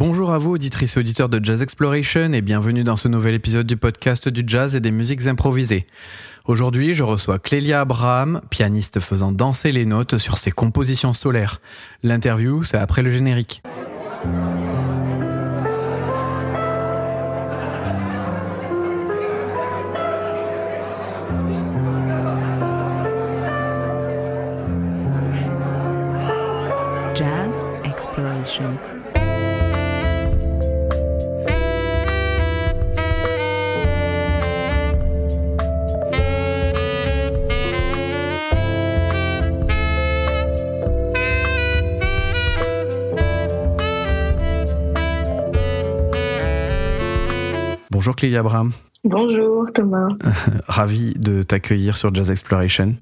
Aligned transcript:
Bonjour 0.00 0.30
à 0.30 0.38
vous, 0.38 0.52
auditrices 0.52 0.96
et 0.96 1.00
auditeurs 1.00 1.28
de 1.28 1.44
Jazz 1.44 1.60
Exploration, 1.60 2.32
et 2.32 2.40
bienvenue 2.40 2.84
dans 2.84 2.94
ce 2.94 3.08
nouvel 3.08 3.34
épisode 3.34 3.66
du 3.66 3.76
podcast 3.76 4.28
du 4.28 4.44
jazz 4.46 4.76
et 4.76 4.80
des 4.80 4.92
musiques 4.92 5.26
improvisées. 5.26 5.88
Aujourd'hui, 6.44 6.94
je 6.94 7.02
reçois 7.02 7.40
Clélia 7.40 7.80
Abraham, 7.80 8.40
pianiste 8.48 9.00
faisant 9.00 9.32
danser 9.32 9.72
les 9.72 9.86
notes 9.86 10.18
sur 10.18 10.38
ses 10.38 10.52
compositions 10.52 11.14
solaires. 11.14 11.60
L'interview, 12.04 12.62
c'est 12.62 12.76
après 12.76 13.02
le 13.02 13.10
générique. 13.10 13.60
Bonjour 48.08 48.16
Clélia 48.16 48.40
Abraham. 48.40 48.72
Bonjour 49.04 49.70
Thomas. 49.70 50.08
Ravi 50.66 51.12
de 51.12 51.42
t'accueillir 51.42 51.94
sur 51.94 52.14
Jazz 52.14 52.30
Exploration. 52.30 52.96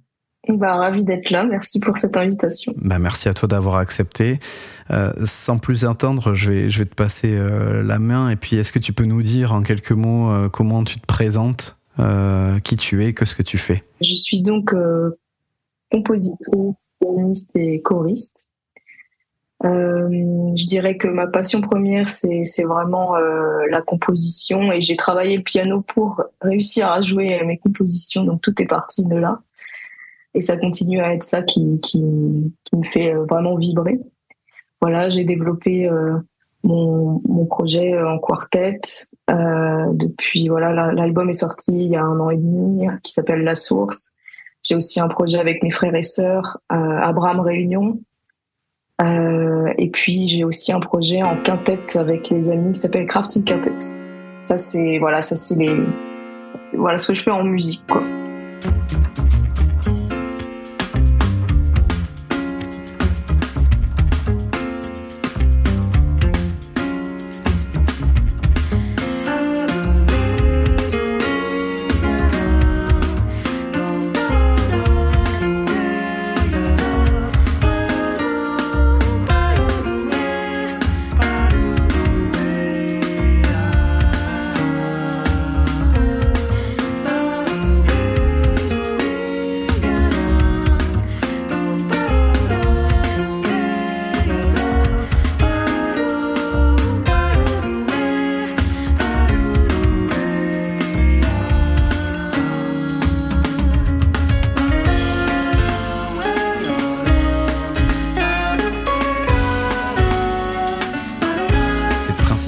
Bah, 0.48 0.74
ravi 0.74 1.04
d'être 1.04 1.30
là. 1.30 1.44
Merci 1.44 1.78
pour 1.78 1.96
cette 1.96 2.16
invitation. 2.16 2.74
Bah, 2.76 2.98
merci 2.98 3.28
à 3.28 3.34
toi 3.34 3.46
d'avoir 3.46 3.76
accepté. 3.76 4.40
Euh, 4.90 5.12
sans 5.24 5.58
plus 5.58 5.84
attendre, 5.84 6.34
je 6.34 6.50
vais, 6.50 6.70
je 6.70 6.80
vais 6.80 6.86
te 6.86 6.96
passer 6.96 7.36
euh, 7.36 7.84
la 7.84 8.00
main. 8.00 8.30
Et 8.30 8.36
puis, 8.36 8.56
est-ce 8.56 8.72
que 8.72 8.80
tu 8.80 8.92
peux 8.92 9.04
nous 9.04 9.22
dire 9.22 9.52
en 9.52 9.62
quelques 9.62 9.92
mots 9.92 10.28
euh, 10.28 10.48
comment 10.48 10.82
tu 10.82 10.98
te 10.98 11.06
présentes, 11.06 11.76
qui 12.64 12.76
tu 12.76 13.04
es, 13.04 13.12
que 13.12 13.24
ce 13.24 13.36
que 13.36 13.44
tu 13.44 13.58
fais? 13.58 13.84
Je 14.00 14.12
suis 14.12 14.42
donc 14.42 14.74
compositrice, 15.88 16.78
pianiste 17.00 17.54
et 17.54 17.80
choriste. 17.80 18.45
Euh, 19.64 20.08
je 20.54 20.66
dirais 20.66 20.96
que 20.96 21.08
ma 21.08 21.26
passion 21.26 21.60
première, 21.60 22.08
c'est 22.10 22.64
vraiment 22.64 23.16
euh, 23.16 23.66
la 23.70 23.80
composition 23.82 24.70
et 24.70 24.80
j'ai 24.80 24.96
travaillé 24.96 25.36
le 25.38 25.42
piano 25.42 25.80
pour 25.80 26.22
réussir 26.42 26.90
à 26.90 27.00
jouer 27.00 27.42
mes 27.44 27.58
compositions. 27.58 28.24
Donc 28.24 28.42
tout 28.42 28.54
est 28.60 28.66
parti 28.66 29.06
de 29.06 29.16
là. 29.16 29.40
Et 30.34 30.42
ça 30.42 30.56
continue 30.58 31.00
à 31.00 31.14
être 31.14 31.24
ça 31.24 31.42
qui, 31.42 31.80
qui, 31.80 32.02
qui 32.64 32.76
me 32.76 32.84
fait 32.84 33.14
euh, 33.14 33.24
vraiment 33.24 33.56
vibrer. 33.56 33.98
Voilà, 34.82 35.08
j'ai 35.08 35.24
développé 35.24 35.88
mon, 36.62 37.22
mon 37.26 37.46
projet 37.46 37.98
en 37.98 38.18
quartet. 38.18 38.78
Euh, 39.30 39.86
depuis, 39.94 40.48
voilà, 40.48 40.70
la- 40.72 40.92
l'album 40.92 41.30
est 41.30 41.32
sorti 41.32 41.72
il 41.72 41.90
y 41.90 41.96
a 41.96 42.04
un 42.04 42.20
an 42.20 42.28
et 42.28 42.36
demi, 42.36 42.86
qui 43.02 43.12
s'appelle 43.12 43.42
La 43.42 43.54
Source. 43.54 44.12
J'ai 44.62 44.74
aussi 44.74 45.00
un 45.00 45.08
projet 45.08 45.38
avec 45.38 45.62
mes 45.62 45.70
frères 45.70 45.94
et 45.94 46.02
sœurs, 46.02 46.58
euh, 46.72 46.76
Abraham 46.76 47.40
Réunion. 47.40 48.00
Euh, 49.02 49.72
et 49.76 49.90
puis 49.90 50.26
j'ai 50.26 50.44
aussi 50.44 50.72
un 50.72 50.80
projet 50.80 51.22
en 51.22 51.36
quintette 51.36 51.96
avec 51.96 52.30
les 52.30 52.48
amis 52.50 52.72
qui 52.72 52.80
s'appelle 52.80 53.06
Crafting 53.06 53.44
Quintet. 53.44 53.96
Ça 54.40 54.56
c'est 54.56 54.98
voilà, 54.98 55.20
ça 55.20 55.36
c'est 55.36 55.56
les 55.56 55.76
voilà 56.72 56.96
ce 56.96 57.08
que 57.08 57.14
je 57.14 57.22
fais 57.22 57.30
en 57.30 57.44
musique 57.44 57.86
quoi. 57.86 58.02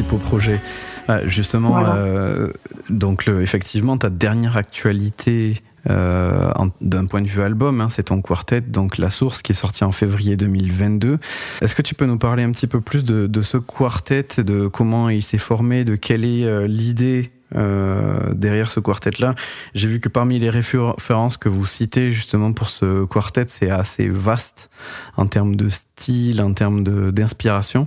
Tes 0.08 0.16
principaux 0.16 0.19
projets 0.19 0.60
Ah, 1.08 1.20
Justement, 1.26 1.70
Voilà. 1.70 1.94
euh, 1.96 2.52
donc 2.91 3.26
le, 3.26 3.42
effectivement, 3.42 3.96
ta 3.96 4.10
dernière 4.10 4.56
actualité 4.56 5.60
euh, 5.88 6.50
d'un 6.80 7.06
point 7.06 7.22
de 7.22 7.28
vue 7.28 7.41
album, 7.42 7.80
hein, 7.80 7.88
c'est 7.88 8.04
ton 8.04 8.20
quartet, 8.20 8.60
donc 8.60 8.98
La 8.98 9.10
Source, 9.10 9.41
qui 9.42 9.52
est 9.52 9.54
sorti 9.54 9.84
en 9.84 9.92
février 9.92 10.36
2022. 10.36 11.19
Est-ce 11.62 11.74
que 11.74 11.82
tu 11.82 11.94
peux 11.94 12.04
nous 12.04 12.19
parler 12.19 12.42
un 12.42 12.52
petit 12.52 12.66
peu 12.66 12.80
plus 12.80 13.04
de, 13.04 13.26
de 13.26 13.42
ce 13.42 13.56
quartet, 13.56 14.26
de 14.38 14.66
comment 14.66 15.08
il 15.08 15.22
s'est 15.22 15.38
formé, 15.38 15.84
de 15.84 15.96
quelle 15.96 16.25
est 16.25 16.44
euh, 16.44 16.66
l'idée 16.66 17.30
euh, 17.54 18.34
derrière 18.34 18.70
ce 18.70 18.81
quartet-là 18.81 19.34
J'ai 19.75 19.88
vu 19.88 20.00
que 20.00 20.09
parmi 20.09 20.38
les 20.38 20.50
références 20.50 21.36
que 21.36 21.48
vous 21.48 21.66
citez 21.66 22.12
justement 22.12 22.53
pour 22.53 22.69
ce 22.69 23.04
quartet, 23.04 23.47
c'est 23.48 23.70
assez 23.70 24.09
vaste 24.09 24.70
en 25.16 25.26
termes 25.26 25.56
de 25.56 25.69
style, 25.69 26.41
en 26.41 26.53
termes 26.53 26.84
d'inspiration. 27.12 27.87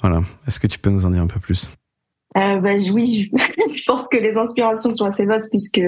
Voilà. 0.00 0.22
Est-ce 0.46 0.60
que 0.60 0.66
tu 0.66 0.78
peux 0.78 0.90
nous 0.90 1.06
en 1.06 1.10
dire 1.10 1.22
un 1.22 1.26
peu 1.26 1.40
plus? 1.40 1.68
Euh, 2.36 2.56
bah, 2.56 2.72
oui, 2.92 3.30
je, 3.32 3.74
je 3.76 3.84
pense 3.86 4.08
que 4.08 4.16
les 4.16 4.36
inspirations 4.36 4.92
sont 4.92 5.06
assez 5.06 5.26
vastes 5.26 5.50
puisque 5.50 5.80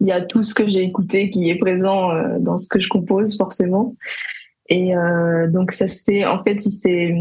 il 0.00 0.06
y 0.06 0.12
a 0.12 0.20
tout 0.20 0.42
ce 0.42 0.54
que 0.54 0.66
j'ai 0.66 0.82
écouté 0.82 1.30
qui 1.30 1.50
est 1.50 1.56
présent 1.56 2.10
euh, 2.10 2.38
dans 2.38 2.56
ce 2.56 2.68
que 2.68 2.80
je 2.80 2.88
compose 2.88 3.36
forcément. 3.36 3.94
Et 4.68 4.96
euh, 4.96 5.48
donc 5.48 5.72
ça 5.72 5.88
c'est 5.88 6.24
en 6.24 6.42
fait 6.42 6.64
il 6.64 6.72
s'est 6.72 7.14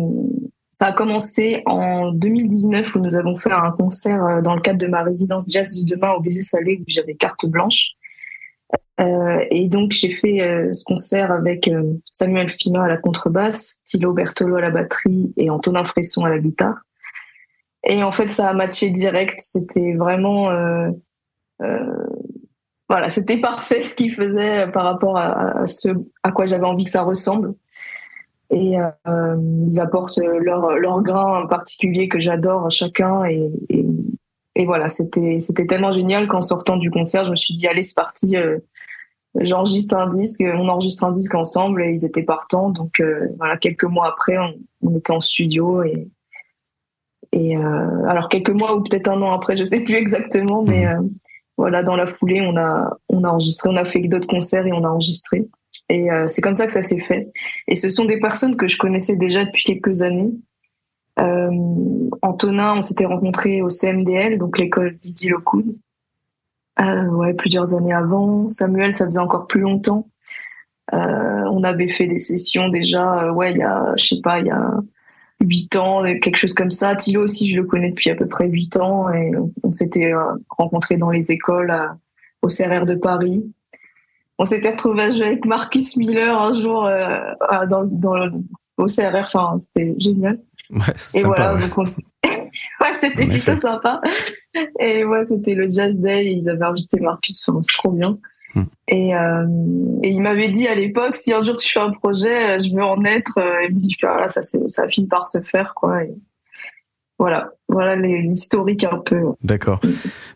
ça 0.80 0.88
a 0.88 0.92
commencé 0.94 1.62
en 1.66 2.14
2019 2.14 2.96
où 2.96 3.00
nous 3.00 3.18
avons 3.18 3.36
fait 3.36 3.52
un 3.52 3.72
concert 3.72 4.24
euh, 4.24 4.42
dans 4.42 4.56
le 4.56 4.62
cadre 4.62 4.80
de 4.80 4.88
ma 4.88 5.04
résidence 5.04 5.44
jazz 5.46 5.84
de 5.84 5.94
demain 5.94 6.12
au 6.14 6.22
Baiser 6.22 6.42
Salé 6.42 6.78
où 6.80 6.86
j'avais 6.88 7.16
carte 7.16 7.46
blanche. 7.46 7.90
Euh, 9.02 9.44
et 9.52 9.68
donc 9.68 9.92
j'ai 9.92 10.10
fait 10.10 10.42
euh, 10.42 10.72
ce 10.72 10.86
concert 10.86 11.34
avec 11.34 11.70
Samuel 12.14 12.48
Fina 12.48 12.86
à 12.86 12.88
la 12.88 12.96
contrebasse, 12.96 13.82
Thilo 13.84 14.14
Bertolo 14.14 14.56
à 14.56 14.62
la 14.62 14.70
batterie 14.70 15.34
et 15.36 15.50
Antonin 15.50 15.84
Fresson 15.84 16.24
à 16.24 16.30
la 16.30 16.40
guitare. 16.40 16.78
Et 17.84 18.02
en 18.02 18.14
fait, 18.14 18.32
ça 18.32 18.48
a 18.48 18.54
matché 18.54 18.90
direct. 18.90 19.38
C'était 19.42 19.96
vraiment, 19.96 20.50
voilà, 22.88 23.10
c'était 23.10 23.38
parfait 23.38 23.82
ce 23.82 23.96
qu'ils 23.96 24.14
faisaient 24.14 24.68
par 24.72 24.86
rapport 24.86 25.18
à 25.18 25.68
ce 25.68 25.90
à 26.24 26.32
quoi 26.32 26.46
j'avais 26.46 26.66
envie 26.66 26.86
que 26.86 26.92
ça 26.92 27.04
ressemble. 27.04 27.54
Et 28.52 28.80
euh, 28.80 29.36
ils 29.68 29.80
apportent 29.80 30.18
leur 30.18 30.72
leur 30.78 31.02
grain 31.02 31.46
particulier 31.48 32.08
que 32.08 32.20
j'adore 32.20 32.66
à 32.66 32.70
chacun. 32.70 33.24
Et, 33.26 33.52
et, 33.70 33.86
et 34.56 34.66
voilà, 34.66 34.90
c'était 34.90 35.40
c'était 35.40 35.66
tellement 35.68 35.92
génial 35.92 36.28
qu'en 36.28 36.42
sortant 36.42 36.78
du 36.78 36.90
concert, 36.90 37.26
je 37.26 37.32
me 37.32 37.36
suis 37.36 37.54
dit 37.54 37.68
allez, 37.68 37.84
c'est 37.84 37.96
parti. 37.96 38.36
euh, 38.36 38.58
J'enregistre 39.40 39.96
un 39.96 40.08
disque, 40.08 40.44
on 40.44 40.68
enregistre 40.68 41.04
un 41.04 41.12
disque 41.12 41.36
ensemble 41.36 41.84
et 41.84 41.92
ils 41.92 42.04
étaient 42.04 42.24
partants. 42.24 42.72
Donc 42.72 43.00
euh, 43.00 43.28
voilà, 43.38 43.58
quelques 43.58 43.84
mois 43.84 44.08
après, 44.08 44.40
on, 44.40 44.56
on 44.82 44.98
était 44.98 45.14
en 45.14 45.22
studio 45.22 45.84
et 45.84 46.10
et 47.32 47.56
euh, 47.56 48.06
alors 48.08 48.28
quelques 48.28 48.50
mois 48.50 48.76
ou 48.76 48.82
peut-être 48.82 49.08
un 49.08 49.22
an 49.22 49.32
après, 49.32 49.56
je 49.56 49.64
sais 49.64 49.82
plus 49.82 49.94
exactement, 49.94 50.64
mais 50.64 50.88
euh, 50.88 51.00
voilà, 51.58 51.84
dans 51.84 51.96
la 51.96 52.08
foulée, 52.08 52.42
on 52.42 52.58
a 52.58 52.98
on 53.08 53.24
a 53.24 53.30
enregistré, 53.30 53.70
on 53.70 53.76
a 53.76 53.86
fait 53.86 54.00
d'autres 54.08 54.26
concerts 54.26 54.66
et 54.66 54.74
on 54.74 54.84
a 54.84 54.90
enregistré. 54.90 55.48
Et 55.90 56.12
euh, 56.12 56.28
c'est 56.28 56.42
comme 56.42 56.56
ça 56.56 56.68
que 56.68 56.72
ça 56.74 56.84
s'est 56.84 57.00
fait. 57.00 57.32
Et 57.68 57.76
ce 57.76 57.90
sont 57.90 58.06
des 58.06 58.20
personnes 58.20 58.56
que 58.56 58.68
je 58.68 58.78
connaissais 58.78 59.16
déjà 59.16 59.46
depuis 59.46 59.64
quelques 59.64 60.02
années. 60.04 60.32
Euh, 61.20 61.50
Antonin, 62.22 62.76
on 62.78 62.82
s'était 62.82 63.06
rencontrés 63.06 63.62
au 63.62 63.70
CMDL, 63.70 64.38
donc 64.38 64.58
l'école 64.58 64.98
Didier 64.98 65.32
Lockwood. 65.32 65.76
Euh, 66.80 67.08
ouais, 67.10 67.34
plusieurs 67.34 67.76
années 67.76 67.94
avant. 67.94 68.48
Samuel, 68.48 68.94
ça 68.94 69.06
faisait 69.06 69.20
encore 69.20 69.48
plus 69.48 69.62
longtemps. 69.62 70.08
Euh, 70.94 71.44
on 71.52 71.64
avait 71.64 71.90
fait 71.90 72.08
des 72.08 72.18
sessions 72.18 72.70
déjà, 72.70 73.26
euh, 73.26 73.32
ouais, 73.32 73.52
il 73.52 73.58
y 73.58 73.64
a, 73.64 73.94
je 73.96 74.06
sais 74.06 74.22
pas, 74.22 74.40
il 74.40 74.48
y 74.48 74.52
a 74.52 74.80
huit 75.42 75.76
ans, 75.76 76.04
quelque 76.04 76.36
chose 76.36 76.54
comme 76.54 76.72
ça. 76.72 76.96
Thilo 76.96 77.24
aussi, 77.24 77.48
je 77.48 77.58
le 77.58 77.64
connais 77.64 77.90
depuis 77.90 78.10
à 78.10 78.16
peu 78.16 78.28
près 78.28 78.48
huit 78.48 78.76
ans 78.78 79.10
et 79.12 79.36
on, 79.36 79.52
on 79.64 79.72
s'était 79.72 80.14
euh, 80.14 80.24
rencontrés 80.50 80.98
dans 80.98 81.12
les 81.12 81.32
écoles 81.32 81.74
au 82.42 82.48
CRR 82.48 82.86
de 82.86 82.96
Paris. 82.96 83.44
On 84.42 84.46
s'était 84.46 84.72
retrouvé 84.72 85.04
à 85.04 85.10
jouer 85.12 85.26
avec 85.28 85.46
Marcus 85.46 85.98
Miller 85.98 86.42
un 86.42 86.54
jour 86.54 86.86
euh, 86.86 87.20
à- 87.42 87.66
dans, 87.68 87.84
dans 87.84 88.16
le- 88.16 88.32
au 88.78 88.86
CRR. 88.88 89.26
Enfin, 89.26 89.58
c'était 89.60 89.94
génial. 89.98 90.40
Ouais, 90.72 90.80
Et 91.14 91.22
sympa, 91.22 91.28
voilà, 91.36 91.56
ouais. 91.56 91.62
donc 91.62 91.78
on 91.78 91.84
ouais, 92.30 92.98
c'était 92.98 93.26
plutôt 93.26 93.36
effet. 93.36 93.56
sympa. 93.58 94.00
Et 94.80 95.04
ouais, 95.04 95.26
c'était 95.26 95.54
le 95.56 95.70
Jazz 95.70 96.00
Day. 96.00 96.26
Ils 96.32 96.50
avaient 96.50 96.66
invité 96.66 97.00
Marcus. 97.02 97.48
Enfin, 97.50 97.60
c'est 97.62 97.78
trop 97.78 97.92
bien. 97.92 98.18
Hmm. 98.56 98.64
Et, 98.88 99.16
euh, 99.16 99.46
et 100.04 100.10
il 100.10 100.22
m'avait 100.22 100.50
dit 100.50 100.68
à 100.68 100.74
l'époque, 100.76 101.16
si 101.16 101.32
un 101.34 101.44
jour 101.44 101.56
tu 101.58 101.70
fais 101.70 101.80
un 101.82 101.92
projet, 101.92 102.56
euh, 102.56 102.60
je 102.60 102.74
veux 102.74 102.84
en 102.84 103.04
être. 103.06 103.38
euh, 103.38 103.60
Et 103.64 103.70
me 103.70 103.80
dit, 103.80 103.96
voilà, 104.02 104.28
ça, 104.30 104.42
c'est- 104.42 104.68
ça 104.68 104.88
finit 104.88 105.08
par 105.08 105.28
se 105.28 105.42
faire, 105.42 105.74
quoi. 105.76 106.04
Et 106.04 106.14
voilà, 107.20 107.52
voilà 107.68 107.96
l'historique 107.96 108.86
un 108.86 108.98
peu. 108.98 109.20
D'accord. 109.44 109.80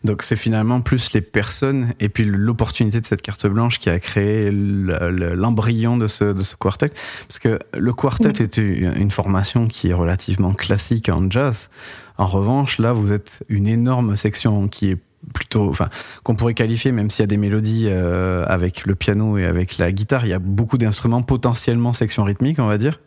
Donc 0.04 0.22
c'est 0.22 0.36
finalement 0.36 0.80
plus 0.82 1.12
les 1.14 1.22
personnes 1.22 1.94
et 1.98 2.08
puis 2.10 2.24
l'opportunité 2.24 3.00
de 3.00 3.06
cette 3.06 3.22
carte 3.22 3.46
blanche 3.46 3.78
qui 3.80 3.88
a 3.90 3.98
créé 3.98 4.50
le- 4.50 5.10
le- 5.10 5.34
l'embryon 5.34 5.96
de 5.96 6.06
ce, 6.06 6.24
de 6.32 6.42
ce 6.42 6.54
quartet. 6.56 6.90
Parce 7.26 7.38
que 7.38 7.58
le 7.76 7.92
quartet 7.94 8.28
Mhm. 8.28 8.34
est 8.44 8.56
une 8.58 8.92
une 9.04 9.10
formation 9.10 9.66
qui 9.66 9.88
est 9.88 9.94
relativement 9.94 10.52
classique 10.52 11.08
en 11.08 11.28
jazz. 11.30 11.70
En 12.18 12.26
revanche, 12.26 12.78
là, 12.78 12.92
vous 12.92 13.12
êtes 13.12 13.42
une 13.48 13.66
énorme 13.66 14.14
section 14.16 14.68
qui 14.68 14.90
est 14.92 14.98
plutôt, 15.32 15.70
enfin, 15.70 15.88
qu'on 16.22 16.34
pourrait 16.36 16.52
qualifier, 16.54 16.92
même 16.92 17.10
s'il 17.10 17.22
y 17.22 17.24
a 17.24 17.26
des 17.26 17.38
mélodies 17.38 17.86
euh, 17.88 18.44
avec 18.46 18.84
le 18.84 18.94
piano 18.94 19.38
et 19.38 19.46
avec 19.46 19.78
la 19.78 19.90
guitare, 19.90 20.26
il 20.26 20.28
y 20.28 20.34
a 20.34 20.38
beaucoup 20.38 20.76
d'instruments 20.78 21.22
potentiellement 21.22 21.94
section 21.94 22.24
rythmique, 22.24 22.58
on 22.58 22.66
va 22.66 22.76
dire. 22.76 23.00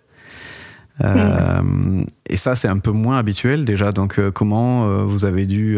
Euh, 1.03 2.03
Et 2.29 2.37
ça, 2.37 2.55
c'est 2.55 2.67
un 2.67 2.79
peu 2.79 2.91
moins 2.91 3.17
habituel 3.17 3.65
déjà. 3.65 3.91
Donc, 3.91 4.19
euh, 4.19 4.31
comment 4.31 4.87
euh, 4.87 5.03
vous 5.03 5.25
avez 5.25 5.45
dû 5.45 5.77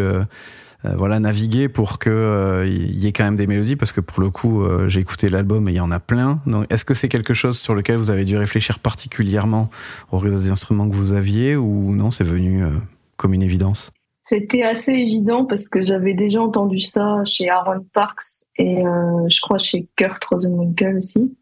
voilà 0.96 1.20
naviguer 1.20 1.68
pour 1.68 2.00
que 2.00 2.10
euh, 2.10 2.66
y 2.66 3.06
ait 3.06 3.12
quand 3.12 3.26
même 3.26 3.36
des 3.36 3.48
mélodies? 3.48 3.76
Parce 3.76 3.92
que 3.92 4.00
pour 4.00 4.22
le 4.22 4.30
coup, 4.30 4.64
j'ai 4.88 5.02
écouté 5.02 5.30
l'album 5.30 5.68
et 5.68 5.74
il 5.74 5.76
y 5.76 5.82
en 5.82 5.92
a 5.92 6.00
plein. 6.00 6.42
Est-ce 6.70 6.86
que 6.86 6.94
c'est 6.94 7.10
quelque 7.10 7.34
chose 7.34 7.58
sur 7.58 7.76
lequel 7.76 7.98
vous 7.98 8.12
avez 8.12 8.24
dû 8.24 8.38
réfléchir 8.38 8.80
particulièrement 8.80 9.70
au 10.12 10.18
réseau 10.18 10.40
des 10.40 10.52
instruments 10.52 10.90
que 10.90 10.96
vous 10.96 11.14
aviez 11.14 11.56
ou 11.56 11.94
non 11.94 12.12
C'est 12.12 12.24
venu 12.24 12.64
comme 13.18 13.34
une 13.34 13.44
évidence? 13.44 13.92
C'était 14.22 14.64
assez 14.64 14.94
évident 14.94 15.44
parce 15.46 15.68
que 15.68 15.82
j'avais 15.82 16.14
déjà 16.14 16.42
entendu 16.42 16.80
ça 16.80 17.24
chez 17.26 17.50
Aaron 17.50 17.86
Parks 17.94 18.46
et 18.58 18.84
je 19.28 19.42
crois 19.42 19.58
chez 19.58 19.88
Kurt 19.96 20.24
Rosenwinkel 20.24 20.98
aussi. 20.98 21.36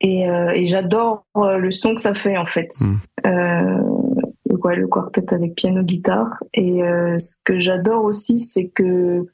Et, 0.00 0.28
euh, 0.28 0.52
et 0.54 0.64
j'adore 0.64 1.24
euh, 1.36 1.56
le 1.56 1.70
son 1.70 1.94
que 1.94 2.00
ça 2.00 2.14
fait 2.14 2.36
en 2.36 2.46
fait. 2.46 2.68
Mm. 2.80 2.96
Euh, 3.26 3.78
ouais, 4.64 4.76
le 4.76 4.86
quartet 4.86 5.32
avec 5.34 5.54
piano 5.54 5.82
guitare. 5.82 6.42
Et 6.54 6.82
euh, 6.82 7.18
ce 7.18 7.36
que 7.44 7.58
j'adore 7.58 8.04
aussi, 8.04 8.38
c'est 8.38 8.68
que 8.68 9.26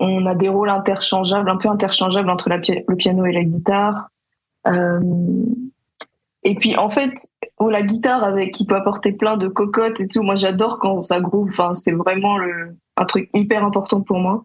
on 0.00 0.26
a 0.26 0.34
des 0.34 0.48
rôles 0.48 0.70
interchangeables, 0.70 1.48
un 1.48 1.56
peu 1.56 1.68
interchangeables 1.68 2.30
entre 2.30 2.48
la 2.48 2.58
le 2.58 2.96
piano 2.96 3.24
et 3.24 3.32
la 3.32 3.44
guitare. 3.44 4.08
Euh, 4.66 5.00
et 6.44 6.54
puis 6.56 6.76
en 6.76 6.88
fait, 6.88 7.12
oh, 7.58 7.70
la 7.70 7.82
guitare 7.82 8.24
avec 8.24 8.52
qui 8.52 8.66
peut 8.66 8.74
apporter 8.74 9.12
plein 9.12 9.36
de 9.36 9.48
cocottes 9.48 10.00
et 10.00 10.08
tout. 10.08 10.22
Moi, 10.22 10.34
j'adore 10.34 10.78
quand 10.78 11.02
ça 11.02 11.20
groove. 11.20 11.50
Enfin, 11.50 11.74
c'est 11.74 11.92
vraiment 11.92 12.38
le, 12.38 12.76
un 12.96 13.04
truc 13.04 13.30
hyper 13.34 13.64
important 13.64 14.00
pour 14.00 14.18
moi. 14.18 14.44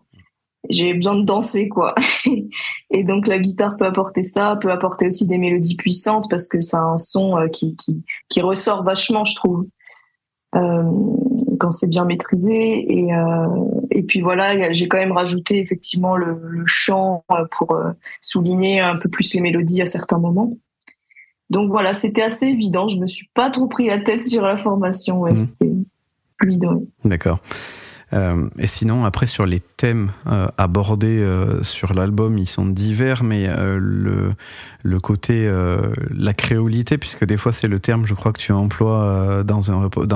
J'ai 0.69 0.93
besoin 0.93 1.15
de 1.15 1.23
danser, 1.23 1.69
quoi. 1.69 1.95
et 2.89 3.03
donc 3.03 3.27
la 3.27 3.39
guitare 3.39 3.77
peut 3.77 3.85
apporter 3.85 4.23
ça, 4.23 4.57
peut 4.59 4.71
apporter 4.71 5.07
aussi 5.07 5.27
des 5.27 5.37
mélodies 5.37 5.75
puissantes 5.75 6.29
parce 6.29 6.47
que 6.47 6.57
a 6.75 6.79
un 6.79 6.97
son 6.97 7.37
euh, 7.37 7.47
qui 7.47 7.75
qui 7.75 8.03
qui 8.29 8.41
ressort 8.41 8.83
vachement, 8.83 9.23
je 9.23 9.35
trouve, 9.35 9.67
euh, 10.55 10.83
quand 11.59 11.71
c'est 11.71 11.87
bien 11.89 12.05
maîtrisé. 12.05 12.85
Et 12.91 13.13
euh, 13.13 13.47
et 13.91 14.03
puis 14.03 14.21
voilà, 14.21 14.71
j'ai 14.73 14.87
quand 14.87 14.97
même 14.97 15.13
rajouté 15.13 15.59
effectivement 15.59 16.17
le, 16.17 16.37
le 16.43 16.65
chant 16.67 17.23
pour 17.57 17.79
souligner 18.21 18.79
un 18.79 18.97
peu 18.97 19.09
plus 19.09 19.33
les 19.33 19.41
mélodies 19.41 19.81
à 19.81 19.85
certains 19.85 20.19
moments. 20.19 20.53
Donc 21.49 21.69
voilà, 21.69 21.93
c'était 21.93 22.23
assez 22.23 22.47
évident. 22.47 22.87
Je 22.89 22.97
me 22.99 23.07
suis 23.07 23.29
pas 23.33 23.49
trop 23.49 23.67
pris 23.67 23.87
la 23.87 23.99
tête 23.99 24.23
sur 24.27 24.43
la 24.43 24.57
formation. 24.57 25.21
Ouais, 25.21 25.31
Mhm. 25.31 25.37
C'était 25.37 25.71
fluide. 26.41 26.65
ouais. 26.65 26.83
D'accord. 27.05 27.39
Euh, 28.13 28.47
et 28.57 28.67
sinon, 28.67 29.05
après, 29.05 29.27
sur 29.27 29.45
les 29.45 29.59
thèmes 29.59 30.11
euh, 30.27 30.47
abordés 30.57 31.19
euh, 31.19 31.61
sur 31.63 31.93
l'album, 31.93 32.37
ils 32.37 32.47
sont 32.47 32.65
divers, 32.65 33.23
mais 33.23 33.47
le, 33.77 34.29
le 34.83 34.99
côté, 34.99 35.51
la 36.09 36.33
créolité, 36.33 36.97
puisque 36.97 37.25
des 37.25 37.37
fois 37.37 37.51
c'est 37.51 37.67
le 37.67 37.79
terme, 37.79 38.05
je 38.07 38.13
crois 38.13 38.31
que 38.31 38.39
tu 38.39 38.51
emploies 38.51 39.43
dans, 39.43 39.61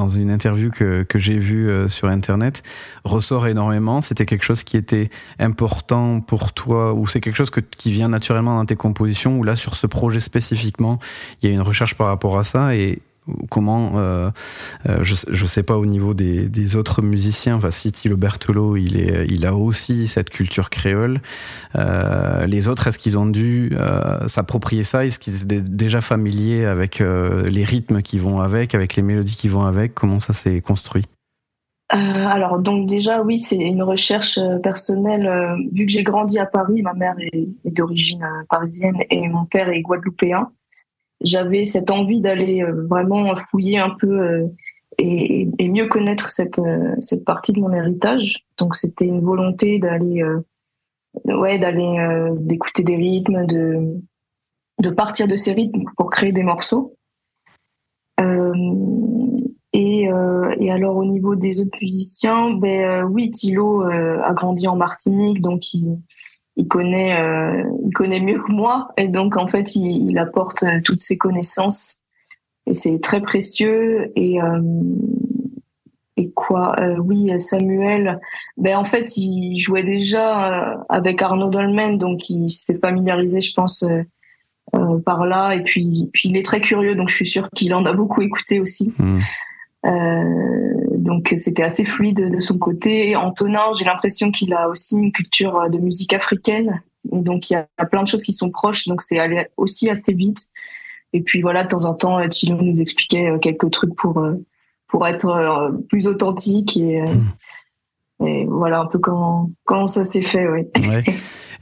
une 0.07 0.31
interview 0.31 0.71
que, 0.71 1.05
j'ai 1.15 1.37
vue 1.37 1.69
sur 1.89 2.07
Internet, 2.07 2.63
ressort 3.03 3.47
énormément. 3.47 4.01
C'était 4.01 4.25
quelque 4.25 4.43
chose 4.43 4.63
qui 4.63 4.77
était 4.77 5.09
important 5.39 6.21
pour 6.21 6.53
toi, 6.53 6.93
ou 6.93 7.07
c'est 7.07 7.19
quelque 7.19 7.35
chose 7.35 7.51
qui 7.51 7.91
vient 7.91 8.09
naturellement 8.09 8.55
dans 8.55 8.65
tes 8.65 8.75
compositions, 8.75 9.37
ou 9.37 9.43
là, 9.43 9.55
sur 9.55 9.75
ce 9.75 9.87
projet 9.87 10.19
spécifiquement, 10.19 10.99
il 11.41 11.49
y 11.49 11.51
a 11.51 11.55
une 11.55 11.61
recherche 11.61 11.95
par 11.95 12.07
rapport 12.07 12.37
à 12.37 12.43
ça, 12.43 12.75
et 12.75 13.01
comment 13.49 13.91
euh, 13.95 14.29
euh, 14.89 14.97
je, 15.01 15.15
je 15.29 15.45
sais 15.45 15.63
pas 15.63 15.77
au 15.77 15.85
niveau 15.85 16.13
des, 16.13 16.75
autres 16.75 17.01
musiciens, 17.01 17.55
enfin 17.55 17.69
Thilo 17.69 18.17
Bertolo, 18.17 18.77
il, 18.77 19.45
a 19.45 19.55
aussi 19.55 20.07
cette 20.07 20.29
culture 20.29 20.69
créole. 20.69 21.19
Euh, 21.75 22.45
les 22.45 22.67
autres, 22.67 22.87
est-ce 22.87 22.97
qu'ils 22.97 23.17
ont 23.17 23.25
dû 23.25 23.75
s'approprier 24.27 24.83
ça? 24.83 25.05
Est-ce 25.05 25.19
qu'ils 25.19 25.43
étaient 25.43 25.61
déjà 25.61 26.01
familiers 26.01 26.65
avec 26.65 26.99
les 26.99 27.63
rythmes 27.63 28.01
qui 28.01 28.19
vont 28.19 28.39
avec, 28.39 28.75
avec 28.75 28.95
les 28.95 29.01
mélodies 29.01 29.35
qui 29.35 29.47
vont 29.47 29.63
avec? 29.63 29.93
Comment 29.93 30.19
ça 30.19 30.33
s'est 30.33 30.61
construit? 30.61 31.05
Alors 31.89 32.59
donc 32.59 32.87
déjà 32.87 33.21
oui 33.21 33.37
c'est 33.37 33.57
une 33.57 33.83
recherche 33.83 34.39
personnelle 34.63 35.29
vu 35.73 35.85
que 35.85 35.91
j'ai 35.91 36.03
grandi 36.03 36.39
à 36.39 36.45
Paris 36.45 36.81
ma 36.81 36.93
mère 36.93 37.15
est, 37.19 37.49
d'origine 37.65 38.25
parisienne 38.49 38.95
et 39.09 39.27
mon 39.27 39.43
père 39.43 39.67
est 39.67 39.81
guadeloupéen 39.81 40.49
j'avais 41.23 41.65
cette 41.65 41.91
envie 41.91 42.21
d'aller 42.21 42.63
euh, 42.63 42.85
vraiment 42.87 43.35
fouiller 43.35 43.79
un 43.79 43.93
peu 43.99 44.21
euh, 44.21 44.47
et, 44.97 45.47
et 45.57 45.69
mieux 45.69 45.87
connaître 45.87 46.29
cette 46.29 46.59
euh, 46.59 46.95
cette 47.01 47.25
partie 47.25 47.53
de 47.53 47.59
mon 47.59 47.71
héritage. 47.73 48.45
Donc 48.57 48.75
c'était 48.75 49.05
une 49.05 49.21
volonté 49.21 49.79
d'aller 49.79 50.23
ouais 51.25 51.59
d'aller 51.59 52.31
d'écouter 52.39 52.83
des 52.83 52.95
rythmes 52.95 53.45
de 53.45 54.01
de 54.79 54.89
partir 54.89 55.27
de 55.27 55.35
ces 55.35 55.53
rythmes 55.53 55.83
pour 55.97 56.09
créer 56.09 56.31
des 56.31 56.43
morceaux. 56.43 56.95
Euh, 58.19 58.53
et, 59.73 60.09
euh, 60.11 60.53
et 60.59 60.71
alors 60.71 60.97
au 60.97 61.05
niveau 61.05 61.35
des 61.35 61.61
autres 61.61 61.77
musiciens, 61.81 62.51
ben 62.51 62.81
euh, 62.81 63.03
oui, 63.03 63.31
Thilo 63.31 63.83
a 63.83 64.33
grandi 64.33 64.67
en 64.67 64.75
Martinique, 64.75 65.41
donc 65.41 65.73
il, 65.73 65.97
il 66.61 66.67
connaît, 66.67 67.19
euh, 67.19 67.63
il 67.83 67.91
connaît 67.91 68.19
mieux 68.21 68.39
que 68.39 68.51
moi, 68.51 68.89
et 68.95 69.07
donc 69.07 69.35
en 69.35 69.47
fait 69.47 69.75
il, 69.75 70.09
il 70.11 70.17
apporte 70.19 70.61
euh, 70.61 70.79
toutes 70.83 71.01
ses 71.01 71.17
connaissances, 71.17 72.01
et 72.67 72.75
c'est 72.75 72.99
très 72.99 73.19
précieux. 73.19 74.11
Et 74.15 74.39
euh, 74.41 74.61
et 76.17 76.29
quoi, 76.31 76.75
euh, 76.79 76.97
oui, 76.99 77.31
Samuel, 77.39 78.19
ben 78.57 78.77
en 78.77 78.83
fait 78.83 79.17
il 79.17 79.57
jouait 79.57 79.83
déjà 79.83 80.83
avec 80.87 81.21
Arnaud 81.21 81.49
Dolmen, 81.49 81.97
donc 81.97 82.29
il 82.29 82.49
s'est 82.49 82.77
familiarisé, 82.77 83.41
je 83.41 83.53
pense. 83.53 83.83
par 85.05 85.25
là 85.25 85.53
et 85.53 85.63
puis 85.63 86.09
puis 86.13 86.29
il 86.29 86.37
est 86.37 86.45
très 86.45 86.61
curieux 86.61 86.95
donc 86.95 87.09
je 87.09 87.15
suis 87.15 87.25
sûre 87.25 87.49
qu'il 87.53 87.73
en 87.73 87.83
a 87.85 87.91
beaucoup 87.91 88.21
écouté 88.21 88.61
aussi 88.61 88.93
Hmm. 88.97 89.19
euh, 89.85 90.90
donc 91.01 91.33
c'était 91.37 91.63
assez 91.63 91.85
fluide 91.85 92.31
de 92.31 92.39
son 92.39 92.57
côté. 92.57 93.15
Antonin, 93.15 93.73
j'ai 93.77 93.85
l'impression 93.85 94.31
qu'il 94.31 94.53
a 94.53 94.69
aussi 94.69 94.95
une 94.95 95.11
culture 95.11 95.69
de 95.69 95.77
musique 95.77 96.13
africaine. 96.13 96.81
Donc 97.11 97.49
il 97.49 97.53
y 97.53 97.55
a 97.55 97.85
plein 97.85 98.03
de 98.03 98.07
choses 98.07 98.23
qui 98.23 98.33
sont 98.33 98.51
proches, 98.51 98.87
donc 98.87 99.01
c'est 99.01 99.17
allé 99.19 99.47
aussi 99.57 99.89
assez 99.89 100.13
vite. 100.13 100.47
Et 101.13 101.21
puis 101.21 101.41
voilà, 101.41 101.63
de 101.63 101.67
temps 101.69 101.85
en 101.85 101.93
temps, 101.93 102.19
Chilo 102.29 102.61
nous 102.61 102.79
expliquait 102.79 103.29
euh, 103.29 103.37
quelques 103.39 103.69
trucs 103.71 103.95
pour 103.95 104.19
euh, 104.19 104.35
pour 104.87 105.07
être 105.07 105.25
euh, 105.27 105.71
plus 105.89 106.07
authentique 106.07 106.77
et, 106.77 107.01
euh, 107.01 108.25
et 108.25 108.45
voilà 108.45 108.79
un 108.81 108.85
peu 108.85 108.99
comment 108.99 109.49
comment 109.65 109.87
ça 109.87 110.03
s'est 110.03 110.21
fait. 110.21 110.47
Oui. 110.47 110.61
Ouais. 110.87 111.03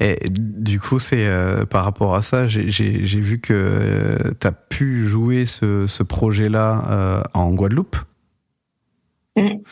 Et 0.02 0.16
du 0.30 0.80
coup, 0.80 0.98
c'est 0.98 1.26
euh, 1.28 1.66
par 1.66 1.84
rapport 1.84 2.16
à 2.16 2.22
ça, 2.22 2.48
j'ai- 2.48 2.70
vu 3.20 3.42
que 3.42 4.32
tu 4.40 4.48
as 4.48 4.52
pu 4.54 5.06
jouer 5.06 5.46
ce, 5.46 5.88
ce 5.88 6.04
projet-là 6.04 6.86
euh, 6.90 7.22
en 7.34 7.54
Guadeloupe. 7.54 7.98
Mm. 9.40 9.66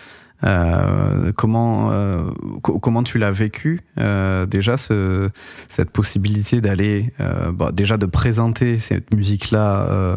Euh, 0.43 1.31
comment 1.35 1.89
euh, 1.91 2.29
co- 2.61 2.77
comment 2.77 3.01
tu 3.01 3.17
l'as 3.17 3.31
vécu 3.31 3.81
euh, 3.97 4.45
déjà 4.45 4.77
ce, 4.77 5.29
cette 5.67 5.89
possibilité 5.89 6.61
d'aller 6.61 7.11
euh, 7.19 7.51
bon, 7.51 7.71
déjà 7.71 7.97
de 7.97 8.05
présenter 8.05 8.77
cette 8.77 9.11
musique 9.15 9.49
là 9.49 9.89
euh, 9.89 10.15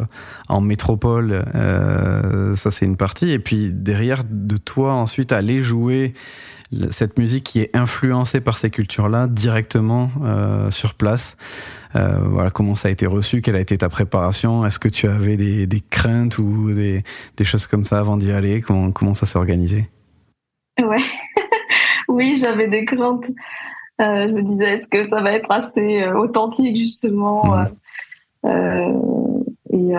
en 0.51 0.61
métropole 0.61 1.43
ça 1.55 2.71
c'est 2.71 2.85
une 2.85 2.99
partie. 2.99 3.31
Et 3.31 3.39
puis 3.39 3.73
derrière 3.73 4.23
de 4.29 4.59
toi 4.59 4.93
ensuite 4.93 5.33
aller 5.33 5.63
jouer 5.63 6.13
cette 6.91 7.19
musique 7.19 7.45
qui 7.45 7.61
est 7.61 7.75
influencée 7.75 8.41
par 8.41 8.59
ces 8.59 8.69
cultures 8.69 9.09
là 9.09 9.27
directement 9.27 10.11
sur 10.71 10.95
place. 10.95 11.37
Voilà 11.95 12.51
comment 12.51 12.77
ça 12.77 12.89
a 12.89 12.91
été 12.91 13.07
reçu 13.07 13.41
quelle 13.41 13.57
a 13.57 13.61
été 13.61 13.79
ta 13.79 13.89
préparation 13.89 14.67
est-ce 14.67 14.79
que 14.79 14.89
tu 14.89 15.09
avais 15.09 15.37
des, 15.39 15.67
des 15.67 15.81
craintes 15.81 16.37
ou 16.39 16.73
des, 16.73 17.05
des 17.39 17.45
choses 17.45 17.67
comme 17.67 17.85
ça 17.85 17.99
avant 18.01 18.19
d'y 18.19 18.31
aller 18.33 18.61
comment 18.61 18.91
comment 18.93 19.15
ça 19.15 19.25
s'est 19.25 19.39
organisé 19.39 19.89
Ouais. 20.83 20.99
oui, 22.09 22.37
j'avais 22.37 22.69
des 22.69 22.85
craintes. 22.85 23.27
Euh, 24.01 24.29
je 24.29 24.33
me 24.33 24.43
disais, 24.43 24.77
est-ce 24.77 24.89
que 24.89 25.09
ça 25.09 25.21
va 25.21 25.33
être 25.33 25.51
assez 25.51 26.03
euh, 26.03 26.19
authentique, 26.19 26.77
justement 26.77 27.55
euh, 28.47 28.93
Et 29.71 29.93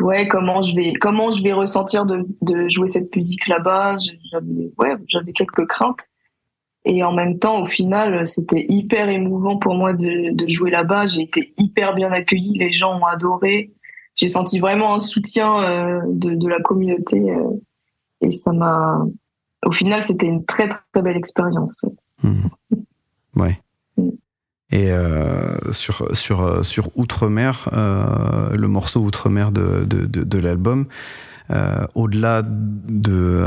ouais, 0.00 0.28
comment 0.28 0.60
je 0.60 0.76
vais 0.76 0.92
comment 0.92 1.30
je 1.30 1.42
vais 1.42 1.52
ressentir 1.52 2.04
de, 2.04 2.26
de 2.42 2.68
jouer 2.68 2.86
cette 2.86 3.14
musique 3.14 3.46
là-bas? 3.48 3.96
J'avais 4.30 4.72
ouais, 4.78 4.96
j'avais 5.08 5.32
quelques 5.32 5.66
craintes. 5.66 6.08
Et 6.84 7.02
en 7.04 7.12
même 7.12 7.38
temps, 7.38 7.62
au 7.62 7.66
final, 7.66 8.26
c'était 8.26 8.64
hyper 8.68 9.08
émouvant 9.08 9.58
pour 9.58 9.74
moi 9.74 9.92
de, 9.92 10.34
de 10.34 10.48
jouer 10.48 10.70
là-bas. 10.70 11.06
J'ai 11.06 11.22
été 11.22 11.52
hyper 11.58 11.94
bien 11.94 12.10
accueillie, 12.10 12.56
les 12.58 12.70
gens 12.70 12.98
ont 12.98 13.04
adoré. 13.04 13.72
J'ai 14.14 14.28
senti 14.28 14.58
vraiment 14.58 14.94
un 14.94 15.00
soutien 15.00 15.62
euh, 15.62 16.00
de, 16.06 16.34
de, 16.34 16.48
la 16.48 16.60
communauté 16.60 17.18
euh, 17.30 17.50
et 18.20 18.32
ça 18.32 18.52
m'a. 18.52 19.04
Au 19.64 19.72
final, 19.72 20.02
c'était 20.02 20.26
une 20.26 20.44
très 20.44 20.68
très 20.68 21.02
belle 21.02 21.16
expérience. 21.16 21.76
Mmh. 22.22 22.42
Ouais. 23.36 23.58
Mmh. 23.96 24.08
Et 24.72 24.92
euh, 24.92 25.72
sur 25.72 26.06
sur 26.12 26.64
sur 26.64 26.96
Outre-mer, 26.96 27.68
euh, 27.72 28.56
le 28.56 28.68
morceau 28.68 29.00
Outre-mer 29.00 29.50
de, 29.50 29.84
de, 29.84 30.06
de, 30.06 30.22
de 30.22 30.38
l'album, 30.38 30.86
euh, 31.50 31.86
au-delà 31.94 32.42
de 32.44 33.44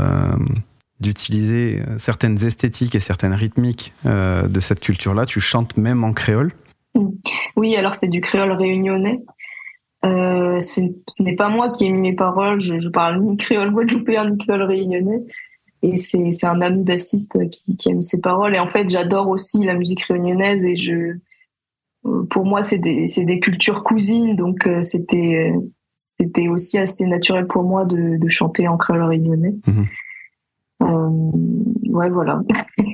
d'utiliser 1.00 1.82
certaines 1.98 2.44
esthétiques 2.44 2.94
et 2.94 3.00
certaines 3.00 3.32
rythmiques 3.34 3.92
de 4.04 4.60
cette 4.60 4.80
culture-là, 4.80 5.26
tu 5.26 5.40
chantes 5.40 5.76
même 5.76 6.04
en 6.04 6.12
créole? 6.12 6.52
Oui, 7.56 7.74
alors 7.74 7.94
c'est 7.94 8.08
du 8.08 8.20
créole 8.20 8.52
réunionnais. 8.52 9.20
Ce 10.02 11.22
n'est 11.22 11.36
pas 11.36 11.48
moi 11.48 11.70
qui 11.70 11.86
ai 11.86 11.90
mis 11.90 12.10
mes 12.10 12.14
paroles. 12.14 12.60
Je, 12.60 12.78
je 12.78 12.88
parle 12.88 13.20
ni 13.20 13.36
créole 13.36 13.70
guadeloupéen 13.70 14.30
ni 14.30 14.38
créole 14.38 14.62
réunionnais. 14.62 15.22
Et 15.84 15.98
c'est 15.98 16.46
un 16.46 16.62
ami 16.62 16.82
bassiste 16.82 17.38
qui, 17.50 17.76
qui 17.76 17.90
a 17.90 17.94
mis 17.94 18.02
ses 18.02 18.20
paroles. 18.20 18.56
Et 18.56 18.58
en 18.58 18.68
fait, 18.68 18.88
j'adore 18.88 19.28
aussi 19.28 19.64
la 19.64 19.74
musique 19.74 20.02
réunionnaise. 20.04 20.64
Et 20.64 20.76
je, 20.76 21.18
pour 22.30 22.46
moi, 22.46 22.62
c'est 22.62 22.78
des, 22.78 23.04
des 23.04 23.38
cultures 23.38 23.84
cousines. 23.84 24.34
Donc, 24.34 24.66
euh, 24.66 24.80
c'était 24.80 25.52
c'était 25.92 26.48
aussi 26.48 26.78
assez 26.78 27.06
naturel 27.06 27.46
pour 27.46 27.64
moi 27.64 27.84
de, 27.84 28.16
de 28.16 28.28
chanter 28.28 28.66
en 28.66 28.78
créole 28.78 29.02
réunionnais. 29.02 29.54
Mmh. 29.66 29.82
Euh, 30.82 31.90
ouais, 31.90 32.08
voilà. 32.08 32.40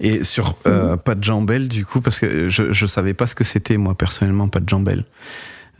Et 0.00 0.24
sur 0.24 0.56
euh, 0.66 0.96
Pas 0.96 1.14
de 1.14 1.22
Jambelle, 1.22 1.68
du 1.68 1.84
coup, 1.84 2.00
parce 2.00 2.18
que 2.18 2.48
je 2.48 2.62
ne 2.62 2.88
savais 2.88 3.14
pas 3.14 3.26
ce 3.26 3.34
que 3.34 3.44
c'était, 3.44 3.76
moi, 3.76 3.94
personnellement, 3.94 4.48
Pas 4.48 4.60
de 4.60 4.68
Jambelle. 4.68 5.04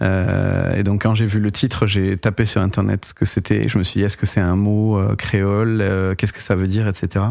Euh, 0.03 0.75
et 0.77 0.83
donc 0.83 1.03
quand 1.03 1.15
j'ai 1.15 1.27
vu 1.27 1.41
le 1.41 1.51
titre, 1.51 1.87
j'ai 1.87 2.17
tapé 2.17 2.47
sur 2.47 2.61
internet 2.61 3.07
ce 3.07 3.15
que 3.15 3.25
c'était. 3.25 3.69
Je 3.69 3.79
me 3.79 3.85
suis 3.85 4.01
dit 4.01 4.05
est-ce 4.05 4.17
que 4.17 4.27
c'est 4.27 4.41
un 4.41 4.57
mot 4.57 4.99
euh, 4.99 5.17
créole 5.17 5.81
euh, 5.81 6.15
Qu'est-ce 6.15 6.33
que 6.33 6.43
ça 6.43 6.55
veut 6.55 6.67
dire, 6.67 6.89
etc. 6.89 7.25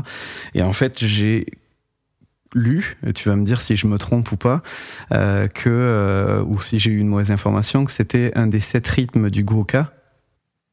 Et 0.54 0.62
en 0.62 0.74
fait 0.74 1.04
j'ai 1.04 1.46
lu, 2.54 2.98
tu 3.14 3.30
vas 3.30 3.36
me 3.36 3.44
dire 3.44 3.62
si 3.62 3.76
je 3.76 3.88
me 3.88 3.98
trompe 3.98 4.32
ou 4.32 4.38
pas, 4.38 4.62
que 5.10 6.42
ou 6.48 6.60
si 6.62 6.80
j'ai 6.80 6.92
eu 6.92 6.98
une 7.00 7.08
mauvaise 7.08 7.30
information, 7.30 7.86
que 7.86 7.92
c'était 7.92 8.32
un 8.36 8.48
des 8.48 8.62
sept 8.62 8.88
rythmes 8.88 9.30
du 9.30 9.44
goka. 9.44 9.94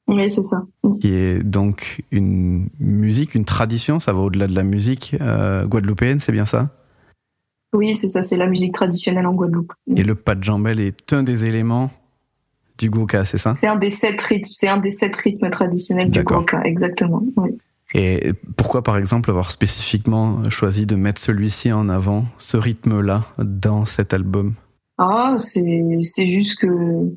Oui, 0.06 0.30
c'est 0.30 0.42
ça. 0.42 0.62
Qui 1.00 1.14
est 1.14 1.42
donc 1.42 2.02
une 2.12 2.68
musique, 2.78 3.34
une 3.34 3.44
tradition, 3.44 3.98
ça 3.98 4.12
va 4.12 4.20
au-delà 4.20 4.46
de 4.46 4.54
la 4.54 4.62
musique 4.62 5.16
guadeloupéenne, 5.66 6.20
c'est 6.20 6.32
bien 6.32 6.46
ça? 6.46 6.70
Oui, 7.74 7.94
c'est 7.94 8.08
ça, 8.08 8.22
c'est 8.22 8.36
la 8.36 8.46
musique 8.46 8.72
traditionnelle 8.72 9.26
en 9.26 9.34
Guadeloupe. 9.34 9.72
Et 9.94 10.02
le 10.02 10.14
pas 10.14 10.34
de 10.34 10.42
jambelle 10.42 10.80
est 10.80 11.12
un 11.12 11.22
des 11.22 11.44
éléments 11.44 11.90
du 12.78 12.88
goka, 12.88 13.24
c'est 13.24 13.38
ça? 13.38 13.54
C'est 13.54 13.66
un 13.68 13.76
des 13.76 13.90
sept 13.90 14.20
rythmes, 14.20 14.50
c'est 14.52 14.68
un 14.68 14.78
des 14.78 14.90
sept 14.90 15.14
rythmes 15.14 15.50
traditionnels 15.50 16.10
du 16.10 16.22
goka, 16.22 16.62
exactement. 16.64 17.22
Oui. 17.36 17.50
Et 17.96 18.32
pourquoi, 18.56 18.82
par 18.82 18.96
exemple, 18.96 19.30
avoir 19.30 19.52
spécifiquement 19.52 20.48
choisi 20.50 20.84
de 20.86 20.96
mettre 20.96 21.20
celui-ci 21.20 21.70
en 21.70 21.88
avant, 21.88 22.24
ce 22.38 22.56
rythme-là, 22.56 23.24
dans 23.38 23.86
cet 23.86 24.12
album? 24.12 24.54
Ah, 24.98 25.36
c'est 25.38 26.26
juste 26.26 26.58
que 26.58 27.12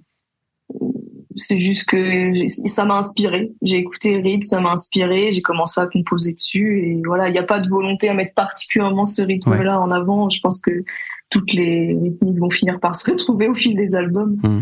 c'est 1.38 1.58
juste 1.58 1.88
que 1.88 2.48
ça 2.48 2.84
m'a 2.86 2.98
inspiré. 2.98 3.52
J'ai 3.62 3.78
écouté 3.78 4.14
le 4.14 4.22
rythme, 4.22 4.42
ça 4.42 4.60
m'a 4.60 4.72
inspiré, 4.72 5.32
j'ai 5.32 5.42
commencé 5.42 5.80
à 5.80 5.86
composer 5.86 6.34
dessus 6.34 6.84
et 6.84 7.02
voilà, 7.06 7.30
il 7.30 7.32
n'y 7.32 7.38
a 7.38 7.44
pas 7.44 7.60
de 7.60 7.70
volonté 7.70 8.10
à 8.10 8.14
mettre 8.14 8.34
particulièrement 8.34 9.06
ce 9.06 9.22
rythme-là 9.22 9.80
ouais. 9.80 9.86
en 9.86 9.92
avant. 9.92 10.30
Je 10.30 10.40
pense 10.42 10.60
que 10.60 10.84
toutes 11.30 11.54
les 11.54 11.96
rythmiques 12.02 12.40
vont 12.40 12.50
finir 12.50 12.80
par 12.80 12.96
se 13.00 13.10
retrouver 13.10 13.48
au 13.48 13.54
fil 13.54 13.76
des 13.76 13.96
albums. 13.96 14.38
Mmh. 14.44 14.60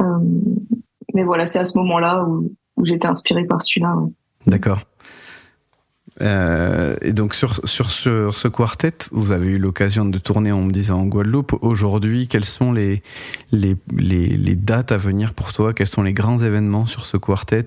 Euh, 0.00 0.18
mais 1.14 1.24
voilà, 1.24 1.46
c'est 1.46 1.58
à 1.58 1.64
ce 1.64 1.76
moment-là 1.78 2.24
où, 2.24 2.52
où 2.76 2.84
j'étais 2.84 3.08
inspirée 3.08 3.44
par 3.44 3.60
celui-là. 3.60 3.94
Ouais. 3.96 4.10
D'accord. 4.46 4.82
Euh, 6.20 6.96
et 7.02 7.12
donc 7.12 7.34
sur, 7.34 7.66
sur 7.68 7.90
ce, 7.90 8.30
ce, 8.32 8.48
quartet, 8.48 8.92
vous 9.12 9.32
avez 9.32 9.46
eu 9.46 9.58
l'occasion 9.58 10.04
de 10.04 10.18
tourner, 10.18 10.52
on 10.52 10.62
me 10.62 10.72
disait, 10.72 10.92
en 10.92 11.04
Guadeloupe. 11.04 11.56
Aujourd'hui, 11.62 12.28
quelles 12.28 12.44
sont 12.44 12.72
les, 12.72 13.02
les, 13.52 13.76
les, 13.96 14.26
les, 14.26 14.56
dates 14.56 14.92
à 14.92 14.96
venir 14.96 15.34
pour 15.34 15.52
toi? 15.52 15.72
Quels 15.72 15.86
sont 15.86 16.02
les 16.02 16.12
grands 16.12 16.38
événements 16.38 16.86
sur 16.86 17.06
ce 17.06 17.16
quartet? 17.16 17.66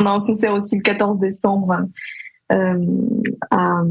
On 0.00 0.06
a 0.06 0.10
un 0.10 0.20
concert 0.20 0.54
aussi 0.54 0.76
le 0.76 0.82
14 0.82 1.18
décembre 1.18 1.86
euh, 2.52 2.86
à, 3.50 3.82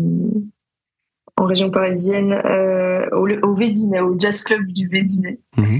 en 1.35 1.45
région 1.45 1.69
parisienne, 1.71 2.33
euh, 2.33 3.09
au, 3.12 3.27
au 3.27 3.55
Vésinet, 3.55 4.00
au 4.00 4.17
Jazz 4.17 4.41
Club 4.41 4.67
du 4.67 4.88
Vésinet. 4.88 5.39
Mmh. 5.57 5.79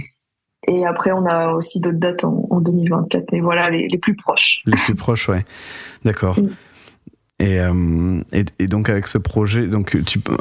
Et 0.68 0.86
après, 0.86 1.12
on 1.12 1.26
a 1.26 1.54
aussi 1.54 1.82
d'autres 1.82 2.00
dates 2.00 2.24
en, 2.24 2.48
en, 2.50 2.62
2024. 2.62 3.32
Mais 3.32 3.42
voilà, 3.42 3.70
les, 3.70 3.88
les, 3.88 3.98
plus 3.98 4.16
proches. 4.16 4.62
Les 4.66 4.78
plus 4.78 4.96
proches, 4.96 5.30
ouais. 5.30 5.44
D'accord. 6.04 6.40
Mmh. 6.40 6.50
Et, 7.44 7.60
euh, 7.60 8.22
et, 8.32 8.68
donc 8.68 8.88
avec 8.88 9.06
ce 9.06 9.18
projet, 9.18 9.68
donc 9.68 9.98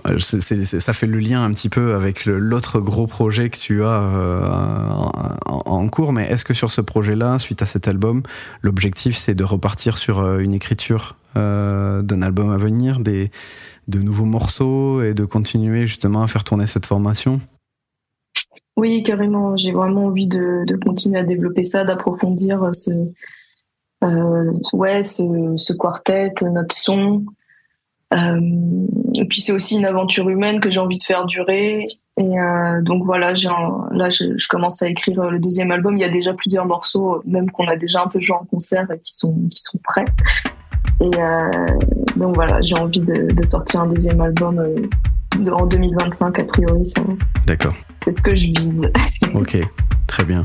ça 0.09 0.92
fait 0.92 1.09
le 1.09 1.18
lien 1.18 1.42
un 1.42 1.50
petit 1.50 1.68
peu 1.68 1.97
avec 1.97 2.26
l'autre 2.26 2.78
gros 2.78 3.09
projet 3.09 3.50
que 3.50 3.56
tu 3.56 3.82
as 3.82 4.02
euh, 4.02 4.47
en, 5.47 5.88
cours. 5.88 6.12
Mais 6.12 6.26
est-ce 6.26 6.44
que 6.44 6.54
sur 6.54 6.71
ce 6.71 6.80
projet-là, 6.80 7.40
suite 7.40 7.61
à 7.61 7.66
cet 7.66 7.88
album, 7.88 8.23
l'objectif 8.61 9.16
c'est 9.16 9.35
de 9.35 9.42
repartir 9.42 9.99
sur 9.99 10.21
euh, 10.21 10.38
une 10.38 10.54
écriture 10.54 11.16
d'un 11.35 12.23
album 12.23 12.50
à 12.50 12.59
venir, 12.59 13.00
des, 13.00 13.30
de 13.88 13.99
nouveaux 13.99 14.26
morceaux 14.26 15.02
et 15.02 15.14
de 15.14 15.25
continuer 15.25 15.87
justement 15.87 16.23
à 16.23 16.28
faire 16.28 16.44
tourner 16.44 16.66
cette 16.66 16.85
formation? 16.85 17.40
Oui, 18.76 19.02
carrément. 19.02 19.56
J'ai 19.56 19.73
vraiment 19.73 20.04
envie 20.04 20.28
de, 20.28 20.76
continuer 20.85 21.18
à 21.18 21.25
développer 21.25 21.64
ça, 21.64 21.85
d'approfondir 21.85 22.68
ce 22.75 22.90
ouais, 24.73 25.02
ce, 25.02 25.23
ce, 25.56 25.73
quartet, 25.73 26.32
notre 26.42 26.75
son. 26.75 27.25
Euh, 28.12 28.40
et 29.14 29.25
puis 29.25 29.40
c'est 29.40 29.52
aussi 29.52 29.76
une 29.76 29.87
aventure 29.87 30.28
humaine 30.28 30.61
que 30.61 30.71
j'ai 30.71 30.80
envie 30.80 30.99
de 30.99 31.02
faire 31.02 31.25
durer. 31.25 31.87
Et 32.18 32.38
euh, 32.38 32.82
donc 32.82 33.04
voilà, 33.04 33.28
un, 33.28 33.88
là 33.97 34.11
je, 34.11 34.37
je, 34.37 34.49
commence 34.49 34.82
à 34.82 34.88
écrire 34.88 35.30
le 35.30 35.38
deuxième 35.38 35.71
album. 35.71 35.97
Il 35.97 36.00
y 36.00 36.04
a 36.04 36.11
déjà 36.11 36.35
plusieurs 36.35 36.66
morceaux, 36.66 37.23
même 37.25 37.50
qu'on 37.50 37.66
a 37.68 37.76
déjà 37.76 38.02
un 38.02 38.09
peu 38.09 38.21
joué 38.21 38.37
en 38.37 38.44
concert, 38.44 38.87
qui 39.02 39.14
sont 39.14 39.35
qui 39.50 39.62
sont 39.62 39.78
prêts. 39.82 40.04
Et 41.00 41.11
euh, 41.18 41.50
donc 42.16 42.35
voilà, 42.35 42.61
j'ai 42.61 42.76
envie 42.78 43.00
de, 43.00 43.32
de, 43.32 43.44
sortir 43.44 43.80
un 43.80 43.87
deuxième 43.87 44.21
album 44.21 44.59
euh, 44.59 45.50
en 45.50 45.66
2025 45.66 46.38
a 46.38 46.44
priori. 46.44 46.82
D'accord. 47.47 47.75
C'est 48.04 48.12
ce 48.12 48.23
que 48.23 48.37
je 48.37 48.49
vise. 48.49 48.90
ok, 49.35 49.59
très 50.06 50.25
bien. 50.25 50.44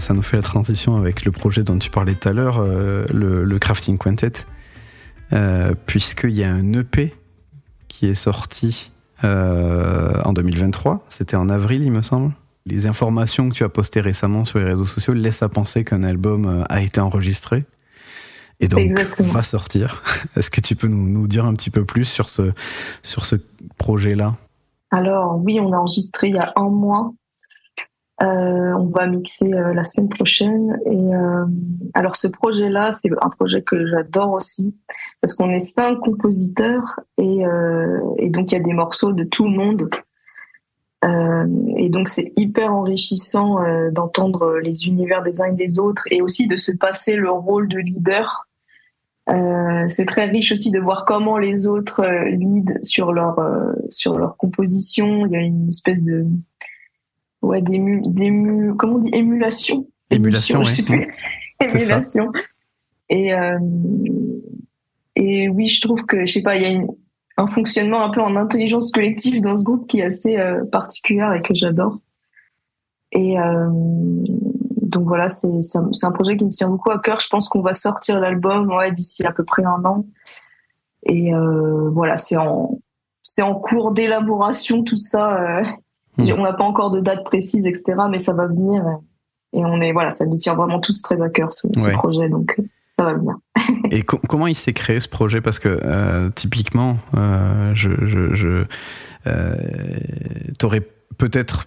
Ça 0.00 0.14
nous 0.14 0.22
fait 0.22 0.36
la 0.36 0.42
transition 0.42 0.96
avec 0.96 1.24
le 1.24 1.30
projet 1.32 1.62
dont 1.62 1.78
tu 1.78 1.90
parlais 1.90 2.14
tout 2.14 2.28
à 2.28 2.32
l'heure, 2.32 2.58
euh, 2.58 3.04
le, 3.12 3.44
le, 3.44 3.58
Crafting 3.58 3.98
Quintet. 3.98 4.32
euh, 5.32 5.74
puisqu'il 5.86 6.30
y 6.36 6.42
a 6.44 6.50
un 6.50 6.72
EP 6.72 7.14
qui 7.88 8.06
est 8.08 8.14
sorti 8.14 8.90
euh, 9.24 10.20
en 10.24 10.32
2023. 10.32 11.04
C'était 11.08 11.36
en 11.36 11.48
avril, 11.48 11.82
il 11.82 11.92
me 11.92 12.02
semble. 12.02 12.32
Les 12.66 12.86
informations 12.86 13.48
que 13.48 13.54
tu 13.54 13.64
as 13.64 13.68
postées 13.68 14.00
récemment 14.00 14.44
sur 14.44 14.58
les 14.58 14.64
réseaux 14.64 14.86
sociaux 14.86 15.14
laissent 15.14 15.42
à 15.42 15.48
penser 15.48 15.84
qu'un 15.84 16.02
album 16.02 16.64
a 16.68 16.82
été 16.82 17.00
enregistré 17.00 17.64
et 18.60 18.68
donc 18.68 18.80
Exactement. 18.80 19.32
va 19.32 19.42
sortir. 19.42 20.02
Est-ce 20.36 20.50
que 20.50 20.60
tu 20.60 20.76
peux 20.76 20.86
nous, 20.88 21.08
nous 21.08 21.26
dire 21.26 21.46
un 21.46 21.54
petit 21.54 21.70
peu 21.70 21.84
plus 21.84 22.04
sur 22.04 22.28
ce, 22.28 22.52
sur 23.02 23.24
ce 23.24 23.36
projet-là? 23.78 24.36
Alors 24.90 25.40
oui, 25.42 25.58
on 25.60 25.72
a 25.72 25.76
enregistré 25.76 26.28
il 26.28 26.34
y 26.34 26.38
a 26.38 26.52
un 26.56 26.68
mois. 26.68 27.12
Euh, 28.22 28.74
on 28.74 28.86
va 28.86 29.06
mixer 29.06 29.52
euh, 29.54 29.72
la 29.72 29.82
semaine 29.82 30.10
prochaine. 30.10 30.78
Et 30.84 31.14
euh, 31.14 31.46
alors 31.94 32.16
ce 32.16 32.28
projet-là, 32.28 32.92
c'est 32.92 33.08
un 33.22 33.28
projet 33.30 33.62
que 33.62 33.86
j'adore 33.86 34.32
aussi 34.32 34.76
parce 35.22 35.34
qu'on 35.34 35.50
est 35.50 35.58
cinq 35.58 35.98
compositeurs 36.00 37.00
et, 37.16 37.46
euh, 37.46 37.98
et 38.18 38.28
donc 38.28 38.52
il 38.52 38.56
y 38.56 38.58
a 38.58 38.62
des 38.62 38.74
morceaux 38.74 39.12
de 39.12 39.24
tout 39.24 39.44
le 39.44 39.50
monde. 39.50 39.90
Et 41.78 41.88
donc 41.88 42.08
c'est 42.08 42.34
hyper 42.36 42.74
enrichissant 42.74 43.56
d'entendre 43.90 44.58
les 44.62 44.86
univers 44.86 45.22
des 45.22 45.40
uns 45.40 45.46
et 45.46 45.54
des 45.54 45.78
autres 45.78 46.02
et 46.10 46.20
aussi 46.20 46.46
de 46.46 46.56
se 46.56 46.72
passer 46.72 47.16
le 47.16 47.30
rôle 47.30 47.68
de 47.68 47.78
leader. 47.78 48.46
C'est 49.88 50.04
très 50.04 50.26
riche 50.26 50.52
aussi 50.52 50.70
de 50.70 50.78
voir 50.78 51.06
comment 51.06 51.38
les 51.38 51.66
autres 51.66 52.04
lead 52.26 52.84
sur 52.84 53.14
leur 53.14 53.40
sur 53.88 54.18
leur 54.18 54.36
composition. 54.36 55.24
Il 55.24 55.32
y 55.32 55.36
a 55.36 55.40
une 55.40 55.70
espèce 55.70 56.02
de 56.02 56.26
ouais 57.42 57.62
d'ému 57.62 58.02
d'ému 58.06 58.74
comment 58.76 58.94
on 58.94 58.98
dit 58.98 59.10
émulation. 59.12 59.86
Émulation, 60.10 60.64
ça. 60.64 60.82
émulation. 61.60 62.32
Et 63.08 63.34
euh, 63.34 63.58
et 65.16 65.48
oui 65.48 65.68
je 65.68 65.80
trouve 65.80 66.04
que 66.04 66.26
je 66.26 66.32
sais 66.32 66.42
pas 66.42 66.56
il 66.56 66.62
y 66.62 66.66
a 66.66 66.70
une, 66.70 66.88
un 67.36 67.46
fonctionnement 67.46 68.02
un 68.02 68.10
peu 68.10 68.20
en 68.20 68.36
intelligence 68.36 68.90
collective 68.92 69.40
dans 69.40 69.56
ce 69.56 69.64
groupe 69.64 69.86
qui 69.86 70.00
est 70.00 70.04
assez 70.04 70.36
euh, 70.36 70.64
particulier 70.64 71.26
et 71.36 71.42
que 71.42 71.54
j'adore. 71.54 71.98
Et 73.12 73.40
euh, 73.40 73.68
donc 73.70 75.06
voilà 75.06 75.28
c'est 75.28 75.62
c'est 75.62 75.78
un, 75.78 75.92
c'est 75.92 76.06
un 76.06 76.12
projet 76.12 76.36
qui 76.36 76.44
me 76.44 76.50
tient 76.50 76.68
beaucoup 76.68 76.90
à 76.90 76.98
cœur. 76.98 77.20
Je 77.20 77.28
pense 77.28 77.48
qu'on 77.48 77.62
va 77.62 77.72
sortir 77.72 78.20
l'album 78.20 78.68
ouais 78.70 78.92
d'ici 78.92 79.24
à 79.24 79.32
peu 79.32 79.44
près 79.44 79.64
un 79.64 79.84
an. 79.84 80.06
Et 81.04 81.34
euh, 81.34 81.88
voilà 81.90 82.16
c'est 82.16 82.36
en 82.36 82.78
c'est 83.22 83.42
en 83.42 83.54
cours 83.54 83.92
d'élaboration 83.92 84.82
tout 84.82 84.96
ça 84.96 85.62
on 86.18 86.42
n'a 86.42 86.52
pas 86.52 86.64
encore 86.64 86.90
de 86.90 87.00
date 87.00 87.24
précise 87.24 87.66
etc 87.66 87.82
mais 88.10 88.18
ça 88.18 88.32
va 88.34 88.46
venir. 88.46 88.82
Et 89.52 89.64
on 89.64 89.80
est 89.80 89.92
voilà 89.92 90.10
ça 90.10 90.26
nous 90.26 90.36
tient 90.36 90.54
vraiment 90.54 90.80
tous 90.80 91.02
très 91.02 91.20
à 91.20 91.28
cœur 91.28 91.52
ce, 91.52 91.66
projet 91.92 92.28
donc 92.28 92.54
euh, 92.58 92.62
ça 92.96 93.04
va 93.04 93.14
venir. 93.14 93.34
Et 93.90 94.02
co- 94.02 94.20
comment 94.28 94.46
il 94.46 94.54
s'est 94.56 94.72
créé 94.72 95.00
ce 95.00 95.08
projet? 95.08 95.40
Parce 95.40 95.58
que 95.58 95.68
euh, 95.82 96.28
typiquement, 96.30 96.98
euh, 97.16 97.72
je, 97.74 97.90
je, 98.06 98.34
je 98.34 98.64
euh, 99.26 99.54
t'aurais 100.58 100.82
peut-être 101.18 101.66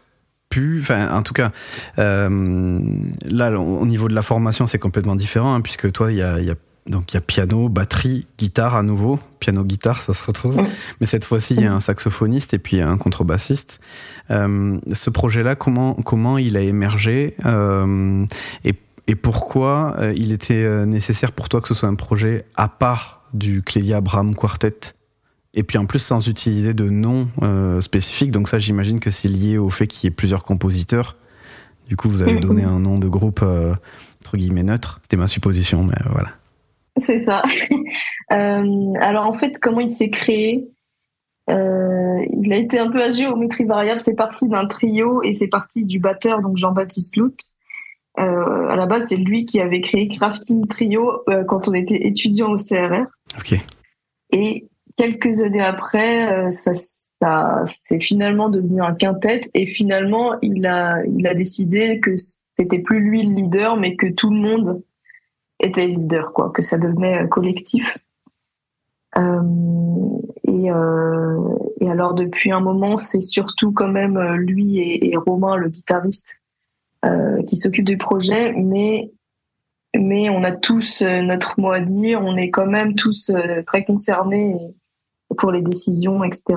pu, 0.50 0.80
enfin, 0.82 1.10
en 1.16 1.24
tout 1.24 1.34
cas, 1.34 1.52
euh, 1.98 2.80
là, 3.26 3.52
au 3.60 3.80
au 3.80 3.86
niveau 3.86 4.08
de 4.08 4.14
la 4.14 4.22
formation, 4.22 4.68
c'est 4.68 4.80
complètement 4.80 5.16
différent, 5.16 5.54
hein, 5.56 5.62
puisque 5.62 5.92
toi, 5.92 6.12
il 6.12 6.18
y 6.18 6.22
a, 6.22 6.40
il 6.40 6.46
y 6.46 6.52
a 6.52 6.56
donc 6.88 7.14
il 7.14 7.16
y 7.16 7.18
a 7.18 7.22
piano, 7.22 7.70
batterie, 7.70 8.28
guitare 8.38 8.76
à 8.76 8.84
nouveau, 8.84 9.18
piano, 9.40 9.64
guitare, 9.64 10.02
ça 10.02 10.14
se 10.14 10.24
retrouve. 10.24 10.62
Mais 11.00 11.06
cette 11.06 11.24
fois-ci, 11.24 11.54
il 11.56 11.62
y 11.62 11.66
a 11.66 11.74
un 11.74 11.80
saxophoniste 11.80 12.54
et 12.54 12.60
puis 12.60 12.82
un 12.82 12.98
contrebassiste. 12.98 13.80
Euh, 14.32 14.80
ce 14.92 15.10
projet-là, 15.10 15.56
comment 15.56 15.94
comment 15.94 16.38
il 16.38 16.58
a 16.58 16.62
émergé 16.62 17.36
euh, 17.46 18.26
et 18.66 18.76
et 19.08 19.16
pourquoi 19.16 19.96
euh, 20.00 20.14
il 20.16 20.32
était 20.32 20.86
nécessaire 20.86 21.34
pour 21.34 21.50
toi 21.50 21.60
que 21.60 21.68
ce 21.68 21.74
soit 21.74 21.90
un 21.90 21.96
projet 21.96 22.46
à 22.56 22.70
part 22.70 23.24
du 23.34 23.62
Clélia 23.62 23.98
Abraham 23.98 24.36
Quartet? 24.36 24.94
Et 25.56 25.64
puis 25.64 25.78
en 25.78 25.86
plus 25.86 26.00
sans 26.00 26.28
utiliser 26.28 26.74
de 26.74 26.90
nom 26.90 27.30
euh, 27.44 27.80
spécifique. 27.80 28.32
Donc 28.32 28.48
ça, 28.50 28.60
j'imagine 28.60 29.00
que 29.00 29.12
c'est 29.12 29.28
lié 29.28 29.58
au 29.58 29.70
fait 29.70 29.88
qu'il 29.88 30.08
y 30.08 30.12
ait 30.12 30.16
plusieurs 30.16 30.44
compositeurs. 30.44 31.16
Du 31.88 31.96
coup, 31.96 32.10
vous 32.10 32.24
avez 32.24 32.40
donné 32.40 32.64
un 32.64 32.80
nom 32.80 32.98
de 32.98 33.08
groupe 33.08 33.42
entre 33.42 34.38
guillemets 34.38 34.64
neutre. 34.64 35.00
C'était 35.04 35.18
ma 35.18 35.28
supposition, 35.28 35.84
mais 35.84 35.96
voilà. 36.10 36.32
C'est 37.00 37.22
ça. 37.22 37.42
Euh, 38.32 38.94
alors 39.00 39.28
en 39.28 39.34
fait, 39.34 39.60
comment 39.62 39.82
il 39.82 39.90
s'est 39.90 40.10
créé 40.10 40.68
Euh, 41.52 42.26
Il 42.42 42.52
a 42.52 42.56
été 42.56 42.80
un 42.80 42.90
peu 42.90 43.04
à 43.04 43.12
géométrie 43.12 43.66
variable. 43.66 44.02
C'est 44.02 44.16
parti 44.16 44.48
d'un 44.48 44.66
trio 44.66 45.22
et 45.22 45.34
c'est 45.34 45.50
parti 45.50 45.86
du 45.86 46.00
batteur, 46.00 46.42
donc 46.42 46.58
Jean-Baptiste 46.58 47.18
Lout. 47.18 47.36
Euh, 48.18 48.70
à 48.70 48.76
la 48.76 48.88
base, 48.88 49.10
c'est 49.10 49.18
lui 49.18 49.46
qui 49.46 49.60
avait 49.60 49.82
créé 49.82 50.08
Crafting 50.08 50.66
Trio 50.66 51.22
quand 51.48 51.68
on 51.68 51.74
était 51.74 52.08
étudiant 52.08 52.50
au 52.50 52.56
CRR. 52.56 53.06
Ok. 53.38 53.60
Et 54.32 54.68
quelques 54.98 55.42
années 55.42 55.62
après, 55.62 56.50
ça, 56.50 56.74
ça 56.74 57.62
c'est 57.68 58.02
finalement 58.02 58.50
devenu 58.50 58.82
un 58.82 58.96
quintet. 58.96 59.42
Et 59.54 59.68
finalement, 59.68 60.40
il 60.42 60.66
a, 60.66 61.04
il 61.06 61.28
a 61.28 61.36
décidé 61.36 62.00
que 62.00 62.16
c'était 62.18 62.80
plus 62.80 63.00
lui 63.00 63.22
le 63.22 63.34
leader, 63.34 63.78
mais 63.78 63.96
que 63.96 64.08
tout 64.08 64.32
le 64.32 64.40
monde 64.40 64.82
était 65.64 65.88
le 65.88 65.94
leader, 65.94 66.34
quoi, 66.34 66.52
que 66.52 66.62
ça 66.62 66.78
devenait 66.78 67.24
euh, 67.24 67.28
collectif. 67.28 67.98
Euh, 69.18 69.42
et, 70.48 70.72
euh, 70.72 71.56
et 71.80 71.90
alors 71.90 72.14
depuis 72.14 72.52
un 72.52 72.60
moment, 72.60 72.98
c'est 72.98 73.22
surtout 73.22 73.72
quand 73.72 73.88
même 73.88 74.20
lui 74.36 74.80
et, 74.80 75.16
Romain, 75.18 75.56
le 75.56 75.70
guitariste, 75.70 76.42
qui 77.48 77.58
s'occupe 77.58 77.84
du 77.84 77.98
projet, 77.98 78.54
mais 78.54 79.12
mais 79.94 80.30
on 80.30 80.42
a 80.44 80.54
tous 80.54 81.02
notre 81.02 81.60
mot 81.60 81.72
à 81.72 81.82
dire, 81.82 82.22
on 82.24 82.38
est 82.38 82.50
quand 82.50 82.66
même 82.66 82.96
tous 82.96 83.30
très 83.66 83.84
concernés 83.84 84.56
pour 85.38 85.52
les 85.52 85.62
décisions, 85.62 86.24
etc. 86.24 86.56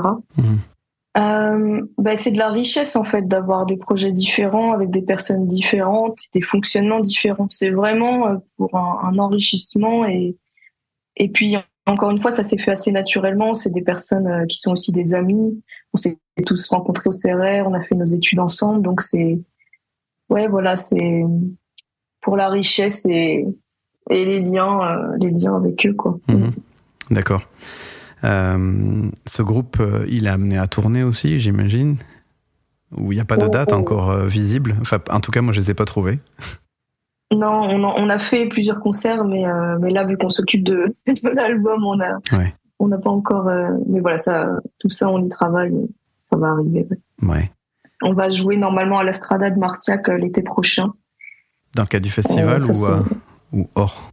Euh, 1.17 1.81
bah, 1.97 2.17
c'est 2.17 2.31
de 2.31 2.39
la 2.39 2.51
richesse 2.51 2.95
en 2.95 3.05
fait 3.05 3.27
d'avoir 3.27 3.65
des 3.65 3.77
projets 3.77 4.13
différents 4.13 4.73
avec 4.73 4.91
des 4.91 5.01
personnes 5.01 5.47
différentes, 5.47 6.19
des 6.35 6.43
fonctionnements 6.43 7.01
différents. 7.01 7.47
C'est 7.51 7.71
vraiment 7.71 8.29
euh, 8.29 8.37
pour 8.57 8.77
un, 8.77 9.19
enrichissement 9.19 10.07
et 10.07 10.37
et 11.17 11.31
puis 11.31 11.57
encore 11.87 12.11
une 12.11 12.21
fois 12.21 12.31
ça 12.31 12.45
s'est 12.45 12.59
fait 12.59 12.73
assez 12.73 12.93
naturellement. 12.93 13.55
C'est 13.55 13.73
des 13.73 13.81
personnes 13.81 14.27
euh, 14.27 14.45
qui 14.47 14.59
sont 14.59 14.73
aussi 14.73 14.93
des 14.93 15.15
amis. 15.15 15.63
On 15.95 15.97
s'est 15.97 16.19
tous 16.45 16.69
rencontrés 16.69 17.09
au 17.09 17.13
CRR, 17.13 17.67
on 17.67 17.73
a 17.73 17.83
fait 17.83 17.95
nos 17.95 18.05
études 18.05 18.41
ensemble, 18.41 18.83
donc 18.83 19.01
c'est 19.01 19.41
ouais 20.29 20.49
voilà 20.49 20.77
c'est 20.77 21.23
pour 22.21 22.37
la 22.37 22.51
richesse 22.51 23.07
et 23.07 23.47
et 24.11 24.25
les 24.27 24.41
liens 24.41 25.01
les 25.19 25.31
liens 25.31 25.57
avec 25.57 25.87
eux 25.87 25.95
quoi. 25.95 26.19
Mhm. 26.29 26.53
D'accord. 27.11 27.43
Euh, 28.25 29.11
ce 29.27 29.43
groupe, 29.43 29.77
euh, 29.81 30.05
il 30.09 30.27
est 30.27 30.31
amené 30.31 30.57
à 30.59 30.67
tourner 30.67 31.03
aussi, 31.05 31.39
j'imagine 31.39 31.97
Où 32.97 33.13
il 33.13 33.17
n'y 33.17 33.21
a 33.21 33.25
pas 33.27 33.37
de 33.37 33.45
Oh, 33.45 33.49
date 33.49 33.71
oh. 33.73 33.77
encore 33.77 34.11
euh, 34.11 34.27
visible 34.27 34.75
Enfin, 34.81 34.99
en 35.11 35.21
tout 35.21 35.31
cas, 35.31 35.43
moi, 35.43 35.53
je 35.53 35.61
les 35.61 35.71
ai 35.71 35.75
pas 35.75 35.85
trouvés. 35.85 36.19
Non, 37.33 37.61
on, 37.63 38.09
a 38.09 38.19
fait 38.21 38.47
plusieurs 38.47 38.79
concerts, 38.79 39.25
mais, 39.25 39.45
euh, 39.45 39.79
mais 39.81 39.91
là, 39.91 40.05
vu 40.05 40.17
qu'on 40.17 40.31
s'occupe 40.31 40.63
de, 40.63 40.95
de 41.09 41.29
l'album, 41.31 41.85
on 41.85 41.99
a, 42.01 42.19
Ouais. 42.33 42.55
on 42.79 42.87
n'a 42.87 42.99
pas 42.99 43.11
encore. 43.11 43.49
euh, 43.49 43.71
mais 43.89 43.99
voilà, 43.99 44.17
ça, 44.17 44.49
tout 44.79 44.91
ça, 44.91 45.09
on 45.11 45.25
y 45.25 45.29
travaille. 45.29 45.75
Ça 46.31 46.39
va 46.39 46.51
arriver. 46.51 46.87
Ouais. 47.23 47.51
On 48.03 48.13
va 48.13 48.31
jouer 48.31 48.57
normalement 48.57 49.01
à 49.01 49.05
la 49.05 49.13
Strada 49.13 49.51
de 49.51 49.59
Marciac 49.59 50.09
euh, 50.09 50.17
l'été 50.19 50.41
prochain. 50.43 50.93
Dans 51.75 51.83
le 51.83 51.89
cadre 51.89 52.05
du 52.05 52.11
festival 52.13 52.59
Euh, 52.63 52.63
ça, 52.63 52.73
ou, 52.73 52.75
c'est- 52.87 53.59
ou 53.59 53.69
hors? 53.75 54.13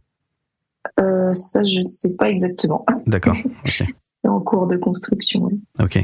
Euh, 1.00 1.32
ça, 1.32 1.62
je 1.64 1.80
ne 1.80 1.84
sais 1.86 2.14
pas 2.14 2.30
exactement. 2.30 2.84
D'accord. 3.06 3.36
C'est 3.66 4.28
en 4.28 4.40
cours 4.40 4.66
de 4.66 4.76
construction. 4.76 5.42
oui. 5.44 5.60
Ok. 5.80 5.98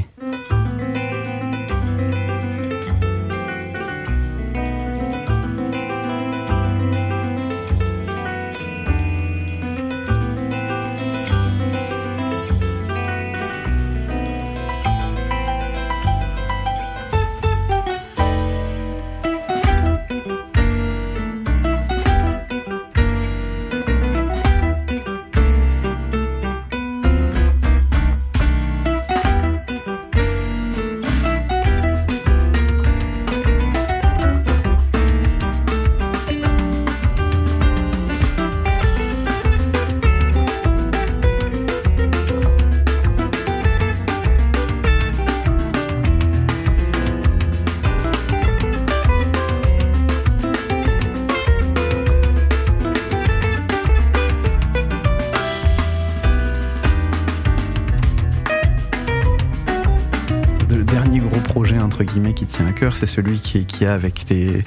Tient 62.51 62.67
à 62.67 62.73
cœur, 62.73 62.95
c'est 62.95 63.05
celui 63.05 63.39
qui, 63.39 63.65
qui 63.65 63.85
a 63.85 63.93
avec 63.93 64.25
tes, 64.25 64.63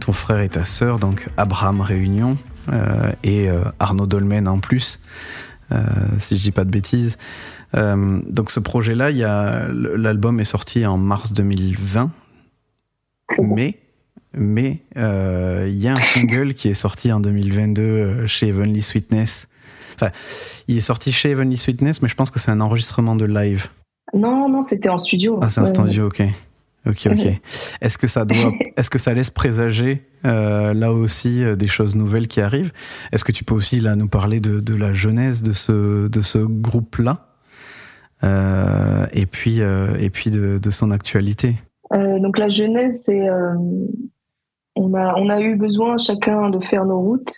ton 0.00 0.12
frère 0.12 0.40
et 0.40 0.48
ta 0.48 0.64
sœur, 0.64 0.98
donc 0.98 1.28
Abraham 1.36 1.80
Réunion 1.80 2.36
euh, 2.72 3.12
et 3.22 3.50
euh, 3.50 3.64
Arnaud 3.80 4.06
Dolmen 4.06 4.46
en 4.46 4.58
plus, 4.58 5.00
euh, 5.72 5.82
si 6.20 6.36
je 6.36 6.42
dis 6.42 6.52
pas 6.52 6.64
de 6.64 6.70
bêtises. 6.70 7.18
Donc 7.72 8.52
ce 8.52 8.60
projet-là, 8.60 9.10
il 9.10 9.18
l'album 9.18 10.38
est 10.38 10.44
sorti 10.44 10.86
en 10.86 10.96
mars 10.96 11.32
2020, 11.32 12.08
mais 13.40 13.80
mais 14.32 14.80
il 14.94 15.76
y 15.76 15.88
a 15.88 15.92
un 15.92 15.96
single 15.96 16.54
qui 16.54 16.68
est 16.68 16.74
sorti 16.74 17.10
en 17.10 17.18
2022 17.18 17.82
euh, 17.82 18.26
chez 18.28 18.48
Heavenly 18.48 18.80
Sweetness. 18.80 19.48
Enfin, 19.96 20.10
il 20.68 20.76
est 20.76 20.82
sorti 20.82 21.10
chez 21.10 21.30
Heavenly 21.30 21.56
Sweetness, 21.56 22.00
mais 22.00 22.08
je 22.08 22.14
pense 22.14 22.30
que 22.30 22.38
c'est 22.38 22.52
un 22.52 22.60
enregistrement 22.60 23.16
de 23.16 23.24
live. 23.24 23.66
Non, 24.12 24.48
non, 24.48 24.62
c'était 24.62 24.88
en 24.88 24.96
studio. 24.96 25.40
Ah, 25.42 25.50
c'est 25.50 25.60
un 25.60 25.66
studio, 25.66 26.06
ok. 26.06 26.22
Ok, 26.86 27.06
ok. 27.06 27.40
Est-ce 27.80 27.96
que 27.96 28.06
ça 28.06 28.24
doit, 28.24 28.52
est-ce 28.76 28.90
que 28.90 28.98
ça 28.98 29.14
laisse 29.14 29.30
présager 29.30 30.02
euh, 30.26 30.74
là 30.74 30.92
aussi 30.92 31.42
euh, 31.42 31.56
des 31.56 31.66
choses 31.66 31.96
nouvelles 31.96 32.28
qui 32.28 32.40
arrivent? 32.40 32.72
Est-ce 33.12 33.24
que 33.24 33.32
tu 33.32 33.44
peux 33.44 33.54
aussi 33.54 33.80
là 33.80 33.96
nous 33.96 34.08
parler 34.08 34.40
de, 34.40 34.60
de 34.60 34.74
la 34.74 34.92
genèse 34.92 35.42
de 35.42 35.52
ce 35.52 36.08
de 36.08 36.20
ce 36.20 36.38
groupe-là? 36.38 37.28
Euh, 38.22 39.06
et 39.12 39.26
puis 39.26 39.60
et 39.60 40.10
puis 40.10 40.30
de, 40.30 40.58
de 40.58 40.70
son 40.70 40.90
actualité 40.90 41.56
donc 41.92 42.38
la 42.38 42.48
genèse, 42.48 43.02
c'est 43.04 43.20
on 44.74 44.94
a 44.94 45.14
on 45.16 45.28
a 45.28 45.40
eu 45.40 45.54
besoin 45.54 45.96
chacun 45.96 46.50
de 46.50 46.58
faire 46.58 46.84
nos 46.86 47.00
routes. 47.00 47.32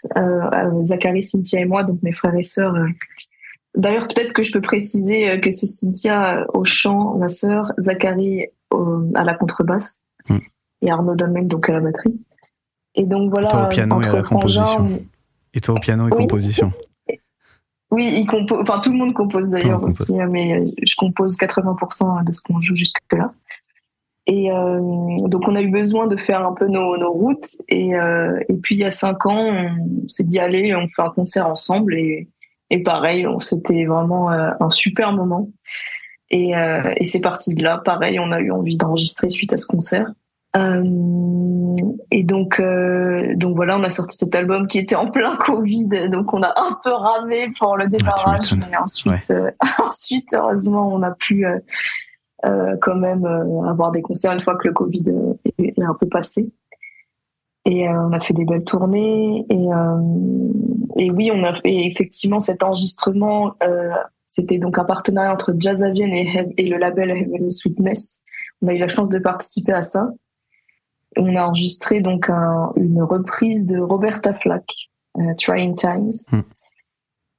Zachary, 0.83 1.23
Cynthia 1.23 1.61
et 1.61 1.67
moi, 1.67 1.85
donc 1.85 2.03
mes 2.03 2.13
frères 2.13 2.35
et 2.35 2.43
sœurs. 2.43 2.75
D'ailleurs, 3.77 4.09
peut-être 4.09 4.33
que 4.33 4.43
je 4.43 4.53
peux 4.53 4.63
préciser 4.63 5.39
que 5.41 5.51
c'est 5.51 5.67
Cynthia 5.67 6.47
au 6.55 6.65
chant, 6.65 7.19
ma 7.19 7.29
sœur, 7.29 7.73
Zachary 7.79 8.47
au- 8.71 9.11
à 9.15 9.25
la 9.25 9.35
contrebasse 9.35 10.01
Hmm. 10.29 10.39
et 10.83 10.91
Arnaud 10.91 11.15
Dolmen 11.15 11.47
donc 11.47 11.69
à 11.69 11.73
la 11.75 11.81
batterie. 11.81 12.21
Et 12.95 13.05
donc 13.07 13.31
voilà. 13.31 13.49
Toi 13.49 13.65
au 13.67 13.69
piano 13.69 14.01
et 14.03 14.07
à 14.09 14.13
la 14.13 14.23
composition. 14.23 14.89
on- 14.91 15.03
Et 15.55 15.61
toi 15.61 15.75
au 15.77 15.79
piano 15.79 16.09
et 16.09 16.13
Oui. 16.13 16.17
composition. 16.19 16.73
Oui, 17.93 18.13
il 18.19 18.27
compose. 18.27 18.59
Enfin, 18.63 18.81
tout 18.81 18.91
le 18.91 18.99
monde 18.99 19.15
compose 19.15 19.51
d'ailleurs 19.51 19.83
aussi, 19.85 20.21
hein, 20.21 20.27
mais 20.29 20.59
euh, 20.59 20.71
je 20.83 20.95
compose 20.97 21.37
80% 21.37 22.25
de 22.25 22.33
ce 22.33 22.41
qu'on 22.43 22.61
joue 22.61 22.75
jusque-là. 22.75 23.33
Et 24.27 24.51
euh, 24.51 24.81
donc, 25.29 25.47
on 25.47 25.55
a 25.55 25.63
eu 25.63 25.71
besoin 25.71 26.09
de 26.09 26.17
faire 26.17 26.45
un 26.45 26.53
peu 26.53 26.67
nos, 26.67 26.97
nos 26.97 27.13
routes. 27.13 27.49
Et, 27.69 27.95
euh, 27.95 28.41
et 28.49 28.55
puis, 28.55 28.75
il 28.75 28.79
y 28.81 28.85
a 28.85 28.91
cinq 28.91 29.25
ans, 29.27 29.39
on 30.05 30.09
s'est 30.09 30.25
dit 30.25 30.41
allez, 30.41 30.75
on 30.75 30.87
fait 30.89 31.03
un 31.03 31.11
concert 31.11 31.47
ensemble. 31.47 31.95
Et, 31.97 32.29
et 32.71 32.83
pareil, 32.83 33.25
c'était 33.39 33.85
vraiment 33.85 34.31
un 34.31 34.71
super 34.71 35.13
moment. 35.13 35.49
Et, 36.31 36.57
euh, 36.57 36.93
et 36.97 37.05
c'est 37.05 37.21
parti 37.21 37.55
de 37.55 37.63
là. 37.63 37.81
Pareil, 37.85 38.19
on 38.19 38.33
a 38.33 38.41
eu 38.41 38.51
envie 38.51 38.77
d'enregistrer 38.77 39.29
suite 39.29 39.53
à 39.53 39.57
ce 39.57 39.67
concert. 39.67 40.07
Euh, 40.57 40.83
et 42.11 42.23
donc, 42.23 42.61
euh, 42.61 43.35
donc 43.37 43.57
voilà, 43.57 43.79
on 43.79 43.83
a 43.83 43.91
sorti 43.91 44.17
cet 44.17 44.35
album 44.35 44.67
qui 44.67 44.79
était 44.79 44.95
en 44.95 45.11
plein 45.11 45.37
Covid, 45.37 46.09
donc 46.09 46.33
on 46.33 46.43
a 46.43 46.53
un 46.57 46.79
peu 46.83 46.93
ramé 46.93 47.51
pour 47.59 47.77
le 47.77 47.89
démarrage, 47.89 48.53
m'étonnes. 48.53 48.71
mais 48.71 48.77
ensuite, 48.77 49.31
euh, 49.31 49.51
ensuite 49.85 50.35
heureusement, 50.35 50.89
on 50.93 51.03
a 51.03 51.11
pu 51.11 51.45
euh, 51.45 51.59
euh, 52.47 52.77
quand 52.81 52.95
même 52.95 53.27
euh, 53.27 53.69
avoir 53.69 53.91
des 53.91 54.03
concerts 54.03 54.33
une 54.33 54.41
fois 54.41 54.57
que 54.57 54.69
le 54.69 54.73
Covid 54.73 55.05
est, 55.59 55.83
un 55.83 55.95
peu 55.95 56.07
passé. 56.09 56.51
Et 57.67 57.89
euh, 57.89 58.07
on 58.09 58.13
a 58.13 58.21
fait 58.21 58.35
des 58.35 58.45
belles 58.45 58.65
tournées. 58.65 59.45
Et, 59.51 59.73
euh, 59.73 60.01
et 60.97 61.11
oui, 61.11 61.31
on 61.35 61.43
a 61.43 61.53
fait 61.53 61.87
effectivement 61.87 62.39
cet 62.39 62.63
enregistrement. 62.63 63.55
C'était 64.27 64.59
donc 64.59 64.79
un 64.79 64.85
partenariat 64.85 65.33
entre 65.33 65.55
Jazz 65.59 65.83
à 65.85 65.91
Vienne 65.91 66.13
et, 66.13 66.63
le 66.69 66.77
label 66.79 67.11
Heavenly 67.11 67.51
Sweetness. 67.53 68.21
On 68.63 68.69
a 68.69 68.75
eu 68.75 68.79
la 68.79 68.89
chance 68.89 69.09
de 69.09 69.19
participer 69.19 69.73
à 69.73 69.83
ça. 69.83 70.11
On 71.17 71.35
a 71.37 71.47
enregistré 71.47 72.01
donc 72.01 72.29
un- 72.29 72.73
une 72.77 73.03
reprise 73.03 73.67
de 73.67 73.79
Roberta 73.79 74.35
Flack, 74.35 74.65
euh, 75.19 75.33
Trying 75.39 75.75
Times. 75.75 76.11
Hmm. 76.33 76.41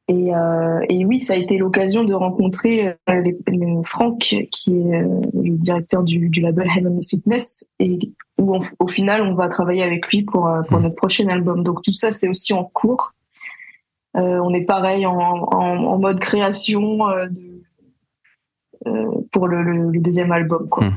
Et, 0.10 0.34
euh, 0.34 0.80
et 0.88 1.06
oui, 1.06 1.20
ça 1.20 1.34
a 1.34 1.36
été 1.36 1.58
l'occasion 1.58 2.06
de 2.06 2.14
rencontrer 2.14 2.88
euh, 3.10 3.22
les, 3.22 3.38
les- 3.50 3.82
Franck, 3.84 4.20
qui 4.52 4.74
est 4.74 4.96
euh, 5.02 5.22
le 5.34 5.58
directeur 5.58 6.02
du, 6.04 6.30
du 6.30 6.40
label 6.40 6.68
Heavenly 6.76 7.04
Sweetness, 7.04 7.68
et 7.80 8.00
où 8.40 8.56
on- 8.56 8.62
au 8.80 8.88
final, 8.88 9.22
on 9.22 9.36
va 9.36 9.50
travailler 9.50 9.84
avec 9.84 10.08
lui 10.08 10.24
pour, 10.24 10.50
pour 10.70 10.80
Hmm. 10.80 10.84
notre 10.84 10.96
prochain 10.96 11.28
album. 11.28 11.62
Donc 11.64 11.82
tout 11.84 11.92
ça, 11.94 12.12
c'est 12.14 12.30
aussi 12.30 12.54
en 12.54 12.64
cours. 12.64 13.14
Euh, 14.18 14.40
on 14.44 14.52
est 14.54 14.66
pareil 14.66 15.06
en, 15.06 15.16
en, 15.16 15.52
en 15.84 15.98
mode 16.00 16.20
création 16.20 17.08
euh, 17.10 17.28
de, 17.28 17.62
euh, 18.88 19.06
pour 19.32 19.48
le, 19.48 19.62
le, 19.64 19.92
le 19.92 20.00
deuxième 20.00 20.32
album. 20.32 20.68
Quoi. 20.70 20.86
Hmm. 20.88 20.96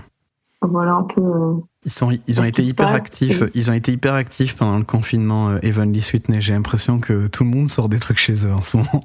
Voilà 0.62 0.92
un 0.92 1.02
peu. 1.04 1.20
euh, 1.22 1.54
Ils 1.84 1.90
sont, 1.92 2.10
ils 2.26 2.40
ont 2.40 2.44
été 2.44 2.62
hyper 2.62 2.88
actifs. 2.88 3.42
et- 3.42 3.50
Ils 3.54 3.70
ont 3.70 3.74
été 3.74 3.92
hyper 3.92 4.14
actifs 4.14 4.56
pendant 4.56 4.78
le 4.78 4.84
confinement. 4.84 5.50
euh, 5.50 5.58
Heavenly 5.62 6.00
Sweetness. 6.02 6.40
J'ai 6.42 6.54
l'impression 6.54 6.98
que 7.00 7.26
tout 7.26 7.44
le 7.44 7.50
monde 7.50 7.68
sort 7.68 7.88
des 7.88 7.98
trucs 7.98 8.18
chez 8.18 8.46
eux 8.46 8.52
en 8.52 8.62
ce 8.62 8.76
moment. 8.76 9.00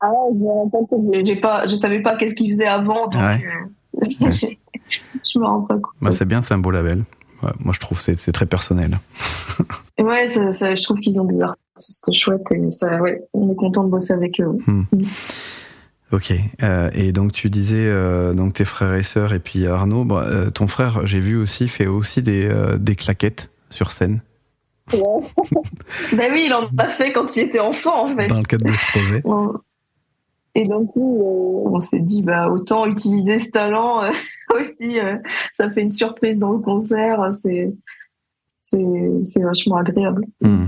Ah 0.00 0.10
ouais, 0.30 1.24
j'ai 1.24 1.36
pas, 1.36 1.66
je 1.66 1.74
savais 1.76 2.00
pas 2.00 2.16
qu'est-ce 2.16 2.34
qu'ils 2.34 2.50
faisaient 2.50 2.66
avant, 2.66 3.06
donc 3.08 3.20
Ouais. 3.20 3.44
euh, 4.00 4.00
je 4.30 5.38
me 5.38 5.44
rends 5.44 5.60
pas 5.62 5.74
compte. 5.74 5.92
Bah, 6.00 6.10
c'est 6.12 6.24
bien, 6.24 6.40
c'est 6.40 6.54
un 6.54 6.58
beau 6.58 6.70
label. 6.70 7.04
Ouais, 7.42 7.50
moi, 7.60 7.74
je 7.74 7.80
trouve 7.80 7.98
que 7.98 8.04
c'est 8.04 8.18
c'est 8.18 8.32
très 8.32 8.46
personnel. 8.46 8.98
ouais, 9.98 10.28
ça, 10.28 10.50
ça- 10.52 10.74
je 10.74 10.82
trouve 10.82 11.00
qu'ils 11.00 11.20
ont 11.20 11.24
des 11.24 11.40
artistes 11.40 11.60
chouettes 12.12 12.50
et 12.52 12.70
ça, 12.70 13.00
ouais, 13.00 13.22
on 13.32 13.50
est 13.52 13.56
content 13.56 13.84
de 13.84 13.88
bosser 13.90 14.12
avec 14.12 14.40
eux. 14.40 14.58
Ok. 16.12 16.32
Euh, 16.62 16.90
et 16.92 17.12
donc 17.12 17.32
tu 17.32 17.50
disais 17.50 17.86
euh, 17.86 18.34
donc 18.34 18.54
tes 18.54 18.64
frères 18.64 18.94
et 18.94 19.02
sœurs 19.04 19.32
et 19.32 19.38
puis 19.38 19.66
Arnaud. 19.66 20.04
bah, 20.04 20.24
euh, 20.26 20.50
ton 20.50 20.66
frère, 20.66 21.06
j'ai 21.06 21.20
vu 21.20 21.36
aussi 21.36 21.68
fait 21.68 21.86
aussi 21.86 22.20
des 22.22 22.48
euh, 22.48 22.78
des 22.78 22.96
claquettes 22.96 23.50
sur 23.70 23.92
scène 23.92 24.20
Ben 24.92 26.30
oui, 26.32 26.44
il 26.46 26.52
en 26.54 26.68
a 26.78 26.88
fait 26.88 27.12
quand 27.12 27.36
il 27.36 27.44
était 27.44 27.60
enfant, 27.60 28.06
en 28.06 28.08
fait. 28.16 28.26
dans 28.26 28.38
le 28.38 28.44
cadre 28.44 28.66
de 28.66 28.72
ce 28.72 28.86
projet. 28.86 29.20
On- 29.24 29.52
Et 30.56 30.64
donc, 30.66 30.90
on 30.96 31.80
s'est 31.80 32.00
dit, 32.00 32.24
bah, 32.24 32.48
autant 32.50 32.86
utiliser 32.86 33.38
ce 33.38 33.52
talent 33.52 34.02
euh, 34.02 34.10
aussi. 34.60 34.98
euh, 34.98 35.14
ça 35.54 35.70
fait 35.70 35.82
une 35.82 35.92
surprise 35.92 36.40
dans 36.40 36.50
le 36.50 36.58
concert. 36.58 37.30
C'est, 37.32 37.72
c'est, 38.64 38.84
c'est 39.24 39.42
vachement 39.44 39.76
agréable. 39.76 40.26
Hmm. 40.40 40.66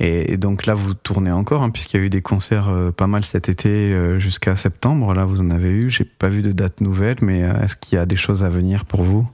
Et, 0.00 0.36
donc 0.36 0.66
là, 0.66 0.74
vous 0.74 0.94
tournez 0.94 1.30
encore, 1.30 1.62
hein, 1.62 1.70
puisqu'il 1.70 2.00
y 2.00 2.02
a 2.02 2.06
eu 2.06 2.10
des 2.10 2.22
concerts 2.22 2.68
euh, 2.68 2.90
pas 2.90 3.06
mal 3.06 3.24
cet 3.24 3.48
été 3.48 3.92
euh, 3.92 4.18
jusqu'à 4.18 4.56
septembre. 4.56 5.14
Là, 5.14 5.24
vous 5.24 5.40
en 5.40 5.50
avez 5.50 5.70
eu. 5.70 5.88
J'ai 5.88 6.04
pas 6.04 6.28
vu 6.28 6.42
de 6.42 6.52
date 6.52 6.80
nouvelle, 6.80 7.16
mais 7.22 7.44
euh, 7.44 7.60
est-ce 7.62 7.76
qu'il 7.76 7.96
y 7.96 7.98
a 7.98 8.06
des 8.06 8.16
choses 8.16 8.42
à 8.42 8.48
venir 8.48 8.86
pour 8.86 9.02
vous? 9.02 9.26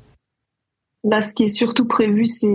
Là, 1.02 1.22
ce 1.22 1.32
qui 1.32 1.44
est 1.44 1.48
surtout 1.48 1.86
prévu, 1.86 2.26
c'est, 2.26 2.54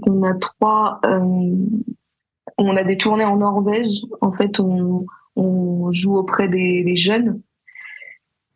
qu'on 0.00 0.22
a 0.22 0.32
trois. 0.34 0.98
on 1.04 2.76
a 2.76 2.84
des 2.84 2.96
tournées 2.96 3.26
en 3.26 3.36
Norvège. 3.36 4.00
En 4.22 4.32
fait, 4.32 4.58
on, 4.60 5.04
joue 5.92 6.16
auprès 6.16 6.48
des, 6.48 6.96
jeunes. 6.96 7.42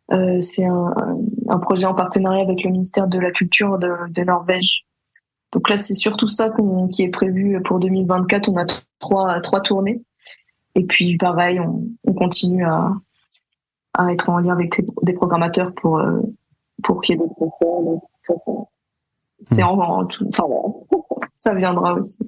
C'est 0.09 0.65
un, 0.65 1.59
projet 1.59 1.85
en 1.85 1.93
partenariat 1.93 2.41
avec 2.41 2.63
le 2.63 2.71
ministère 2.71 3.07
de 3.07 3.19
la 3.19 3.29
Culture 3.29 3.77
de 3.77 4.23
Norvège. 4.23 4.87
Donc 5.51 5.69
là, 5.69 5.77
c'est 5.77 5.93
surtout 5.93 6.27
ça 6.27 6.49
qu'on- 6.49 6.87
qui 6.87 7.03
est 7.03 7.09
prévu 7.09 7.61
pour 7.63 7.79
2024. 7.79 8.49
On 8.49 8.57
a 8.57 8.65
trois, 8.99 9.39
trois 9.41 9.61
tournées. 9.61 10.01
Et 10.75 10.85
puis, 10.85 11.17
pareil, 11.17 11.59
on, 11.59 11.83
on 12.05 12.13
continue 12.13 12.65
à, 12.65 12.93
à 13.93 14.13
être 14.13 14.29
en 14.29 14.39
lien 14.39 14.53
avec 14.53 14.77
des, 14.77 14.85
des 15.03 15.13
programmateurs 15.13 15.73
pour, 15.73 15.99
euh, 15.99 16.21
pour 16.83 17.01
qu'il 17.01 17.17
y 17.17 17.19
ait 17.21 17.27
des 17.27 17.33
concerts. 17.35 17.99
ça- 18.21 18.33
C'est 19.51 19.63
en, 19.63 19.77
en 19.79 20.05
tout, 20.05 20.25
enfin, 20.29 20.43
ça 21.35 21.53
viendra 21.55 21.95
aussi. 21.95 22.19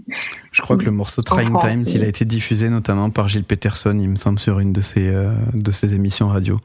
Je 0.51 0.61
crois 0.61 0.75
que 0.77 0.83
le 0.83 0.91
morceau 0.91 1.21
Trying 1.21 1.53
Times, 1.69 1.83
il 1.95 2.03
a 2.03 2.07
été 2.07 2.25
diffusé 2.25 2.69
notamment 2.69 3.09
par 3.11 3.27
Gilles 3.29 3.45
Peterson, 3.45 3.97
il 3.97 4.09
me 4.09 4.15
semble, 4.17 4.39
sur 4.39 4.59
une 4.59 4.73
de 4.73 4.81
ses, 4.81 5.07
euh, 5.07 5.31
de 5.53 5.71
ses 5.71 5.93
émissions 5.95 6.27
radio. 6.27 6.59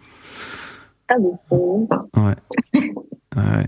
Ah, 1.08 1.14
Ouais. 2.16 2.34
Ouais. 3.36 3.66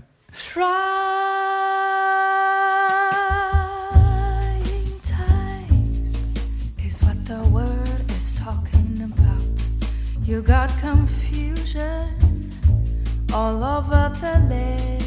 All 13.33 13.63
over 13.63 14.11
the 14.19 14.33
land. 14.49 15.01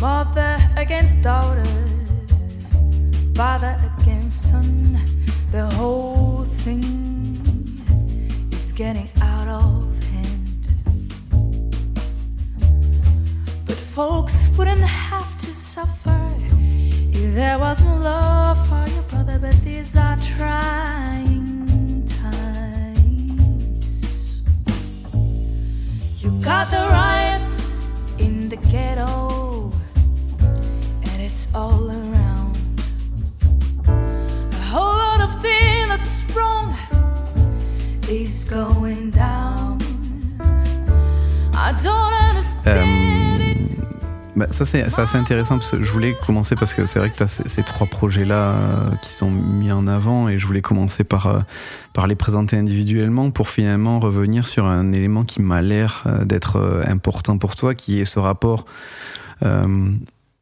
Mother 0.00 0.58
against 0.76 1.22
daughter, 1.22 1.64
father 3.34 3.78
against 3.98 4.50
son. 4.50 5.00
The 5.50 5.66
whole 5.76 6.44
thing 6.44 6.82
is 8.52 8.72
getting 8.72 9.08
out 9.22 9.48
of 9.48 10.04
hand. 10.04 10.72
But 13.66 13.76
folks 13.76 14.48
wouldn't 14.58 14.82
have 14.82 15.38
to 15.38 15.54
suffer 15.54 16.30
if 17.12 17.34
there 17.34 17.58
was 17.58 17.82
no 17.82 17.96
love 17.96 18.68
for 18.68 18.84
your 18.92 19.02
brother. 19.04 19.38
But 19.38 19.58
these 19.62 19.96
are 19.96 20.16
trying 20.16 21.33
got 26.44 26.70
the 26.70 26.76
riots 26.76 27.72
in 28.18 28.50
the 28.50 28.56
ghetto, 28.56 29.72
and 31.08 31.22
it's 31.22 31.48
all 31.54 31.90
around. 31.90 32.54
A 33.88 34.64
whole 34.72 34.94
lot 35.04 35.22
of 35.22 35.40
things 35.40 35.88
that's 35.88 36.36
wrong 36.36 36.76
is 38.10 38.50
going 38.50 39.10
down. 39.10 39.78
I 41.54 41.72
don't 41.82 42.12
um, 42.12 42.28
understand 42.28 43.20
it. 43.20 43.23
Bah, 44.36 44.46
ça 44.50 44.64
c'est 44.64 44.82
assez 44.82 45.16
intéressant 45.16 45.58
parce 45.58 45.70
que 45.70 45.82
je 45.82 45.92
voulais 45.92 46.16
commencer 46.26 46.56
parce 46.56 46.74
que 46.74 46.86
c'est 46.86 46.98
vrai 46.98 47.10
que 47.10 47.16
tu 47.16 47.22
as 47.22 47.28
ces, 47.28 47.62
trois 47.62 47.86
projets-là 47.86 48.54
euh, 48.54 48.96
qui 49.00 49.12
sont 49.12 49.30
mis 49.30 49.70
en 49.70 49.86
avant 49.86 50.28
et 50.28 50.38
je 50.38 50.46
voulais 50.46 50.60
commencer 50.60 51.04
par, 51.04 51.26
euh, 51.26 51.40
par 51.92 52.08
les 52.08 52.16
présenter 52.16 52.56
individuellement 52.56 53.30
pour 53.30 53.48
finalement 53.48 54.00
revenir 54.00 54.48
sur 54.48 54.66
un 54.66 54.92
élément 54.92 55.22
qui 55.22 55.40
m'a 55.40 55.62
l'air 55.62 56.02
euh, 56.06 56.24
d'être 56.24 56.82
important 56.88 57.38
pour 57.38 57.54
toi 57.54 57.74
qui 57.74 58.00
est 58.00 58.04
ce 58.04 58.18
rapport 58.18 58.66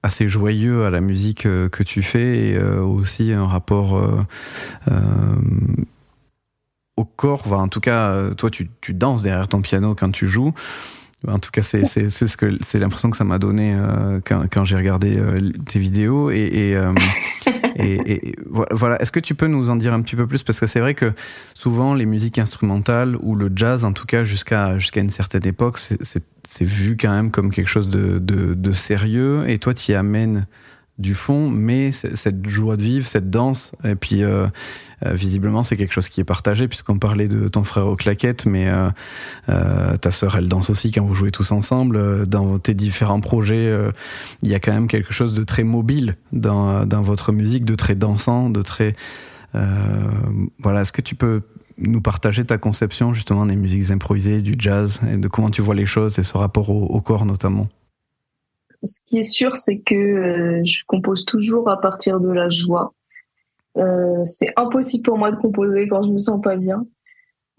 assez 0.05 0.29
joyeux 0.29 0.85
à 0.85 0.91
la 0.91 1.01
musique 1.01 1.43
que 1.43 1.83
tu 1.83 2.03
fais 2.03 2.51
et 2.51 2.59
aussi 2.59 3.33
un 3.33 3.47
rapport 3.49 4.01
au 6.97 7.05
corps. 7.05 7.43
Enfin, 7.47 7.57
en 7.57 7.69
tout 7.69 7.81
cas, 7.81 8.31
toi 8.37 8.49
tu, 8.49 8.71
tu 8.81 8.95
danses 8.95 9.23
derrière 9.23 9.49
ton 9.49 9.61
piano 9.61 9.97
quand 9.97 10.13
tu 10.13 10.29
joues. 10.29 10.55
En 11.29 11.39
tout 11.39 11.51
cas, 11.53 11.63
c'est 11.63 11.85
ce 11.85 12.37
que 12.37 12.59
c'est 12.63 12.81
l'impression 12.81 13.11
que 13.11 13.17
ça 13.17 13.25
m'a 13.25 13.39
donné 13.39 13.75
euh, 13.77 14.21
quand, 14.25 14.45
quand 14.51 14.65
j'ai 14.65 14.77
regardé 14.77 15.19
euh, 15.19 15.51
tes 15.69 15.79
vidéos. 15.79 16.31
Et 16.31 16.41
et, 16.53 16.77
euh, 16.77 16.93
et, 17.77 18.29
et 18.29 18.37
voilà. 18.51 19.01
Est-ce 19.01 19.13
que 19.13 19.21
tu 19.21 19.35
peux 19.35 19.47
nous 19.47 19.71
en 19.71 19.77
dire 19.77 19.95
un 19.95 20.03
petit 20.03 20.17
peu 20.17 20.27
plus? 20.27 20.43
Parce 20.43 20.59
que 20.59 20.67
c'est 20.67 20.81
vrai 20.81 20.95
que 20.95 21.13
souvent 21.55 21.95
les 21.95 22.07
musiques 22.07 22.39
instrumentales 22.39 23.17
ou 23.21 23.37
le 23.37 23.53
jazz, 23.55 23.85
en 23.85 23.93
tout 23.93 24.07
cas 24.07 24.25
jusqu'à 24.25 24.79
jusqu'à 24.79 25.01
une 25.01 25.11
certaine 25.11 25.47
époque, 25.47 25.79
c'est 25.79 26.65
vu 26.65 26.97
quand 26.97 27.13
même 27.13 27.31
comme 27.31 27.51
quelque 27.53 27.71
chose 27.71 27.89
de 27.89 28.19
de, 28.19 28.55
de 28.55 28.73
sérieux. 28.73 29.49
Et 29.49 29.59
toi 29.59 29.75
tu 29.75 29.93
y 29.93 29.95
amènes 29.95 30.47
du 30.99 31.15
fond, 31.15 31.49
mais 31.49 31.91
cette 31.91 32.47
joie 32.47 32.77
de 32.77 32.83
vivre, 32.83 33.07
cette 33.07 33.31
danse, 33.31 33.73
et 33.83 33.95
puis 33.95 34.23
euh, 34.23 34.47
euh, 35.05 35.15
visiblement 35.15 35.65
c'est 35.65 35.77
quelque 35.77 35.93
chose 35.93 36.11
qui 36.11 36.21
est 36.21 36.25
partagé 36.25 36.69
puisqu'on 36.69 36.99
parlait 36.99 37.29
de 37.29 37.49
ton 37.49 37.65
frère 37.65 37.87
aux 37.87 37.97
claquettes, 37.97 38.45
mais 38.45 38.71
euh, 39.49 39.97
ta 39.97 40.11
sœur 40.11 40.37
elle 40.37 40.49
danse 40.49 40.69
aussi 40.69 40.93
quand 40.93 41.05
vous 41.05 41.15
jouez 41.15 41.31
tous 41.31 41.51
ensemble. 41.51 42.27
Dans 42.27 42.59
tes 42.59 42.75
différents 42.75 43.21
projets, 43.21 43.73
il 44.43 44.51
y 44.51 44.55
a 44.55 44.61
quand 44.61 44.73
même 44.73 44.87
quelque 44.87 45.13
chose 45.13 45.35
de 45.35 45.45
très 45.45 45.65
mobile 45.65 46.17
dans, 46.33 46.85
dans 46.85 47.03
votre 47.03 47.33
musique, 47.33 47.65
de 47.65 47.75
très 47.75 47.95
dansant, 47.95 48.51
de 48.51 48.63
très 48.63 48.95
voilà. 49.55 50.83
Est-ce 50.83 50.93
que 50.93 51.03
tu 51.03 51.15
peux 51.15 51.41
nous 51.79 52.01
partager 52.01 52.45
ta 52.45 52.59
conception 52.59 53.15
justement 53.15 53.47
des 53.47 53.57
musiques 53.57 53.91
improvisées, 53.91 54.43
du 54.43 54.55
jazz, 54.59 55.01
et 55.11 55.17
de 55.17 55.29
comment 55.29 55.51
tu 55.51 55.63
vois 55.63 55.75
les 55.75 55.87
choses 55.87 56.19
et 56.19 56.23
ce 56.23 56.37
rapport 56.37 56.69
au 56.71 57.01
corps 57.01 57.25
notamment? 57.25 57.69
Ce 58.85 59.01
qui 59.07 59.19
est 59.19 59.23
sûr, 59.23 59.57
c'est 59.57 59.79
que 59.79 59.95
euh, 59.95 60.65
je 60.65 60.85
compose 60.87 61.25
toujours 61.25 61.71
à 61.71 61.81
partir 61.81 62.21
de 62.21 62.31
la 62.31 62.49
joie. 62.49 62.95
Euh, 63.79 64.25
c'est 64.25 64.53
impossible 64.57 65.05
pour 65.05 65.19
moi 65.19 65.31
de 65.31 65.37
composer 65.37 65.89
quand 65.89 66.03
je 66.03 66.11
me 66.11 66.19
sens 66.19 66.41
pas 66.43 66.57
bien. 66.57 66.87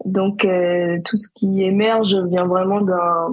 Donc 0.04 0.44
euh, 0.44 0.98
tout 1.04 1.16
ce 1.16 1.28
qui 1.34 1.62
émerge 1.62 2.16
vient 2.28 2.46
vraiment 2.46 2.80
d'un 2.80 3.28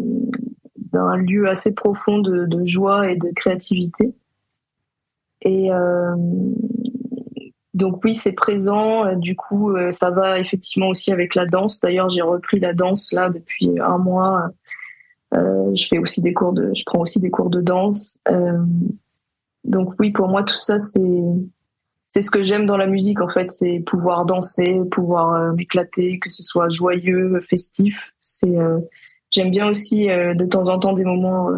d'un 0.91 1.15
lieu 1.15 1.47
assez 1.47 1.73
profond 1.73 2.19
de, 2.19 2.45
de 2.45 2.65
joie 2.65 3.09
et 3.09 3.15
de 3.15 3.29
créativité. 3.33 4.13
Et 5.41 5.71
euh, 5.71 6.15
donc 7.73 8.03
oui, 8.03 8.13
c'est 8.13 8.33
présent. 8.33 9.15
Du 9.15 9.35
coup, 9.35 9.71
euh, 9.71 9.91
ça 9.91 10.11
va 10.11 10.39
effectivement 10.39 10.89
aussi 10.89 11.11
avec 11.11 11.35
la 11.35 11.45
danse. 11.45 11.79
D'ailleurs, 11.79 12.09
j'ai 12.09 12.21
repris 12.21 12.59
la 12.59 12.73
danse 12.73 13.13
là 13.13 13.29
depuis 13.29 13.79
un 13.79 13.97
mois. 13.97 14.49
Euh, 15.33 15.73
je 15.75 15.87
fais 15.87 15.97
aussi 15.97 16.21
des 16.21 16.33
cours 16.33 16.53
de, 16.53 16.71
je 16.75 16.83
prends 16.85 16.99
aussi 16.99 17.19
des 17.19 17.29
cours 17.29 17.49
de 17.49 17.61
danse. 17.61 18.19
Euh, 18.29 18.63
donc 19.63 19.93
oui, 19.99 20.11
pour 20.11 20.27
moi, 20.27 20.43
tout 20.43 20.55
ça, 20.55 20.79
c'est 20.79 21.01
c'est 22.11 22.21
ce 22.21 22.29
que 22.29 22.43
j'aime 22.43 22.65
dans 22.65 22.75
la 22.75 22.87
musique 22.87 23.21
en 23.21 23.29
fait, 23.29 23.51
c'est 23.51 23.79
pouvoir 23.79 24.25
danser, 24.25 24.81
pouvoir 24.91 25.33
euh, 25.33 25.53
m'éclater, 25.53 26.19
que 26.19 26.29
ce 26.29 26.43
soit 26.43 26.67
joyeux, 26.67 27.39
festif. 27.39 28.13
C'est 28.19 28.57
euh, 28.57 28.79
j'aime 29.29 29.49
bien 29.49 29.69
aussi 29.69 30.09
euh, 30.11 30.33
de 30.33 30.45
temps 30.45 30.67
en 30.67 30.77
temps 30.77 30.91
des 30.91 31.05
moments 31.05 31.49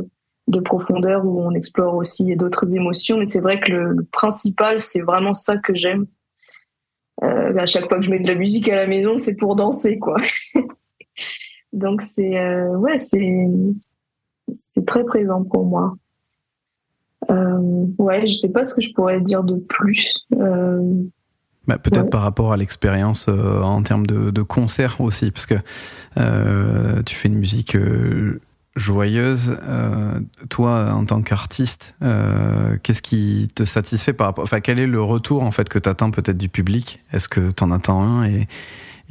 de 0.48 0.60
profondeur 0.60 1.26
où 1.26 1.42
on 1.42 1.56
explore 1.56 1.96
aussi 1.96 2.36
d'autres 2.36 2.76
émotions, 2.76 3.18
mais 3.18 3.26
c'est 3.26 3.40
vrai 3.42 3.60
que 3.60 3.72
le, 3.72 3.94
le 3.94 4.04
principal, 4.04 4.80
c'est 4.80 5.02
vraiment 5.02 5.34
ça 5.34 5.58
que 5.58 5.74
j'aime. 5.74 6.06
À 7.22 7.66
chaque 7.66 7.88
fois 7.88 8.00
que 8.00 8.06
je 8.06 8.12
mets 8.12 8.20
de 8.20 8.28
la 8.28 8.36
musique 8.36 8.68
à 8.68 8.76
la 8.76 8.86
maison, 8.86 9.18
c'est 9.18 9.38
pour 9.38 9.56
danser 9.56 9.98
quoi. 9.98 10.18
Donc 11.74 12.02
c'est 12.02 12.38
euh, 12.40 12.70
ouais, 12.78 12.98
c'est 12.98 13.48
c'est 14.52 14.86
très 14.86 15.04
présent 15.04 15.44
pour 15.44 15.66
moi. 15.66 15.96
Euh, 17.32 17.86
ouais, 17.98 18.28
je 18.28 18.34
sais 18.34 18.52
pas 18.52 18.64
ce 18.64 18.76
que 18.76 18.82
je 18.82 18.94
pourrais 18.94 19.22
dire 19.22 19.44
de 19.44 19.56
plus. 19.56 20.26
Euh, 20.36 21.04
Bah, 21.68 21.78
Peut-être 21.78 22.04
Ouais. 22.04 22.10
par 22.10 22.22
rapport 22.24 22.52
à 22.52 22.58
l'expérience 22.58 23.28
euh, 23.30 23.62
en 23.62 23.82
termes 23.84 24.06
de, 24.06 24.32
de 24.32 24.42
concert 24.42 25.00
aussi, 25.00 25.32
parce 25.32 25.46
que 25.46 25.56
tu 27.04 27.16
fais 27.16 27.30
une 27.30 27.40
musique 27.40 27.78
joyeuse. 28.76 29.58
Euh, 29.68 30.20
toi, 30.50 30.92
en 30.94 31.06
tant 31.06 31.22
qu'artiste, 31.22 31.96
euh, 32.02 32.78
qu'est-ce 32.84 33.02
qui 33.02 33.48
te 33.54 33.66
satisfait 33.66 34.14
par 34.14 34.28
rapport 34.28 34.44
Enfin, 34.44 34.60
quel 34.62 34.80
est 34.80 34.88
le 34.88 35.02
retour 35.02 35.44
en 35.44 35.52
fait 35.52 35.70
que 35.70 35.80
tu 35.80 35.90
attends 35.90 36.12
peut-être 36.12 36.38
du 36.38 36.50
public? 36.50 37.00
Est-ce 37.12 37.30
que 37.30 37.52
tu 37.52 37.64
en 37.64 37.72
attends 37.72 38.02
un 38.02 38.26
et, 38.26 38.48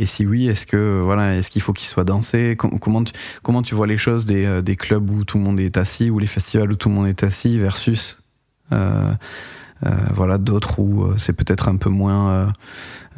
et 0.03 0.07
si 0.07 0.27
oui, 0.27 0.49
est-ce 0.49 0.67
que 0.67 1.01
voilà, 1.03 1.37
est-ce 1.37 1.51
qu'il 1.51 1.63
faut 1.63 1.73
qu'il 1.73 1.87
soit 1.87 2.05
dansé? 2.05 2.57
Com- 2.57 2.79
Comment 2.81 3.05
tu, 3.05 3.13
comment 3.43 3.63
tu 3.63 3.75
vois 3.75 3.87
les 3.87 3.97
choses 3.97 4.27
des, 4.27 4.45
euh, 4.45 4.61
des 4.61 4.77
clubs 4.77 5.09
où 5.11 5.25
tout 5.25 5.39
le 5.39 5.45
monde 5.45 5.61
est 5.61 5.77
assis 5.77 6.11
ou 6.11 6.19
les 6.19 6.27
festivals 6.27 6.73
où 6.73 6.77
tout 6.77 6.89
le 6.89 6.95
monde 6.97 7.07
est 7.07 7.23
assis 7.23 7.59
versus 7.59 8.21
euh, 8.73 9.13
euh, 9.87 9.91
voilà 10.13 10.39
d'autres 10.39 10.81
où 10.81 11.17
c'est 11.19 11.33
peut-être 11.35 11.69
un 11.69 11.77
peu 11.77 11.91
moins 11.91 12.53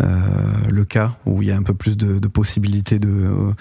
le 0.00 0.84
cas 0.84 1.16
où 1.24 1.42
il 1.42 1.48
y 1.48 1.52
a 1.52 1.56
un 1.56 1.62
peu 1.62 1.74
plus 1.74 1.96
de, 1.96 2.18
de 2.18 2.28
possibilités 2.28 2.98
de, 2.98 3.52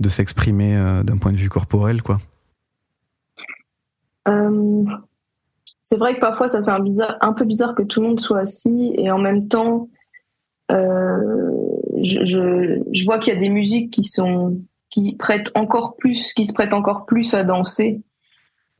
de 0.00 0.08
s'exprimer 0.08 1.02
d'un 1.04 1.18
point 1.18 1.32
de 1.32 1.36
vue 1.36 1.48
corporel 1.48 2.02
quoi? 2.02 2.18
C'est 5.82 5.98
vrai 5.98 6.14
que 6.14 6.20
parfois 6.20 6.46
ça 6.46 6.62
fait 6.62 6.70
un, 6.70 6.80
bizarre, 6.80 7.16
un 7.20 7.32
peu 7.32 7.44
bizarre 7.44 7.74
que 7.74 7.82
tout 7.82 8.00
le 8.00 8.08
monde 8.08 8.20
soit 8.20 8.38
assis 8.40 8.92
et 8.96 9.10
en 9.10 9.18
même 9.18 9.48
temps, 9.48 9.88
je, 12.00 12.24
je, 12.24 12.80
je 12.92 13.04
vois 13.04 13.18
qu'il 13.18 13.32
y 13.34 13.36
a 13.36 13.40
des 13.40 13.48
musiques 13.48 13.90
qui 13.90 14.02
sont 14.02 14.58
qui 14.90 15.14
prêtent 15.16 15.50
encore 15.54 15.96
plus, 15.96 16.32
qui 16.34 16.44
se 16.44 16.52
prêtent 16.52 16.74
encore 16.74 17.06
plus 17.06 17.32
à 17.34 17.44
danser. 17.44 18.02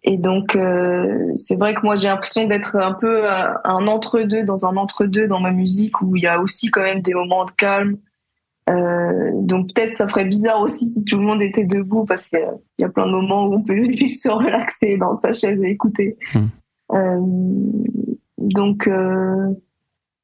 Et 0.05 0.17
donc 0.19 0.57
euh, 0.57 1.33
c'est 1.37 1.57
vrai 1.57 1.75
que 1.75 1.83
moi 1.85 1.95
j'ai 1.97 2.09
l'impression 2.09 2.47
d'être 2.47 2.77
un 2.77 2.93
peu 2.93 3.27
à- 3.29 3.61
un 3.65 3.87
entre-deux 3.87 4.45
dans 4.45 4.67
un 4.67 4.77
entre-deux 4.77 5.29
dans 5.29 5.39
ma 5.41 5.53
musique 5.53 6.01
où 6.03 6.17
il 6.17 6.23
y 6.25 6.27
a 6.27 6.41
aussi 6.41 6.71
quand 6.71 6.83
même 6.83 7.01
des 7.01 7.15
moments 7.15 7.45
de 7.45 7.53
calme. 7.53 7.97
Euh, 8.71 9.31
donc 9.43 9.73
peut-être 9.75 9.95
ça 9.95 10.07
ferait 10.09 10.25
bizarre 10.25 10.61
aussi 10.63 10.87
si 10.91 11.05
tout 11.05 11.17
le 11.19 11.23
monde 11.25 11.41
était 11.43 11.65
debout 11.65 12.05
parce 12.05 12.29
qu'il 12.29 12.39
y 12.41 12.43
a- 12.43 12.55
il 12.79 12.83
y 12.83 12.85
a 12.85 12.89
plein 12.89 13.07
de 13.07 13.13
moments 13.13 13.47
où 13.47 13.55
on 13.55 13.63
peut 13.63 13.83
juste 13.93 14.23
se 14.23 14.29
relaxer 14.31 14.97
dans 14.99 15.17
sa 15.19 15.33
chaise 15.33 15.61
et 15.63 15.71
écouter. 15.71 16.17
Hmm. 16.35 16.47
Euh, 16.95 17.21
donc 18.39 18.89
euh, 18.89 19.49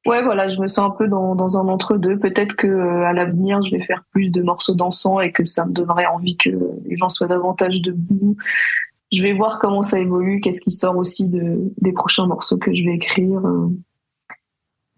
ouais 0.05 0.23
voilà, 0.23 0.47
je 0.47 0.59
me 0.61 0.67
sens 0.67 0.91
un 0.91 0.95
peu 0.95 1.07
dans, 1.07 1.35
dans 1.35 1.57
un 1.57 1.67
entre-deux. 1.67 2.17
Peut-être 2.17 2.55
que 2.55 2.67
euh, 2.67 3.05
à 3.05 3.13
l'avenir 3.13 3.61
je 3.61 3.75
vais 3.75 3.83
faire 3.83 4.03
plus 4.11 4.29
de 4.29 4.41
morceaux 4.41 4.75
dansants 4.75 5.19
et 5.19 5.31
que 5.31 5.45
ça 5.45 5.65
me 5.65 5.71
donnerait 5.71 6.05
envie 6.05 6.37
que 6.37 6.49
les 6.85 6.95
gens 6.95 7.09
soient 7.09 7.27
davantage 7.27 7.81
debout. 7.81 8.37
Je 9.11 9.23
vais 9.23 9.33
voir 9.33 9.57
comment 9.59 9.81
ça 9.81 9.99
évolue, 9.99 10.39
qu'est-ce 10.39 10.61
qui 10.61 10.71
sort 10.71 10.95
aussi 10.97 11.29
de, 11.29 11.73
des 11.81 11.91
prochains 11.93 12.27
morceaux 12.27 12.57
que 12.57 12.73
je 12.73 12.83
vais 12.83 12.95
écrire. 12.95 13.39
Euh, 13.43 13.67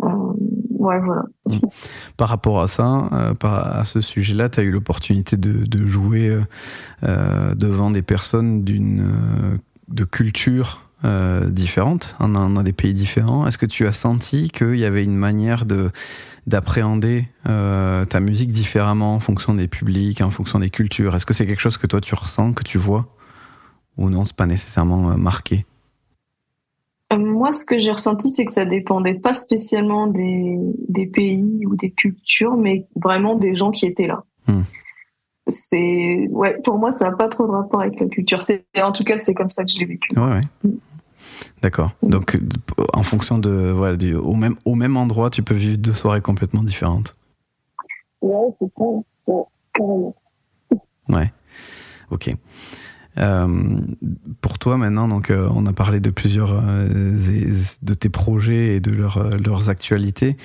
euh, 0.04 0.34
ouais 0.80 1.00
voilà. 1.00 1.24
Par 2.18 2.28
rapport 2.28 2.62
à 2.62 2.68
ça, 2.68 3.10
euh, 3.14 3.34
à 3.42 3.86
ce 3.86 4.02
sujet-là, 4.02 4.50
tu 4.50 4.60
as 4.60 4.64
eu 4.64 4.72
l'opportunité 4.72 5.38
de, 5.38 5.66
de 5.66 5.86
jouer 5.86 6.38
devant 7.02 7.92
des 7.92 8.02
personnes 8.02 8.64
d'une 8.64 9.60
de 9.88 10.04
culture 10.04 10.91
euh, 11.04 11.50
différente, 11.50 12.16
en, 12.20 12.36
en- 12.36 12.50
dans 12.50 12.64
des 12.64 12.74
pays 12.74 12.94
différents. 12.94 13.48
Est-ce 13.48 13.58
que 13.58 13.66
tu 13.66 13.88
as 13.88 13.94
senti 13.94 14.50
qu'il 14.50 14.76
y 14.76 14.86
avait 14.86 15.04
une 15.04 15.16
manière 15.18 15.66
de 15.66 15.92
d'appréhender 16.48 17.28
euh, 17.48 18.04
ta 18.06 18.20
musique 18.20 18.52
différemment 18.52 19.14
en 19.14 19.20
fonction 19.20 19.54
des 19.54 19.68
publics, 19.68 20.22
en 20.22 20.32
fonction 20.32 20.58
des 20.60 20.72
cultures? 20.72 21.16
Est-ce 21.16 21.26
que 21.26 21.34
c'est 21.36 21.46
quelque 21.46 21.60
chose 21.62 21.78
que 21.78 21.88
toi 21.88 22.02
tu 22.02 22.16
ressens, 22.16 22.54
que 22.54 22.64
tu 22.64 22.78
vois? 22.80 23.06
Ou 23.98 24.10
non, 24.10 24.26
c'est 24.26 24.36
pas 24.36 24.48
nécessairement 24.48 25.12
euh, 25.12 25.18
marqué? 25.18 25.66
Euh, 27.14 27.18
Moi, 27.18 27.52
ce 27.52 27.66
que 27.66 27.78
j'ai 27.78 27.92
ressenti, 27.92 28.32
c'est 28.32 28.46
que 28.46 28.54
ça 28.54 28.66
dépendait 28.66 29.14
pas 29.14 29.34
spécialement 29.34 30.08
des, 30.08 30.58
des 30.88 31.06
pays 31.06 31.66
ou 31.68 31.76
des 31.76 31.92
cultures, 31.92 32.56
mais 32.58 32.88
vraiment 32.96 33.36
des 33.36 33.54
gens 33.54 33.70
qui 33.70 33.86
étaient 33.86 34.08
là. 34.08 34.24
Hmm. 34.48 34.62
C'est 35.48 36.28
ouais, 36.30 36.58
pour 36.64 36.78
moi, 36.78 36.92
ça 36.92 37.10
n'a 37.10 37.16
pas 37.16 37.28
trop 37.28 37.46
de 37.46 37.52
rapport 37.52 37.82
avec 37.82 38.00
la 38.00 38.08
culture. 38.08 38.42
C'est 38.42 38.66
en 38.82 38.92
tout 38.92 39.04
cas, 39.04 39.18
c'est 39.18 39.34
comme 39.34 39.50
ça 39.50 39.64
que 39.66 39.72
je 39.72 39.80
l'ai 39.80 39.86
vécu. 39.86 40.18
Ouais, 40.18 40.42
ouais. 40.64 40.72
D'accord. 41.62 41.92
Donc, 42.04 42.36
euh, 42.36 42.40
en 42.94 43.04
fonction 43.04 43.38
de, 43.38 43.72
voilà, 43.72 43.98
du, 43.98 44.16
au 44.16 44.34
même, 44.34 44.56
au 44.66 44.76
même 44.76 44.98
endroit, 44.98 45.30
tu 45.30 45.44
peux 45.44 45.54
vivre 45.54 45.78
deux 45.78 45.94
soirées 45.94 46.22
complètement 46.22 46.64
différentes. 46.64 47.16
Ouais, 48.22 48.48
c'est 48.60 48.68
ça. 48.78 48.84
Ouais, 49.28 49.44
carrément. 49.74 50.16
Ouais. 51.10 51.32
Ok. 52.12 52.34
Euh, 53.18 53.80
pour 54.40 54.58
toi 54.58 54.78
maintenant, 54.78 55.10
donc 55.10 55.32
euh, 55.32 55.50
on 55.54 55.66
a 55.66 55.74
parlé 55.74 56.00
de 56.00 56.10
plusieurs 56.12 56.54
euh, 56.54 57.18
de 57.82 57.94
tes 57.94 58.08
projets 58.08 58.76
et 58.76 58.80
de 58.80 58.92
leur, 58.92 59.38
leurs 59.38 59.70
actualités. 59.70 60.38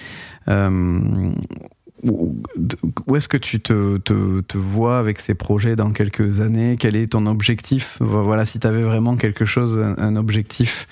Où, 2.10 3.16
est-ce 3.16 3.28
que 3.28 3.36
tu 3.36 3.60
te, 3.60 3.98
te, 3.98 4.40
te, 4.40 4.58
vois 4.58 4.98
avec 4.98 5.20
ces 5.20 5.34
projets 5.34 5.76
dans 5.76 5.90
quelques 5.90 6.40
années? 6.40 6.76
Quel 6.78 6.96
est 6.96 7.12
ton 7.12 7.26
objectif? 7.26 7.98
Voilà, 8.00 8.44
si 8.44 8.58
tu 8.58 8.66
avais 8.66 8.82
vraiment 8.82 9.16
quelque 9.16 9.44
chose, 9.44 9.78
un, 9.78 9.96
un 9.98 10.16
objectif 10.16 10.86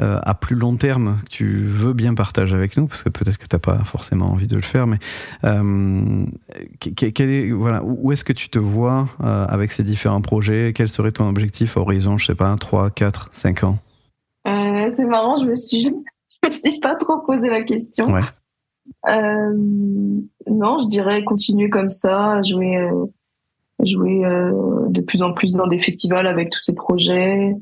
euh, 0.00 0.18
à 0.22 0.34
plus 0.34 0.56
long 0.56 0.76
terme 0.76 1.18
que 1.24 1.28
tu 1.28 1.44
veux 1.64 1.92
bien 1.92 2.14
partager 2.14 2.56
avec 2.56 2.76
nous, 2.78 2.86
parce 2.86 3.02
que 3.02 3.10
peut-être 3.10 3.36
que 3.36 3.46
tu 3.46 3.54
n'as 3.54 3.60
pas 3.60 3.84
forcément 3.84 4.30
envie 4.30 4.46
de 4.46 4.56
le 4.56 4.62
faire, 4.62 4.86
mais 4.86 4.98
euh, 5.44 6.24
quel 6.78 7.30
est, 7.30 7.50
voilà, 7.50 7.82
où 7.84 8.10
est-ce 8.10 8.24
que 8.24 8.32
tu 8.32 8.48
te 8.48 8.58
vois 8.58 9.10
euh, 9.22 9.46
avec 9.46 9.72
ces 9.72 9.82
différents 9.82 10.22
projets? 10.22 10.72
Quel 10.74 10.88
serait 10.88 11.12
ton 11.12 11.28
objectif 11.28 11.76
à 11.76 11.80
horizon, 11.80 12.16
je 12.16 12.26
sais 12.26 12.34
pas, 12.34 12.54
3, 12.56 12.90
4, 12.90 13.28
5 13.32 13.64
ans? 13.64 13.78
C'est 14.46 15.06
marrant, 15.06 15.36
je 15.36 15.44
me 15.44 15.54
suis, 15.54 15.82
je 16.42 16.48
me 16.48 16.52
suis 16.52 16.80
pas 16.80 16.94
trop 16.94 17.18
posé 17.18 17.50
la 17.50 17.62
question. 17.62 18.10
Ouais. 18.10 18.22
Euh, 19.08 19.52
non, 19.54 20.78
je 20.78 20.88
dirais 20.88 21.24
continuer 21.24 21.70
comme 21.70 21.90
ça, 21.90 22.42
jouer, 22.42 22.76
euh, 22.76 23.06
jouer 23.84 24.24
euh, 24.24 24.88
de 24.88 25.00
plus 25.00 25.22
en 25.22 25.32
plus 25.32 25.52
dans 25.52 25.66
des 25.66 25.78
festivals 25.78 26.26
avec 26.26 26.50
tous 26.50 26.62
ces 26.62 26.74
projets. 26.74 27.54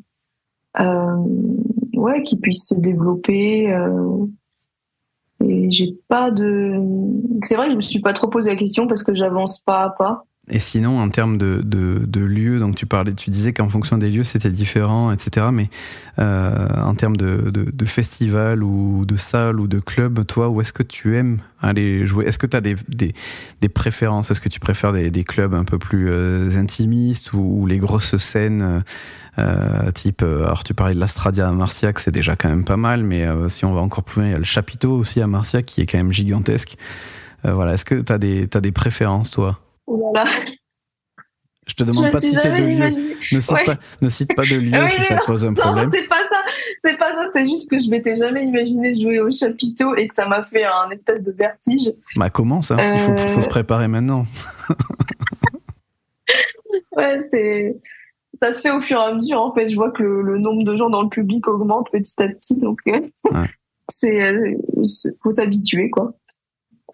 Ouais, 1.94 2.22
qui 2.22 2.36
puisse 2.38 2.68
se 2.68 2.74
développer. 2.76 3.66
Et 5.44 5.70
j'ai 5.70 5.96
pas 6.08 6.30
de. 6.30 6.80
C'est 7.42 7.56
vrai 7.56 7.66
que 7.66 7.72
je 7.72 7.76
me 7.76 7.80
suis 7.80 8.00
pas 8.00 8.12
trop 8.12 8.28
posé 8.28 8.50
la 8.50 8.56
question 8.56 8.86
parce 8.86 9.02
que 9.02 9.14
j'avance 9.14 9.60
pas 9.60 9.82
à 9.82 9.90
pas. 9.90 10.24
Et 10.50 10.60
sinon, 10.60 11.00
en 11.00 11.10
termes 11.10 11.36
de, 11.36 11.60
de, 11.62 12.20
lieux, 12.20 12.58
donc 12.58 12.74
tu 12.74 12.86
parlais, 12.86 13.12
tu 13.12 13.30
disais 13.30 13.52
qu'en 13.52 13.68
fonction 13.68 13.98
des 13.98 14.10
lieux 14.10 14.24
c'était 14.24 14.50
différent, 14.50 15.12
etc. 15.12 15.46
Mais 15.52 15.68
euh, 16.18 16.68
en 16.82 16.94
termes 16.94 17.16
de, 17.16 17.50
de, 17.50 17.70
de 17.70 17.84
festival 17.84 18.62
ou 18.62 19.04
de 19.04 19.16
salle 19.16 19.60
ou 19.60 19.66
de 19.66 19.78
club, 19.78 20.24
toi, 20.26 20.48
où 20.48 20.60
est-ce 20.60 20.72
que 20.72 20.82
tu 20.82 21.16
aimes 21.16 21.38
aller 21.60 22.06
jouer? 22.06 22.26
Est-ce 22.26 22.38
que 22.38 22.46
tu 22.46 22.56
as 22.56 22.60
des, 22.60 22.76
des, 22.88 23.68
préférences? 23.68 24.30
Est-ce 24.30 24.40
que 24.40 24.48
tu 24.48 24.60
préfères 24.60 24.92
des, 24.92 25.24
clubs 25.24 25.52
un 25.52 25.64
peu 25.64 25.78
plus 25.78 26.08
euh, 26.10 26.58
intimistes 26.58 27.32
ou, 27.34 27.66
les 27.66 27.78
grosses 27.78 28.16
scènes 28.16 28.82
euh, 29.38 29.90
type, 29.92 30.22
alors 30.22 30.64
tu 30.64 30.74
parlais 30.74 30.94
de 30.94 31.00
l'Astradia 31.00 31.48
à 31.48 31.52
Marciac, 31.52 31.98
c'est 31.98 32.10
déjà 32.10 32.34
quand 32.34 32.48
même 32.48 32.64
pas 32.64 32.76
mal, 32.76 33.02
mais 33.02 33.26
si 33.48 33.64
on 33.64 33.72
va 33.72 33.80
encore 33.80 34.02
plus 34.02 34.20
loin, 34.20 34.30
il 34.30 34.32
y 34.32 34.34
a 34.34 34.38
le 34.38 34.44
chapiteau 34.44 34.96
aussi 34.96 35.20
à 35.20 35.26
Marciac 35.26 35.64
qui 35.64 35.80
est 35.80 35.86
quand 35.86 35.98
même 35.98 36.12
gigantesque. 36.12 36.76
voilà, 37.44 37.74
est-ce 37.74 37.84
que 37.84 38.00
tu 38.00 38.12
as 38.12 38.16
as 38.16 38.60
des 38.60 38.72
préférences, 38.72 39.30
toi? 39.30 39.60
Oh 39.90 40.12
là 40.14 40.24
là. 40.24 40.30
Je 41.66 41.74
te 41.74 41.82
demande 41.82 42.06
Je 42.06 42.10
pas 42.10 42.18
de 42.18 42.22
citer 42.24 42.48
de 42.48 42.62
lieu. 42.62 43.14
Ne 43.32 43.40
cite, 43.40 43.50
Ouais. 43.52 43.64
pas, 43.64 43.76
ne 44.02 44.08
cite 44.08 44.34
pas 44.34 44.42
de 44.44 44.54
lieu 44.56 44.70
Oui, 44.82 44.90
si 44.90 45.02
ça 45.02 45.16
te 45.16 45.26
pose 45.26 45.44
un 45.44 45.48
Non, 45.48 45.54
problème. 45.54 45.90
c'est 45.92 46.06
pas 46.08 46.16
ça. 46.30 46.42
C'est 46.84 46.96
pas 46.98 47.12
ça. 47.12 47.26
C'est 47.34 47.46
juste 47.48 47.70
que 47.70 47.78
je 47.78 47.88
m'étais 47.90 48.16
jamais 48.16 48.44
imaginé 48.44 48.94
jouer 49.00 49.20
au 49.20 49.30
chapiteau 49.30 49.94
et 49.96 50.08
que 50.08 50.14
ça 50.14 50.26
m'a 50.28 50.42
fait 50.42 50.64
un 50.64 50.88
espèce 50.90 51.22
de 51.22 51.32
vertige. 51.32 51.92
Bah 52.16 52.30
comment 52.30 52.62
ça 52.62 52.76
Il 52.94 53.00
faut, 53.00 53.16
faut 53.16 53.40
se 53.42 53.48
préparer 53.48 53.88
maintenant. 53.88 54.24
Ouais, 56.96 57.20
c'est. 57.30 57.76
Ça 58.40 58.52
se 58.52 58.60
fait 58.60 58.70
au 58.70 58.80
fur 58.80 58.98
et 59.00 59.04
à 59.04 59.14
mesure. 59.14 59.40
En 59.40 59.52
fait, 59.54 59.66
je 59.68 59.74
vois 59.74 59.90
que 59.90 60.02
le, 60.02 60.22
le 60.22 60.38
nombre 60.38 60.64
de 60.64 60.76
gens 60.76 60.90
dans 60.90 61.02
le 61.02 61.08
public 61.08 61.46
augmente 61.48 61.88
petit 61.90 62.14
à 62.22 62.28
petit, 62.28 62.56
donc 62.58 62.78
euh, 62.88 63.00
Ouais. 63.32 63.46
c'est 63.88 64.22
euh, 64.22 64.54
c'est- 64.82 65.16
faut 65.22 65.30
s'habituer 65.30 65.90
quoi. 65.90 66.12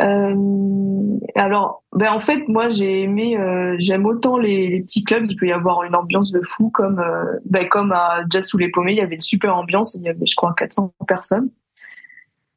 Euh, 0.02 1.18
alors, 1.36 1.84
ben 1.92 2.12
en 2.12 2.20
fait, 2.20 2.48
moi 2.48 2.68
j'ai 2.68 3.02
aimé, 3.02 3.38
euh, 3.38 3.76
j'aime 3.78 4.06
autant 4.06 4.38
les, 4.38 4.68
les 4.68 4.80
petits 4.82 5.04
clubs. 5.04 5.26
Il 5.28 5.36
peut 5.36 5.46
y 5.46 5.52
avoir 5.52 5.84
une 5.84 5.94
ambiance 5.94 6.30
de 6.32 6.40
fou, 6.42 6.70
comme 6.70 6.98
euh, 6.98 7.38
ben, 7.44 7.68
comme 7.68 7.92
à 7.92 8.22
Jazz 8.30 8.44
sous 8.46 8.58
les 8.58 8.70
paumés, 8.70 8.92
il 8.92 8.98
y 8.98 9.00
avait 9.00 9.14
une 9.16 9.20
super 9.20 9.56
ambiance. 9.56 9.94
Il 9.94 10.02
y 10.02 10.08
avait, 10.08 10.26
je 10.26 10.34
crois, 10.36 10.52
400 10.56 10.92
personnes. 11.06 11.50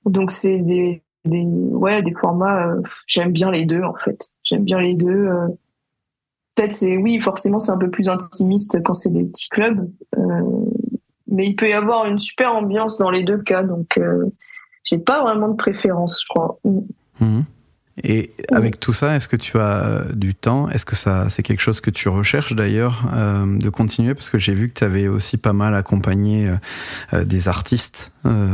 Donc 0.05 0.31
c'est 0.31 0.59
des, 0.59 1.03
des 1.25 1.43
ouais 1.45 2.01
des 2.01 2.13
formats. 2.13 2.67
euh, 2.67 2.81
j'aime 3.07 3.31
bien 3.31 3.51
les 3.51 3.65
deux 3.65 3.83
en 3.83 3.95
fait. 3.95 4.19
J'aime 4.43 4.63
bien 4.63 4.79
les 4.79 4.95
deux. 4.95 5.27
euh, 5.27 5.47
Peut-être 6.55 6.73
c'est 6.73 6.97
oui, 6.97 7.19
forcément 7.19 7.59
c'est 7.59 7.71
un 7.71 7.77
peu 7.77 7.89
plus 7.91 8.09
intimiste 8.09 8.81
quand 8.83 8.95
c'est 8.95 9.11
des 9.13 9.23
petits 9.25 9.47
clubs, 9.49 9.87
mais 11.27 11.45
il 11.45 11.55
peut 11.55 11.69
y 11.69 11.73
avoir 11.73 12.05
une 12.07 12.17
super 12.17 12.55
ambiance 12.55 12.97
dans 12.97 13.11
les 13.11 13.21
deux 13.23 13.37
cas. 13.37 13.61
Donc 13.61 13.99
j'ai 14.83 14.97
pas 14.97 15.21
vraiment 15.21 15.49
de 15.49 15.55
préférence, 15.55 16.19
je 16.23 16.27
crois. 16.27 16.59
Mhm. 17.19 17.45
Et 18.03 18.31
avec 18.51 18.79
tout 18.79 18.93
ça, 18.93 19.15
est-ce 19.15 19.27
que 19.27 19.35
tu 19.35 19.57
as 19.57 19.85
euh, 19.85 20.13
du 20.13 20.35
temps? 20.35 20.69
Est-ce 20.69 20.85
que 20.85 20.95
ça, 20.95 21.29
c'est 21.29 21.41
quelque 21.41 21.61
chose 21.61 21.81
que 21.81 21.89
tu 21.89 22.09
recherches 22.09 22.53
d'ailleurs 22.53 23.09
euh, 23.11 23.57
de 23.57 23.69
continuer? 23.69 24.13
Parce 24.13 24.29
que 24.29 24.37
j'ai 24.37 24.53
vu 24.53 24.69
que 24.69 24.75
tu 24.75 24.83
avais 24.83 25.07
aussi 25.07 25.37
pas 25.37 25.53
mal 25.53 25.73
accompagné 25.73 26.51
euh, 27.13 27.25
des 27.25 27.47
artistes. 27.47 28.11
Euh, 28.25 28.47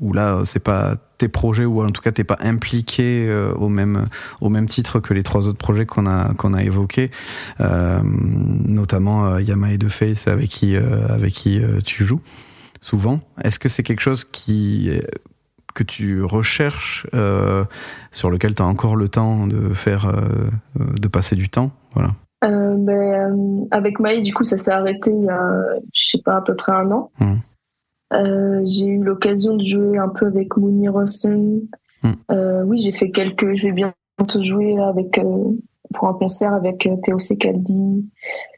où 0.00 0.12
là, 0.12 0.42
c'est 0.44 0.62
pas 0.62 0.96
tes 1.18 1.28
projets 1.28 1.64
ou 1.64 1.82
en 1.82 1.90
tout 1.90 2.02
cas 2.02 2.12
t'es 2.12 2.24
pas 2.24 2.38
impliqué 2.40 3.30
au 3.56 3.68
même 3.68 4.06
au 4.40 4.48
même 4.48 4.66
titre 4.66 5.00
que 5.00 5.12
les 5.12 5.22
trois 5.22 5.48
autres 5.48 5.58
projets 5.58 5.84
qu'on 5.84 6.06
a 6.06 6.32
qu'on 6.34 6.54
a 6.54 6.62
évoqués, 6.62 7.10
notamment 7.58 9.38
Yama 9.38 9.72
et 9.72 9.78
The 9.78 9.88
Face 9.90 10.28
avec 10.28 10.48
qui 10.48 10.76
avec 10.76 11.34
qui 11.34 11.60
tu 11.84 12.06
joues 12.06 12.22
souvent. 12.80 13.20
Est-ce 13.44 13.58
que 13.58 13.68
c'est 13.68 13.82
quelque 13.82 14.00
chose 14.00 14.24
qui 14.24 14.90
que 15.72 15.82
tu 15.82 16.22
recherches, 16.22 17.06
euh, 17.14 17.64
sur 18.10 18.30
lequel 18.30 18.54
tu 18.54 18.62
as 18.62 18.66
encore 18.66 18.96
le 18.96 19.08
temps 19.08 19.46
de 19.46 19.72
faire, 19.74 20.06
euh, 20.06 20.50
de 20.78 21.08
passer 21.08 21.36
du 21.36 21.48
temps, 21.48 21.70
voilà. 21.94 22.10
Euh, 22.44 22.74
ben, 22.78 23.66
avec 23.70 24.00
Maï, 24.00 24.22
du 24.22 24.32
coup, 24.32 24.44
ça 24.44 24.56
s'est 24.56 24.70
arrêté 24.70 25.10
il 25.10 25.24
y 25.24 25.28
a, 25.28 25.62
je 25.92 26.08
sais 26.10 26.22
pas, 26.22 26.36
à 26.36 26.40
peu 26.40 26.54
près 26.54 26.72
un 26.72 26.90
an. 26.90 27.10
Euh, 28.12 28.62
j'ai 28.64 28.86
eu 28.86 29.02
l'occasion 29.02 29.56
de 29.56 29.64
jouer 29.64 29.98
un 29.98 30.08
peu 30.08 30.26
avec 30.26 30.56
Mooney 30.56 30.88
Rossen. 30.88 31.60
Mhm. 32.02 32.14
Euh, 32.32 32.62
oui, 32.64 32.78
j'ai 32.78 32.92
fait 32.92 33.10
quelques. 33.10 33.54
Je 33.54 33.68
vais 33.68 33.72
bientôt 33.72 34.42
jouer 34.42 34.78
avec 34.78 35.20
pour 35.94 36.08
un 36.08 36.14
concert 36.14 36.54
avec 36.54 36.88
Théo 37.02 37.18
Secaldi, 37.18 38.08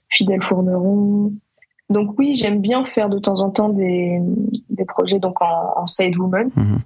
Fidèle 0.08 0.42
Fourneron. 0.42 1.32
Donc 1.90 2.18
oui, 2.18 2.34
j'aime 2.34 2.60
bien 2.60 2.84
faire 2.84 3.08
de 3.08 3.18
temps 3.18 3.40
en 3.40 3.50
temps 3.50 3.68
des, 3.68 4.20
des 4.70 4.84
projets 4.84 5.18
donc 5.18 5.42
en, 5.42 5.74
en 5.76 5.86
side 5.86 6.16
woman. 6.16 6.50
Mhm. 6.56 6.78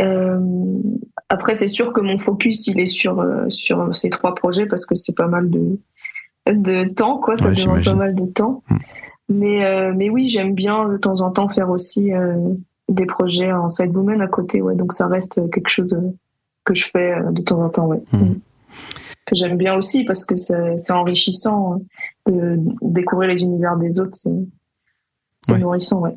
Euh, 0.00 0.40
après, 1.28 1.54
c'est 1.54 1.68
sûr 1.68 1.92
que 1.92 2.00
mon 2.00 2.16
focus 2.16 2.66
il 2.66 2.80
est 2.80 2.86
sur 2.86 3.20
euh, 3.20 3.48
sur 3.48 3.94
ces 3.94 4.10
trois 4.10 4.34
projets 4.34 4.66
parce 4.66 4.86
que 4.86 4.94
c'est 4.94 5.14
pas 5.16 5.28
mal 5.28 5.50
de 5.50 5.78
de 6.46 6.88
temps, 6.92 7.18
quoi. 7.18 7.36
Ça 7.36 7.48
Ouais, 7.50 7.54
demande 7.54 7.84
pas 7.84 7.94
mal 7.94 8.14
de 8.14 8.26
temps. 8.26 8.62
Mm. 8.70 8.76
Mais 9.28 9.64
euh, 9.64 9.92
mais 9.96 10.10
oui, 10.10 10.28
j'aime 10.28 10.54
bien 10.54 10.88
de 10.88 10.96
temps 10.96 11.20
en 11.20 11.30
temps 11.30 11.48
faire 11.48 11.70
aussi 11.70 12.12
euh, 12.12 12.36
des 12.88 13.06
projets 13.06 13.52
en 13.52 13.70
side 13.70 13.94
woman 13.96 14.20
à 14.22 14.26
côté, 14.26 14.60
ouais. 14.62 14.74
Donc 14.74 14.92
ça 14.92 15.06
reste 15.06 15.40
quelque 15.52 15.68
chose 15.68 15.96
que 16.64 16.74
je 16.74 16.84
fais 16.86 17.14
de 17.30 17.42
temps 17.42 17.62
en 17.62 17.68
temps, 17.68 17.86
ouais. 17.86 18.02
Mm. 18.12 18.18
Mm. 18.18 18.40
Que 19.26 19.36
j'aime 19.36 19.56
bien 19.56 19.76
aussi 19.76 20.04
parce 20.04 20.24
que 20.24 20.34
c'est 20.36 20.92
enrichissant 20.92 21.80
euh, 22.28 22.56
de 22.56 22.58
découvrir 22.82 23.28
les 23.28 23.42
univers 23.42 23.76
des 23.76 24.00
autres. 24.00 24.16
C'est 24.16 24.30
c'est 25.42 25.52
Ouais. 25.52 25.58
nourrissant, 25.58 26.00
ouais. 26.00 26.16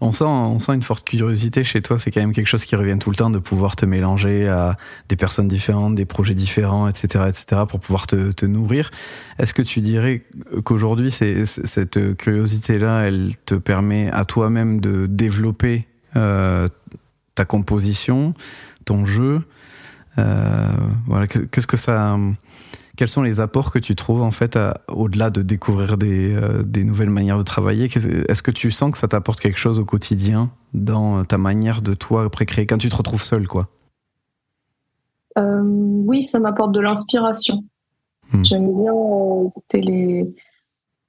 On 0.00 0.12
sent, 0.12 0.24
on 0.24 0.58
sent 0.58 0.74
une 0.74 0.82
forte 0.82 1.04
curiosité 1.06 1.62
chez 1.62 1.80
toi. 1.80 1.98
C'est 1.98 2.10
quand 2.10 2.20
même 2.20 2.32
quelque 2.32 2.48
chose 2.48 2.64
qui 2.64 2.74
revient 2.74 2.98
tout 2.98 3.10
le 3.10 3.16
temps 3.16 3.30
de 3.30 3.38
pouvoir 3.38 3.76
te 3.76 3.86
mélanger 3.86 4.48
à 4.48 4.76
des 5.08 5.16
personnes 5.16 5.46
différentes, 5.48 5.94
des 5.94 6.04
projets 6.06 6.34
différents, 6.34 6.88
etc., 6.88 7.24
etc., 7.28 7.62
pour 7.68 7.78
pouvoir 7.80 8.06
te, 8.08 8.32
te 8.32 8.46
nourrir. 8.46 8.90
Est-ce 9.38 9.54
que 9.54 9.62
tu 9.62 9.80
dirais 9.80 10.24
qu'aujourd'hui, 10.64 11.10
cette 11.12 12.16
curiosité-là, 12.16 13.02
elle 13.06 13.32
te 13.46 13.54
permet 13.54 14.10
à 14.10 14.24
toi-même 14.24 14.80
de 14.80 15.06
développer 15.06 15.86
euh, 16.16 16.68
ta 17.36 17.44
composition, 17.44 18.34
ton 18.84 19.04
jeu 19.04 19.42
euh, 20.18 20.66
Voilà, 21.06 21.28
que- 21.28 21.38
qu'est-ce 21.38 21.68
que 21.68 21.76
ça 21.76 22.18
quels 22.96 23.08
sont 23.08 23.22
les 23.22 23.40
apports 23.40 23.72
que 23.72 23.78
tu 23.78 23.94
trouves 23.96 24.22
en 24.22 24.30
fait 24.30 24.58
au-delà 24.88 25.30
de 25.30 25.42
découvrir 25.42 25.96
des, 25.96 26.34
euh, 26.34 26.62
des 26.62 26.84
nouvelles 26.84 27.10
manières 27.10 27.38
de 27.38 27.42
travailler 27.42 27.86
Est-ce 27.86 28.42
que 28.42 28.50
tu 28.50 28.70
sens 28.70 28.92
que 28.92 28.98
ça 28.98 29.08
t'apporte 29.08 29.40
quelque 29.40 29.58
chose 29.58 29.78
au 29.78 29.84
quotidien 29.84 30.50
dans 30.74 31.24
ta 31.24 31.38
manière 31.38 31.82
de 31.82 31.94
toi 31.94 32.30
précréer 32.30 32.66
quand 32.66 32.78
tu 32.78 32.88
te 32.88 32.96
retrouves 32.96 33.22
seul 33.22 33.46
quoi? 33.48 33.68
Euh, 35.38 35.62
oui, 35.62 36.22
ça 36.22 36.40
m'apporte 36.40 36.72
de 36.72 36.80
l'inspiration. 36.80 37.64
Hmm. 38.32 38.44
J'aime 38.44 38.72
bien 38.72 38.92
euh, 38.92 39.48
écouter 39.48 39.80
les 39.80 40.34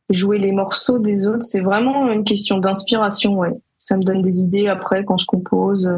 jouer 0.10 0.40
les 0.40 0.52
morceaux 0.52 1.00
des 1.00 1.26
autres. 1.26 1.44
C'est 1.44 1.62
vraiment 1.62 2.12
une 2.12 2.24
question 2.24 2.58
d'inspiration, 2.58 3.38
ouais. 3.38 3.58
Ça 3.80 3.98
me 3.98 4.04
donne 4.04 4.22
des 4.22 4.42
idées 4.42 4.68
après 4.68 5.06
quand 5.06 5.18
je 5.18 5.26
compose. 5.26 5.90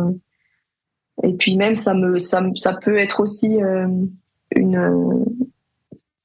Et 1.22 1.34
puis 1.34 1.56
même 1.56 1.76
ça 1.76 1.94
me 1.94 2.18
ça, 2.20 2.42
ça 2.56 2.74
peut 2.74 2.98
être 2.98 3.20
aussi 3.20 3.62
euh, 3.62 3.88
une 4.56 5.26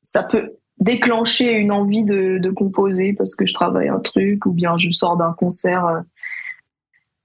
ça 0.08 0.22
peut 0.22 0.52
déclencher 0.80 1.52
une 1.52 1.70
envie 1.70 2.02
de, 2.02 2.38
de 2.38 2.50
composer 2.50 3.12
parce 3.12 3.34
que 3.34 3.44
je 3.44 3.52
travaille 3.52 3.88
un 3.88 3.98
truc 3.98 4.46
ou 4.46 4.52
bien 4.52 4.78
je 4.78 4.90
sors 4.90 5.18
d'un 5.18 5.34
concert 5.34 5.84
euh, 5.84 6.00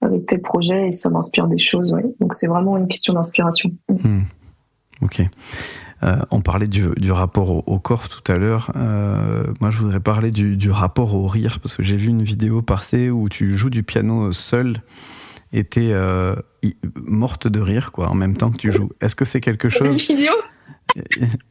avec 0.02 0.26
tel 0.26 0.42
projet 0.42 0.90
et 0.90 0.92
ça 0.92 1.10
m'inspire 1.10 1.48
des 1.48 1.60
choses, 1.60 1.94
ouais. 1.94 2.04
Donc 2.20 2.34
c'est 2.34 2.48
vraiment 2.48 2.76
une 2.76 2.90
question 2.90 3.14
d'inspiration. 3.14 3.72
Hmm. 3.88 4.24
Ok. 5.02 5.22
Euh, 6.04 6.18
on 6.30 6.42
parlait 6.42 6.68
du, 6.68 6.90
du 6.98 7.14
rapport 7.14 7.52
au, 7.52 7.64
au 7.66 7.80
corps 7.80 8.10
tout 8.10 8.30
à 8.30 8.36
l'heure. 8.36 8.70
Euh, 8.76 9.46
moi, 9.62 9.70
je 9.70 9.78
voudrais 9.78 10.02
parler 10.02 10.32
du, 10.32 10.58
du 10.58 10.70
rapport 10.70 11.16
au 11.16 11.26
rire 11.28 11.62
parce 11.62 11.76
que 11.76 11.84
j'ai 11.84 11.96
vu 11.96 12.10
une 12.10 12.24
vidéo 12.24 12.62
passer 12.62 13.10
où 13.10 13.30
tu 13.30 13.56
joues 13.56 13.70
du 13.70 13.84
piano 13.84 14.34
seul 14.34 14.82
et 15.54 15.64
t'es 15.64 15.94
euh, 15.94 16.36
morte 16.96 17.48
de 17.48 17.62
rire 17.62 17.94
quoi 17.94 18.10
en 18.10 18.16
même 18.16 18.36
temps 18.36 18.52
que 18.52 18.58
tu 18.58 18.74
joues. 18.74 18.90
Est-ce 19.00 19.16
que 19.16 19.24
c'est 19.24 19.40
quelque 19.40 19.68
Une 19.68 19.72
chose 19.72 20.08
vidéo? 20.08 20.34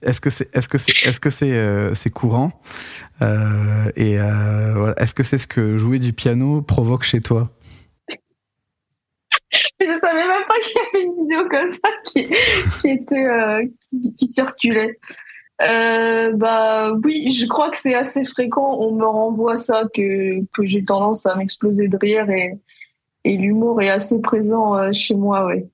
Est-ce 0.03 0.20
que 0.20 0.30
c'est 0.30 0.55
est-ce 0.57 0.68
que 0.68 0.78
c'est 0.78 0.93
est-ce 1.05 1.20
que 1.20 1.30
c'est 1.30 1.53
euh, 1.53 1.95
c'est 1.95 2.11
courant? 2.11 2.53
Euh, 3.22 3.91
Et 3.97 4.18
euh, 4.18 4.74
voilà. 4.76 4.95
Est-ce 5.03 5.14
que 5.14 5.22
c'est 5.22 5.39
ce 5.39 5.47
que 5.47 5.76
jouer 5.76 5.99
du 5.99 6.12
piano 6.12 6.62
provoque 6.62 7.03
chez 7.03 7.20
toi? 7.20 7.51
Je 9.80 9.95
savais 9.99 10.26
même 10.26 10.47
pas 10.49 10.55
qu'il 10.62 10.76
y 10.76 10.97
avait 10.97 11.05
une 11.07 11.16
vidéo 11.16 11.49
comme 11.49 11.72
ça 11.72 11.91
qui, 12.05 12.24
qui 12.80 12.89
était 12.89 13.70
qui, 13.91 14.14
qui 14.14 14.26
circulait. 14.28 14.99
Bah 15.59 16.93
oui, 17.05 17.30
je 17.33 17.47
crois 17.47 17.70
que 17.70 17.76
c'est 17.76 17.95
assez 17.95 18.24
fréquent. 18.24 18.76
On 18.78 18.93
me 18.93 19.05
renvoie 19.05 19.57
ça 19.57 19.85
que 19.93 20.41
que 20.53 20.64
j'ai 20.64 20.85
tendance 20.85 21.26
à 21.26 21.35
m'exploser 21.35 21.89
de 21.89 21.97
rire 21.97 22.30
et 22.30 22.55
et 23.24 23.37
l'humour 23.37 23.83
est 23.83 23.91
assez 23.91 24.20
présent 24.20 24.93
chez 24.93 25.14
moi, 25.14 25.47
ouais. 25.47 25.68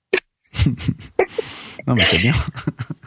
Non, 1.87 1.95
mais 1.95 2.05
c'est 2.05 2.19
bien. 2.19 2.33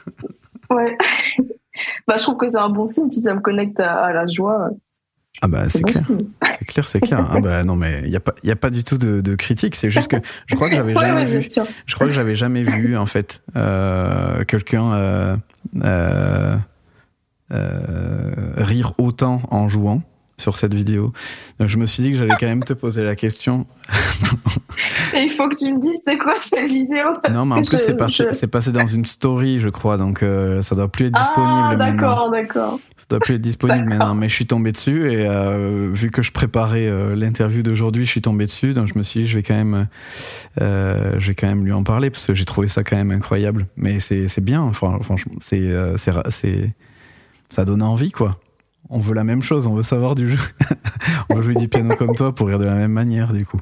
Ouais. 0.71 0.97
bah 2.07 2.15
je 2.17 2.23
trouve 2.23 2.37
que 2.37 2.47
c'est 2.47 2.57
un 2.57 2.69
bon 2.69 2.87
signe 2.87 3.11
si 3.11 3.21
ça 3.21 3.33
me 3.33 3.41
connecte 3.41 3.79
à, 3.79 4.05
à 4.05 4.13
la 4.13 4.27
joie. 4.27 4.69
Ah 5.41 5.47
bah 5.47 5.69
C'est 5.69 5.81
clair. 5.81 6.03
C'est 6.03 6.65
clair, 6.65 6.87
c'est 6.87 6.99
clair. 6.99 7.27
Ah 7.31 7.39
bah 7.39 7.63
non, 7.63 7.75
mais 7.75 8.01
il 8.03 8.11
y 8.11 8.15
a 8.15 8.19
pas, 8.19 8.35
il 8.43 8.49
y 8.49 8.51
a 8.51 8.55
pas 8.55 8.69
du 8.69 8.83
tout 8.83 8.97
de, 8.97 9.21
de 9.21 9.35
critique. 9.35 9.75
C'est 9.75 9.89
juste 9.89 10.11
que 10.11 10.17
je 10.45 10.55
crois 10.55 10.69
que 10.69 10.75
j'avais 10.75 10.93
Ouais, 10.95 11.01
jamais 11.07 11.21
ouais, 11.21 11.39
vu. 11.39 11.47
Je 11.85 11.95
crois 11.95 12.07
que 12.07 12.13
j'avais 12.13 12.35
jamais 12.35 12.63
vu 12.63 12.95
en 12.97 13.05
fait 13.05 13.41
euh, 13.55 14.43
quelqu'un 14.43 14.93
euh, 14.93 15.35
euh, 15.83 16.57
rire 18.57 18.93
autant 18.97 19.41
en 19.49 19.67
jouant 19.67 20.03
sur 20.41 20.57
cette 20.57 20.73
vidéo. 20.73 21.13
Donc 21.59 21.69
je 21.69 21.77
me 21.77 21.85
suis 21.85 22.03
dit 22.03 22.11
que 22.11 22.17
j'allais 22.17 22.35
quand 22.39 22.47
même 22.47 22.63
te 22.63 22.73
poser 22.73 23.03
la 23.03 23.15
question. 23.15 23.65
Il 25.15 25.29
faut 25.29 25.47
que 25.49 25.55
tu 25.55 25.73
me 25.73 25.79
dises 25.79 26.01
c'est 26.05 26.17
quoi 26.17 26.33
cette 26.41 26.69
vidéo. 26.69 27.07
Non, 27.31 27.45
mais 27.45 27.55
en 27.55 27.63
plus 27.63 27.77
je- 27.77 27.83
c'est 28.31 28.47
passé, 28.47 28.71
dans 28.71 28.85
une 28.87 29.05
story, 29.05 29.59
je 29.59 29.69
crois. 29.69 29.97
Donc 29.97 30.23
euh, 30.23 30.61
ça 30.61 30.75
doit 30.75 30.87
plus 30.87 31.05
être 31.07 31.15
Ah 31.15 31.21
disponible 31.21 31.77
maintenant. 31.77 31.93
d'accord, 31.93 32.31
d'accord. 32.31 32.79
Ça 32.97 33.05
doit 33.09 33.19
plus 33.19 33.35
être 33.35 33.41
disponible 33.41 33.85
maintenant, 33.85 34.15
mais 34.15 34.29
je 34.29 34.33
suis 34.35 34.45
tombé 34.47 34.71
dessus 34.71 35.11
et 35.11 35.27
euh, 35.27 35.89
vu 35.91 36.11
que 36.11 36.21
je 36.21 36.31
préparais 36.31 36.87
euh, 36.87 37.15
l'interview 37.15 37.61
d'aujourd'hui, 37.61 38.05
je 38.05 38.11
suis 38.11 38.21
tombé 38.21 38.45
dessus, 38.45 38.73
donc 38.73 38.87
je 38.87 38.97
me 38.97 39.03
suis 39.03 39.21
dit 39.21 39.27
je 39.27 39.35
vais 39.35 39.43
quand 39.43 39.55
même, 39.55 39.87
euh, 40.61 41.15
je 41.17 41.27
vais 41.27 41.35
quand 41.35 41.47
même 41.47 41.65
lui 41.65 41.73
en 41.73 41.83
parler 41.83 42.09
parce 42.09 42.25
que 42.27 42.33
j'ai 42.33 42.45
trouvé 42.45 42.67
ça 42.67 42.83
quand 42.83 42.95
même 42.95 43.11
incroyable. 43.11 43.67
Mais 43.75 43.99
c'est 43.99 44.27
bien, 44.41 44.71
franchement, 44.71 45.33
c'est 45.39 45.71
c'est 45.97 46.11
ra- 46.11 46.23
c'est 46.29 46.73
ça 47.49 47.65
donne 47.65 47.81
envie 47.81 48.11
quoi. 48.11 48.39
On 48.93 48.99
veut 48.99 49.13
la 49.13 49.23
même 49.23 49.41
chose, 49.41 49.67
on 49.67 49.73
veut 49.73 49.83
savoir 49.83 50.15
du 50.15 50.29
jeu, 50.29 50.37
on 51.29 51.35
veut 51.35 51.41
jouer 51.41 51.55
du 51.55 51.69
piano 51.69 51.95
comme 51.95 52.13
toi 52.13 52.35
pour 52.35 52.49
rire 52.49 52.59
de 52.59 52.65
la 52.65 52.75
même 52.75 52.91
manière 52.91 53.31
du 53.31 53.45
coup. 53.45 53.61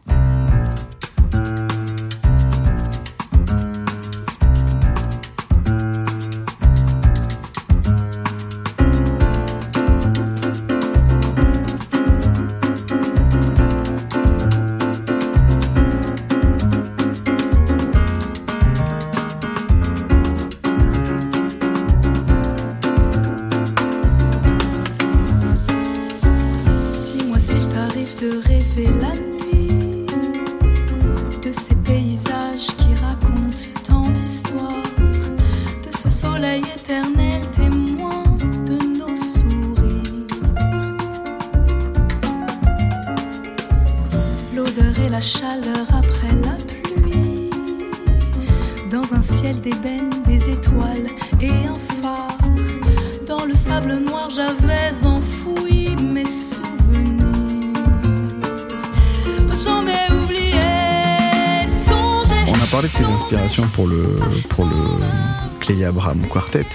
Clay 65.69 65.85
Abraham 65.85 66.25
Quartet. 66.27 66.65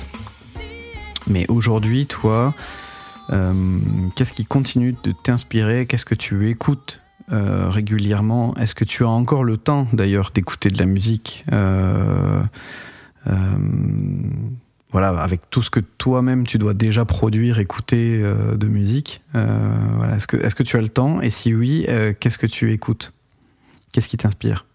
Mais 1.26 1.46
aujourd'hui, 1.48 2.06
toi, 2.06 2.54
euh, 3.30 3.52
qu'est-ce 4.14 4.32
qui 4.32 4.44
continue 4.46 4.94
de 5.02 5.10
t'inspirer? 5.10 5.86
Qu'est-ce 5.86 6.04
que 6.04 6.14
tu 6.14 6.48
écoutes 6.48 7.02
euh, 7.32 7.70
régulièrement? 7.70 8.54
Est-ce 8.54 8.76
que 8.76 8.84
tu 8.84 9.02
as 9.02 9.08
encore 9.08 9.42
le 9.42 9.56
temps, 9.56 9.88
d'ailleurs, 9.92 10.30
d'écouter 10.32 10.68
de 10.68 10.78
la 10.78 10.86
musique 10.86 11.44
Euh, 11.52 12.40
Voilà, 14.92 15.08
avec 15.08 15.50
tout 15.50 15.60
ce 15.62 15.70
que 15.70 15.80
toi-même 15.80 16.46
tu 16.46 16.58
dois 16.58 16.72
déjà 16.72 17.04
produire, 17.04 17.58
écouter 17.58 18.22
de 18.22 18.66
musique. 18.68 19.22
voilà. 19.32 20.14
Est-ce 20.18 20.28
que 20.28 20.36
est-ce 20.36 20.54
que 20.54 20.62
tu 20.62 20.76
as 20.76 20.80
le 20.80 20.88
temps? 20.88 21.20
Et 21.20 21.30
si 21.30 21.52
oui, 21.52 21.84
qu'est-ce 22.20 22.38
que 22.38 22.46
tu 22.46 22.70
écoutes? 22.70 23.12
Qu'est-ce 23.92 24.06
qui 24.06 24.18
t'inspire? 24.18 24.66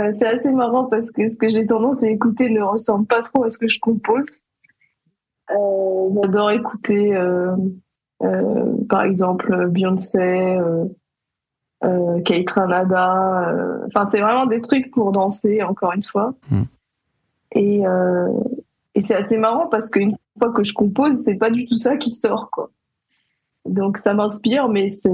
Euh, 0.00 0.12
c'est 0.12 0.26
assez 0.26 0.50
marrant 0.50 0.86
parce 0.86 1.10
que 1.10 1.26
ce 1.26 1.36
que 1.36 1.48
j'ai 1.48 1.66
tendance 1.66 2.02
à 2.02 2.08
écouter 2.08 2.48
ne 2.48 2.62
ressemble 2.62 3.06
pas 3.06 3.22
trop 3.22 3.44
à 3.44 3.50
ce 3.50 3.58
que 3.58 3.68
je 3.68 3.78
compose. 3.78 4.44
Euh, 5.50 6.10
J'adore 6.22 6.50
écouter, 6.52 7.16
euh, 7.16 7.56
par 8.88 9.02
exemple, 9.02 9.66
Beyoncé, 9.68 10.58
euh, 11.84 12.20
Kate 12.24 12.50
Ranada. 12.50 13.54
Enfin, 13.86 14.06
c'est 14.10 14.20
vraiment 14.20 14.46
des 14.46 14.60
trucs 14.60 14.90
pour 14.90 15.12
danser, 15.12 15.62
encore 15.62 15.92
une 15.92 16.02
fois. 16.02 16.34
Mm. 16.50 16.62
Et, 17.52 17.82
et 18.94 19.00
c'est 19.00 19.16
assez 19.16 19.36
marrant 19.36 19.66
parce 19.66 19.90
qu'une 19.90 20.14
fois 20.38 20.52
que 20.52 20.62
je 20.62 20.72
compose, 20.72 21.16
c'est 21.24 21.34
pas 21.34 21.50
du 21.50 21.66
tout 21.66 21.76
ça 21.76 21.96
qui 21.96 22.10
sort, 22.10 22.50
quoi. 22.50 22.70
Donc 23.66 23.98
ça 23.98 24.14
m'inspire, 24.14 24.68
mais 24.68 24.88
c'est 24.88 25.10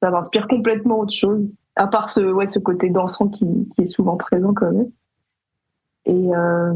ça 0.00 0.10
m'inspire 0.10 0.48
complètement 0.48 0.98
autre 1.00 1.12
chose 1.14 1.48
à 1.76 1.86
part 1.86 2.10
ce, 2.10 2.20
ouais, 2.20 2.46
ce 2.46 2.58
côté 2.58 2.88
dansant 2.90 3.28
qui, 3.28 3.46
qui 3.74 3.82
est 3.82 3.86
souvent 3.86 4.16
présent 4.16 4.52
quand 4.54 4.70
même. 4.72 4.90
Et 6.06 6.34
euh, 6.34 6.72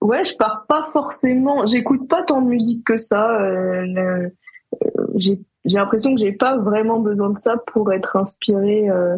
ouais, 0.00 0.24
je 0.24 0.36
pars 0.36 0.64
pas 0.66 0.82
forcément, 0.92 1.66
j'écoute 1.66 2.08
pas 2.08 2.22
tant 2.22 2.40
de 2.42 2.48
musique 2.48 2.84
que 2.84 2.96
ça. 2.96 3.40
euh, 3.40 3.86
euh, 3.96 5.06
j'ai 5.14 5.38
l'impression 5.64 6.14
que 6.14 6.20
j'ai 6.20 6.32
pas 6.32 6.56
vraiment 6.58 6.98
besoin 7.00 7.30
de 7.30 7.38
ça 7.38 7.56
pour 7.68 7.92
être 7.92 8.16
inspirée 8.16 8.90
euh, 8.90 9.16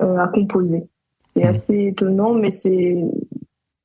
à 0.00 0.28
composer. 0.28 0.86
C'est 1.34 1.42
Mhm. 1.44 1.48
assez 1.48 1.78
étonnant, 1.86 2.32
mais 2.34 2.50
c'est 2.50 3.02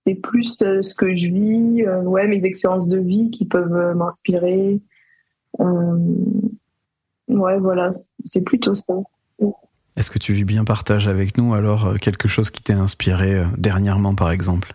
c'est 0.08 0.16
plus 0.16 0.58
ce 0.60 0.94
que 0.96 1.14
je 1.14 1.28
vis, 1.28 1.84
ouais, 1.88 2.28
mes 2.28 2.46
expériences 2.46 2.88
de 2.88 2.98
vie 3.00 3.32
qui 3.32 3.46
peuvent 3.46 3.96
m'inspirer. 3.96 4.80
Ouais, 7.28 7.58
voilà, 7.60 7.90
c'est 8.24 8.44
plutôt 8.44 8.76
ça. 8.76 8.94
Est-ce 9.98 10.12
que 10.12 10.20
tu 10.20 10.34
vis 10.34 10.44
bien 10.44 10.66
partage 10.66 11.08
avec 11.08 11.38
nous 11.38 11.54
alors 11.54 11.86
euh, 11.86 11.94
quelque 11.96 12.28
chose 12.28 12.50
qui 12.50 12.62
t'est 12.62 12.74
inspiré 12.74 13.36
euh, 13.36 13.46
dernièrement 13.58 14.14
par 14.14 14.30
exemple? 14.32 14.74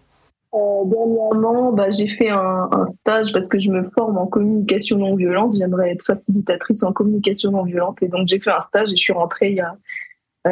Euh, 0.55 0.59
dernièrement, 0.87 1.73
bah, 1.73 1.91
j'ai 1.91 2.09
fait 2.09 2.31
un, 2.31 2.68
stage 3.01 3.33
parce 3.33 3.49
que 3.49 3.59
je 3.59 3.71
me 3.71 3.85
forme 3.91 4.16
en 4.16 4.27
communication 4.27 4.97
non 4.97 5.14
violente. 5.14 5.55
J'aimerais 5.59 5.91
être 5.91 6.05
facilitatrice 6.05 6.83
en 6.85 6.93
communication 6.93 7.51
non 7.51 7.64
violente. 7.64 8.03
Et 8.03 8.09
donc, 8.09 8.29
j'ai 8.29 8.41
fait 8.41 8.51
un 8.51 8.61
stage 8.61 8.91
et 8.91 8.97
je 8.97 9.03
suis 9.03 9.12
rentrée 9.12 9.51
il 9.51 9.57
y 9.57 9.61
a, 9.61 9.77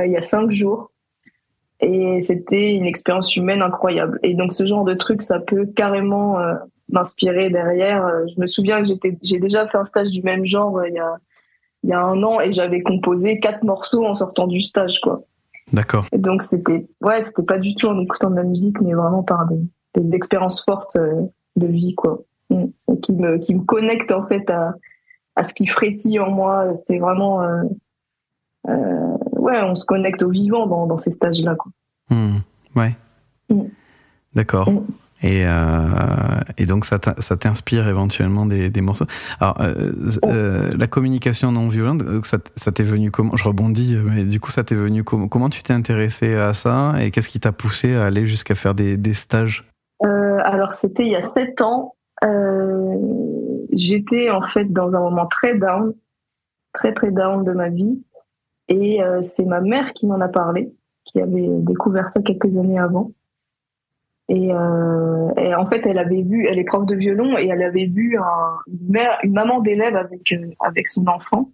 il 0.05 0.13
y 0.13 0.17
a 0.17 0.23
cinq 0.23 0.51
jours. 0.51 0.93
Et 1.81 2.21
c'était 2.21 2.75
une 2.75 2.85
expérience 2.85 3.35
humaine 3.35 3.63
incroyable. 3.63 4.21
Et 4.23 4.35
donc, 4.35 4.53
ce 4.53 4.67
genre 4.67 4.85
de 4.85 4.95
truc, 4.95 5.23
ça 5.23 5.41
peut 5.41 5.67
carrément 5.67 6.39
m'inspirer 6.91 7.51
derrière. 7.51 8.07
Je 8.29 8.41
me 8.41 8.47
souviens 8.47 8.85
que 8.85 8.91
j'ai 9.23 9.41
déjà 9.41 9.67
fait 9.67 9.79
un 9.79 9.85
stage 9.85 10.11
du 10.11 10.23
même 10.23 10.45
genre 10.45 10.85
il 10.87 10.95
y 10.95 10.99
a, 10.99 11.19
il 11.85 11.91
y 11.91 11.93
a 11.93 12.01
un 12.01 12.23
an 12.23 12.41
et 12.41 12.53
j'avais 12.53 12.83
composé 12.83 13.39
quatre 13.41 13.65
morceaux 13.65 14.05
en 14.05 14.15
sortant 14.15 14.47
du 14.47 14.61
stage, 14.61 15.01
quoi. 15.03 15.23
D'accord. 15.73 16.07
Et 16.13 16.19
donc 16.19 16.43
c'était 16.43 16.87
ouais, 17.03 17.21
c'était 17.23 17.43
pas 17.43 17.59
du 17.59 17.75
tout 17.75 17.89
en 17.89 17.99
écoutant 18.01 18.31
de 18.31 18.37
la 18.37 18.45
musique, 18.45 18.81
mais 18.81 18.95
vraiment 18.95 19.23
par 19.23 19.47
des, 19.47 19.61
des 20.01 20.15
expériences 20.15 20.65
fortes 20.65 20.97
euh, 20.97 21.23
de 21.57 21.67
vie 21.67 21.95
quoi, 21.95 22.23
Mm. 22.51 22.65
Et 22.93 23.01
qui 23.01 23.13
me 23.13 23.39
qui 23.39 23.55
me 23.55 23.63
connectent 23.63 24.13
en 24.13 24.23
fait 24.27 24.49
à 24.51 24.75
à 25.37 25.45
ce 25.45 25.55
qui 25.55 25.67
frétille 25.67 26.19
en 26.19 26.31
moi. 26.31 26.73
C'est 26.85 26.99
vraiment 26.99 27.43
euh, 27.43 27.63
euh, 28.69 29.17
ouais, 29.33 29.61
on 29.63 29.75
se 29.75 29.85
connecte 29.85 30.23
au 30.23 30.31
vivant 30.31 30.67
dans 30.67 30.87
dans 30.87 30.99
ces 30.99 31.11
stages 31.11 31.41
là 31.43 31.55
quoi. 31.55 31.71
Hmm, 32.11 32.39
Ouais. 32.75 32.97
Mm. 33.51 33.65
D'accord. 34.35 34.71
Mm. 34.71 34.87
Et, 35.23 35.45
euh, 35.47 36.41
et 36.59 36.67
donc 36.67 36.85
ça 36.85 36.99
t'in- 37.01 37.15
ça 37.19 37.37
t'inspire 37.37 37.89
éventuellement 37.89 38.47
des, 38.47 38.71
des 38.71 38.81
morceaux. 38.81 39.07
Alors 39.41 39.61
euh, 39.61 39.93
euh, 40.25 40.71
la 40.79 40.87
communication 40.87 41.51
non 41.51 41.69
violente, 41.69 42.03
ça, 42.25 42.39
ça 42.55 42.71
t'est 42.71 42.85
venu 42.85 43.11
comment? 43.11 43.37
Je 43.37 43.45
rebondis, 43.45 43.97
mais 43.97 44.25
du 44.25 44.39
coup 44.39 44.51
ça 44.53 44.63
t'est 44.63 44.77
venu 44.77 45.03
comment 45.03 45.27
Comment 45.29 45.51
tu 45.51 45.63
t'es 45.63 45.73
intéressé 45.73 46.35
à 46.35 46.55
ça 46.55 46.95
et 47.01 47.11
qu'est-ce 47.11 47.29
qui 47.29 47.41
t'a 47.41 47.53
poussé 47.53 47.95
à 47.97 48.05
aller 48.05 48.27
jusqu'à 48.27 48.55
faire 48.55 48.75
des, 48.75 48.97
des 48.97 49.15
stages? 49.15 49.69
Euh, 50.05 50.39
alors 50.45 50.73
c'était 50.73 51.03
il 51.05 51.11
y 51.11 51.17
a 51.17 51.23
sept 51.23 51.61
ans. 51.63 51.95
Euh, 52.25 52.95
J'étais 53.73 54.31
en 54.31 54.41
fait 54.41 54.73
dans 54.73 54.97
un 54.97 55.01
moment 55.01 55.27
très 55.27 55.55
down, 55.57 55.93
très 56.73 56.93
très 56.95 57.11
down 57.11 57.45
de 57.45 57.53
ma 57.53 57.69
vie, 57.69 58.03
et 58.69 59.03
euh, 59.03 59.21
c'est 59.21 59.45
ma 59.45 59.61
mère 59.61 59.93
qui 59.93 60.07
m'en 60.07 60.21
a 60.21 60.29
parlé, 60.29 60.73
qui 61.05 61.21
avait 61.21 61.49
découvert 61.61 62.09
ça 62.09 62.21
quelques 62.23 62.57
années 62.57 62.79
avant. 62.79 63.13
Et, 64.31 64.53
euh, 64.53 65.57
en 65.57 65.67
fait, 65.67 65.87
elle 65.87 65.99
avait 65.99 66.23
vu, 66.23 66.47
elle 66.47 66.59
est 66.59 66.65
prof 66.65 66.85
de 66.85 66.95
violon 66.95 67.39
et 67.39 67.47
elle 67.49 67.63
avait 67.63 67.87
vu 67.87 68.19
un- 68.19 68.59
une, 68.67 68.91
mère, 68.91 69.19
une 69.23 69.33
maman 69.33 69.61
d'élève 69.61 69.97
avec 69.97 70.33
euh, 70.33 70.51
avec 70.61 70.87
son 70.89 71.07
enfant 71.07 71.51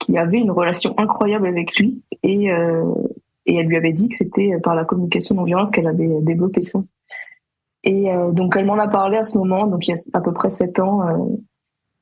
qui 0.00 0.18
avait 0.18 0.38
une 0.38 0.50
relation 0.50 0.94
incroyable 0.98 1.46
avec 1.46 1.76
lui 1.78 2.02
et 2.24 2.52
euh, 2.52 2.84
et 3.46 3.56
elle 3.56 3.66
lui 3.66 3.76
avait 3.76 3.92
dit 3.92 4.08
que 4.08 4.16
c'était 4.16 4.58
par 4.62 4.74
la 4.74 4.84
communication 4.84 5.36
non 5.36 5.44
violente 5.44 5.72
qu'elle 5.72 5.86
avait 5.86 6.08
développé 6.22 6.62
ça. 6.62 6.80
Et 7.84 8.10
euh, 8.10 8.32
donc 8.32 8.56
elle 8.56 8.66
m'en 8.66 8.78
a 8.78 8.88
parlé 8.88 9.16
à 9.18 9.24
ce 9.24 9.38
moment, 9.38 9.66
donc 9.66 9.86
il 9.86 9.90
y 9.90 9.94
a 9.94 10.00
à 10.14 10.20
peu 10.20 10.32
près 10.32 10.48
sept 10.48 10.80
ans, 10.80 11.06
euh, 11.06 11.36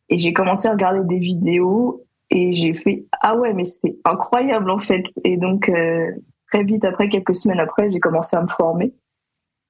et 0.08 0.16
j'ai 0.16 0.32
commencé 0.32 0.68
à 0.68 0.72
regarder 0.72 1.04
des 1.04 1.18
vidéos 1.18 2.04
et 2.30 2.52
j'ai 2.52 2.72
fait 2.72 3.04
ah 3.20 3.36
ouais 3.36 3.52
mais 3.52 3.66
c'est 3.66 3.96
incroyable 4.04 4.70
en 4.70 4.78
fait. 4.78 5.04
Et 5.24 5.36
donc 5.36 5.70
très 6.48 6.64
vite 6.64 6.84
après, 6.84 7.08
quelques 7.10 7.34
semaines 7.34 7.60
après, 7.60 7.90
j'ai 7.90 8.00
commencé 8.00 8.36
à 8.36 8.42
me 8.42 8.48
former 8.48 8.94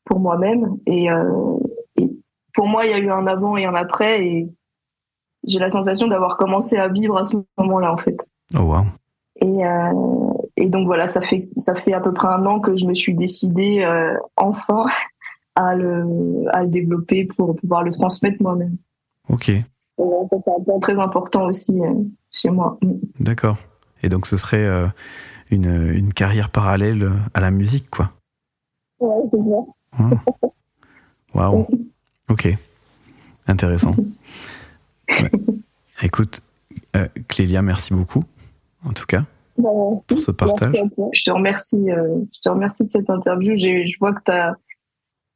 pour 0.04 0.20
moi-même 0.20 0.76
et, 0.86 1.10
euh, 1.10 1.56
et 1.96 2.10
pour 2.54 2.66
moi 2.66 2.84
il 2.86 2.90
y 2.90 2.94
a 2.94 2.98
eu 2.98 3.10
un 3.10 3.26
avant 3.26 3.56
et 3.56 3.64
un 3.64 3.74
après 3.74 4.26
et 4.26 4.48
j'ai 5.46 5.58
la 5.58 5.68
sensation 5.68 6.06
d'avoir 6.06 6.36
commencé 6.36 6.76
à 6.76 6.88
vivre 6.88 7.16
à 7.18 7.24
ce 7.24 7.36
moment-là 7.58 7.92
en 7.92 7.96
fait. 7.96 8.16
Oh 8.54 8.60
wow. 8.60 8.84
Et, 9.36 9.66
euh, 9.66 10.32
et 10.56 10.66
donc 10.66 10.86
voilà, 10.86 11.08
ça 11.08 11.20
fait 11.20 11.48
ça 11.56 11.74
fait 11.74 11.92
à 11.92 12.00
peu 12.00 12.12
près 12.12 12.28
un 12.28 12.44
an 12.46 12.60
que 12.60 12.76
je 12.76 12.84
me 12.86 12.94
suis 12.94 13.14
décidée 13.14 13.82
euh, 13.84 14.16
enfin 14.36 14.86
à 15.54 15.74
le 15.74 16.44
à 16.52 16.62
le 16.62 16.68
développer 16.68 17.24
pour 17.24 17.56
pouvoir 17.56 17.82
le 17.82 17.90
transmettre 17.90 18.40
moi-même. 18.40 18.76
Ok, 19.28 19.50
ça 19.98 20.04
c'est 20.30 20.50
un 20.50 20.64
point 20.64 20.78
très 20.80 20.98
important 20.98 21.46
aussi 21.46 21.80
chez 22.30 22.50
moi. 22.50 22.78
Mm. 22.82 22.92
d'accord. 23.20 23.56
Et 24.02 24.08
donc 24.08 24.26
ce 24.26 24.36
serait 24.36 24.68
une, 25.52 25.92
une 25.94 26.12
carrière 26.12 26.50
parallèle 26.50 27.08
à 27.34 27.40
la 27.40 27.52
musique, 27.52 27.88
quoi. 27.88 28.10
Ouais, 28.98 29.22
c'est. 29.30 29.38
Waouh. 31.34 31.66
Ok. 32.28 32.48
Intéressant. 33.46 33.94
Ouais. 35.08 35.30
Écoute, 36.02 36.40
euh, 36.96 37.08
Clélia, 37.28 37.62
merci 37.62 37.92
beaucoup, 37.92 38.24
en 38.84 38.92
tout 38.92 39.06
cas, 39.06 39.24
pour 39.56 40.18
ce 40.18 40.30
partage. 40.30 40.74
Je 41.12 41.22
te 41.24 41.30
remercie, 41.30 41.90
euh, 41.90 42.20
je 42.34 42.40
te 42.40 42.48
remercie 42.48 42.84
de 42.84 42.90
cette 42.90 43.10
interview. 43.10 43.56
J'ai, 43.56 43.86
je 43.86 43.98
vois 43.98 44.12
que 44.12 44.22
t'as, 44.24 44.54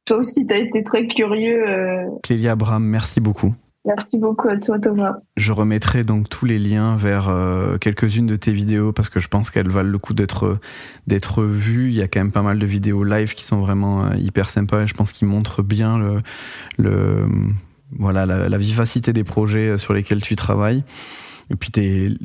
toi 0.05 0.17
aussi, 0.17 0.45
tu 0.47 0.53
as 0.53 0.57
été 0.57 0.83
très 0.83 1.07
curieux. 1.07 1.67
euh, 1.67 2.09
Clélia 2.23 2.51
Abraham, 2.51 2.83
merci 2.83 3.19
beaucoup. 3.19 3.53
Merci 3.87 4.19
beaucoup 4.19 4.49
à 4.49 4.57
toi, 4.57 4.77
Thomas. 4.77 5.15
Je 5.37 5.51
remettrai 5.53 6.03
donc 6.03 6.29
tous 6.29 6.45
les 6.45 6.59
liens 6.59 6.95
vers 6.95 7.29
euh, 7.29 7.77
quelques-unes 7.77 8.27
de 8.27 8.35
tes 8.35 8.53
vidéos 8.53 8.91
parce 8.91 9.09
que 9.09 9.19
je 9.19 9.27
pense 9.27 9.49
qu'elles 9.49 9.69
valent 9.69 9.89
le 9.89 9.97
coup 9.97 10.13
d'être 10.13 10.59
vues. 11.43 11.87
Il 11.87 11.95
y 11.95 12.01
a 12.01 12.07
quand 12.07 12.19
même 12.19 12.31
pas 12.31 12.41
mal 12.43 12.59
de 12.59 12.65
vidéos 12.65 13.03
live 13.03 13.33
qui 13.33 13.43
sont 13.43 13.59
vraiment 13.59 14.05
euh, 14.05 14.15
hyper 14.17 14.49
sympas 14.49 14.83
et 14.83 14.87
je 14.87 14.93
pense 14.93 15.11
qu'ils 15.13 15.27
montrent 15.27 15.63
bien 15.63 16.21
le, 16.77 17.25
voilà 17.97 18.25
la, 18.25 18.57
vivacité 18.57 19.13
des 19.13 19.23
projets 19.23 19.77
sur 19.77 19.93
lesquels 19.93 20.21
tu 20.21 20.35
travailles. 20.35 20.83
Et 21.49 21.55
puis 21.55 21.71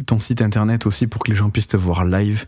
ton 0.07 0.19
site 0.19 0.43
internet 0.43 0.85
aussi 0.85 1.07
pour 1.07 1.23
que 1.23 1.31
les 1.31 1.37
gens 1.37 1.51
puissent 1.51 1.69
te 1.69 1.77
voir 1.77 2.05
live. 2.05 2.47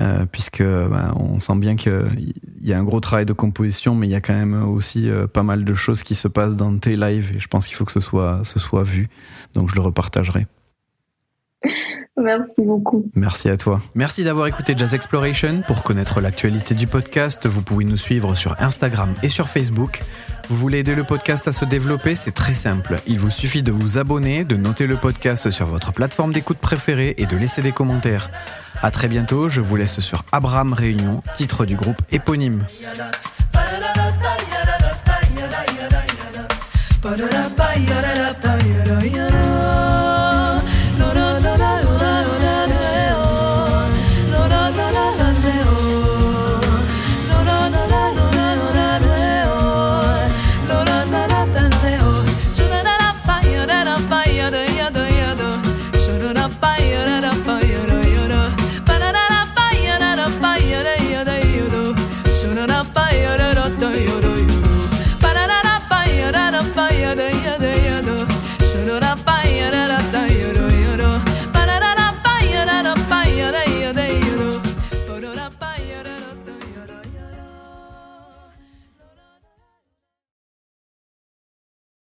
Euh, 0.00 0.26
puisque 0.30 0.62
ben, 0.62 1.14
on 1.16 1.38
sent 1.38 1.54
bien 1.56 1.76
qu'il 1.76 2.32
y 2.60 2.72
a 2.72 2.78
un 2.78 2.82
gros 2.82 2.98
travail 2.98 3.26
de 3.26 3.32
composition, 3.32 3.94
mais 3.94 4.08
il 4.08 4.10
y 4.10 4.16
a 4.16 4.20
quand 4.20 4.34
même 4.34 4.68
aussi 4.68 5.08
euh, 5.08 5.28
pas 5.28 5.44
mal 5.44 5.64
de 5.64 5.74
choses 5.74 6.02
qui 6.02 6.16
se 6.16 6.26
passent 6.26 6.56
dans 6.56 6.76
tes 6.78 6.96
lives, 6.96 7.32
et 7.36 7.38
je 7.38 7.46
pense 7.46 7.68
qu'il 7.68 7.76
faut 7.76 7.84
que 7.84 7.92
ce 7.92 8.00
soit, 8.00 8.40
ce 8.44 8.58
soit 8.58 8.82
vu, 8.82 9.08
donc 9.54 9.70
je 9.70 9.76
le 9.76 9.82
repartagerai. 9.82 10.46
Merci 12.16 12.62
beaucoup. 12.64 13.10
Merci 13.14 13.48
à 13.48 13.56
toi. 13.56 13.80
Merci 13.94 14.24
d'avoir 14.24 14.46
écouté 14.46 14.74
Jazz 14.76 14.94
Exploration. 14.94 15.62
Pour 15.66 15.82
connaître 15.82 16.20
l'actualité 16.20 16.74
du 16.74 16.86
podcast, 16.86 17.46
vous 17.46 17.62
pouvez 17.62 17.84
nous 17.84 17.96
suivre 17.96 18.34
sur 18.34 18.54
Instagram 18.60 19.12
et 19.22 19.28
sur 19.28 19.48
Facebook. 19.48 20.02
Vous 20.48 20.56
voulez 20.56 20.78
aider 20.78 20.94
le 20.94 21.04
podcast 21.04 21.48
à 21.48 21.52
se 21.52 21.64
développer? 21.64 22.14
C'est 22.14 22.32
très 22.32 22.54
simple. 22.54 23.00
Il 23.06 23.18
vous 23.18 23.30
suffit 23.30 23.62
de 23.62 23.72
vous 23.72 23.98
abonner, 23.98 24.44
de 24.44 24.56
noter 24.56 24.86
le 24.86 24.96
podcast 24.96 25.50
sur 25.50 25.66
votre 25.66 25.92
plateforme 25.92 26.32
d'écoute 26.32 26.58
préférée 26.58 27.14
et 27.18 27.26
de 27.26 27.36
laisser 27.36 27.62
des 27.62 27.72
commentaires. 27.72 28.30
À 28.82 28.90
très 28.90 29.08
bientôt, 29.08 29.48
je 29.48 29.60
vous 29.60 29.76
laisse 29.76 30.00
sur 30.00 30.24
Abraham 30.32 30.72
Réunion, 30.72 31.22
titre 31.34 31.64
du 31.64 31.76
groupe 31.76 32.00
éponyme. 32.12 32.64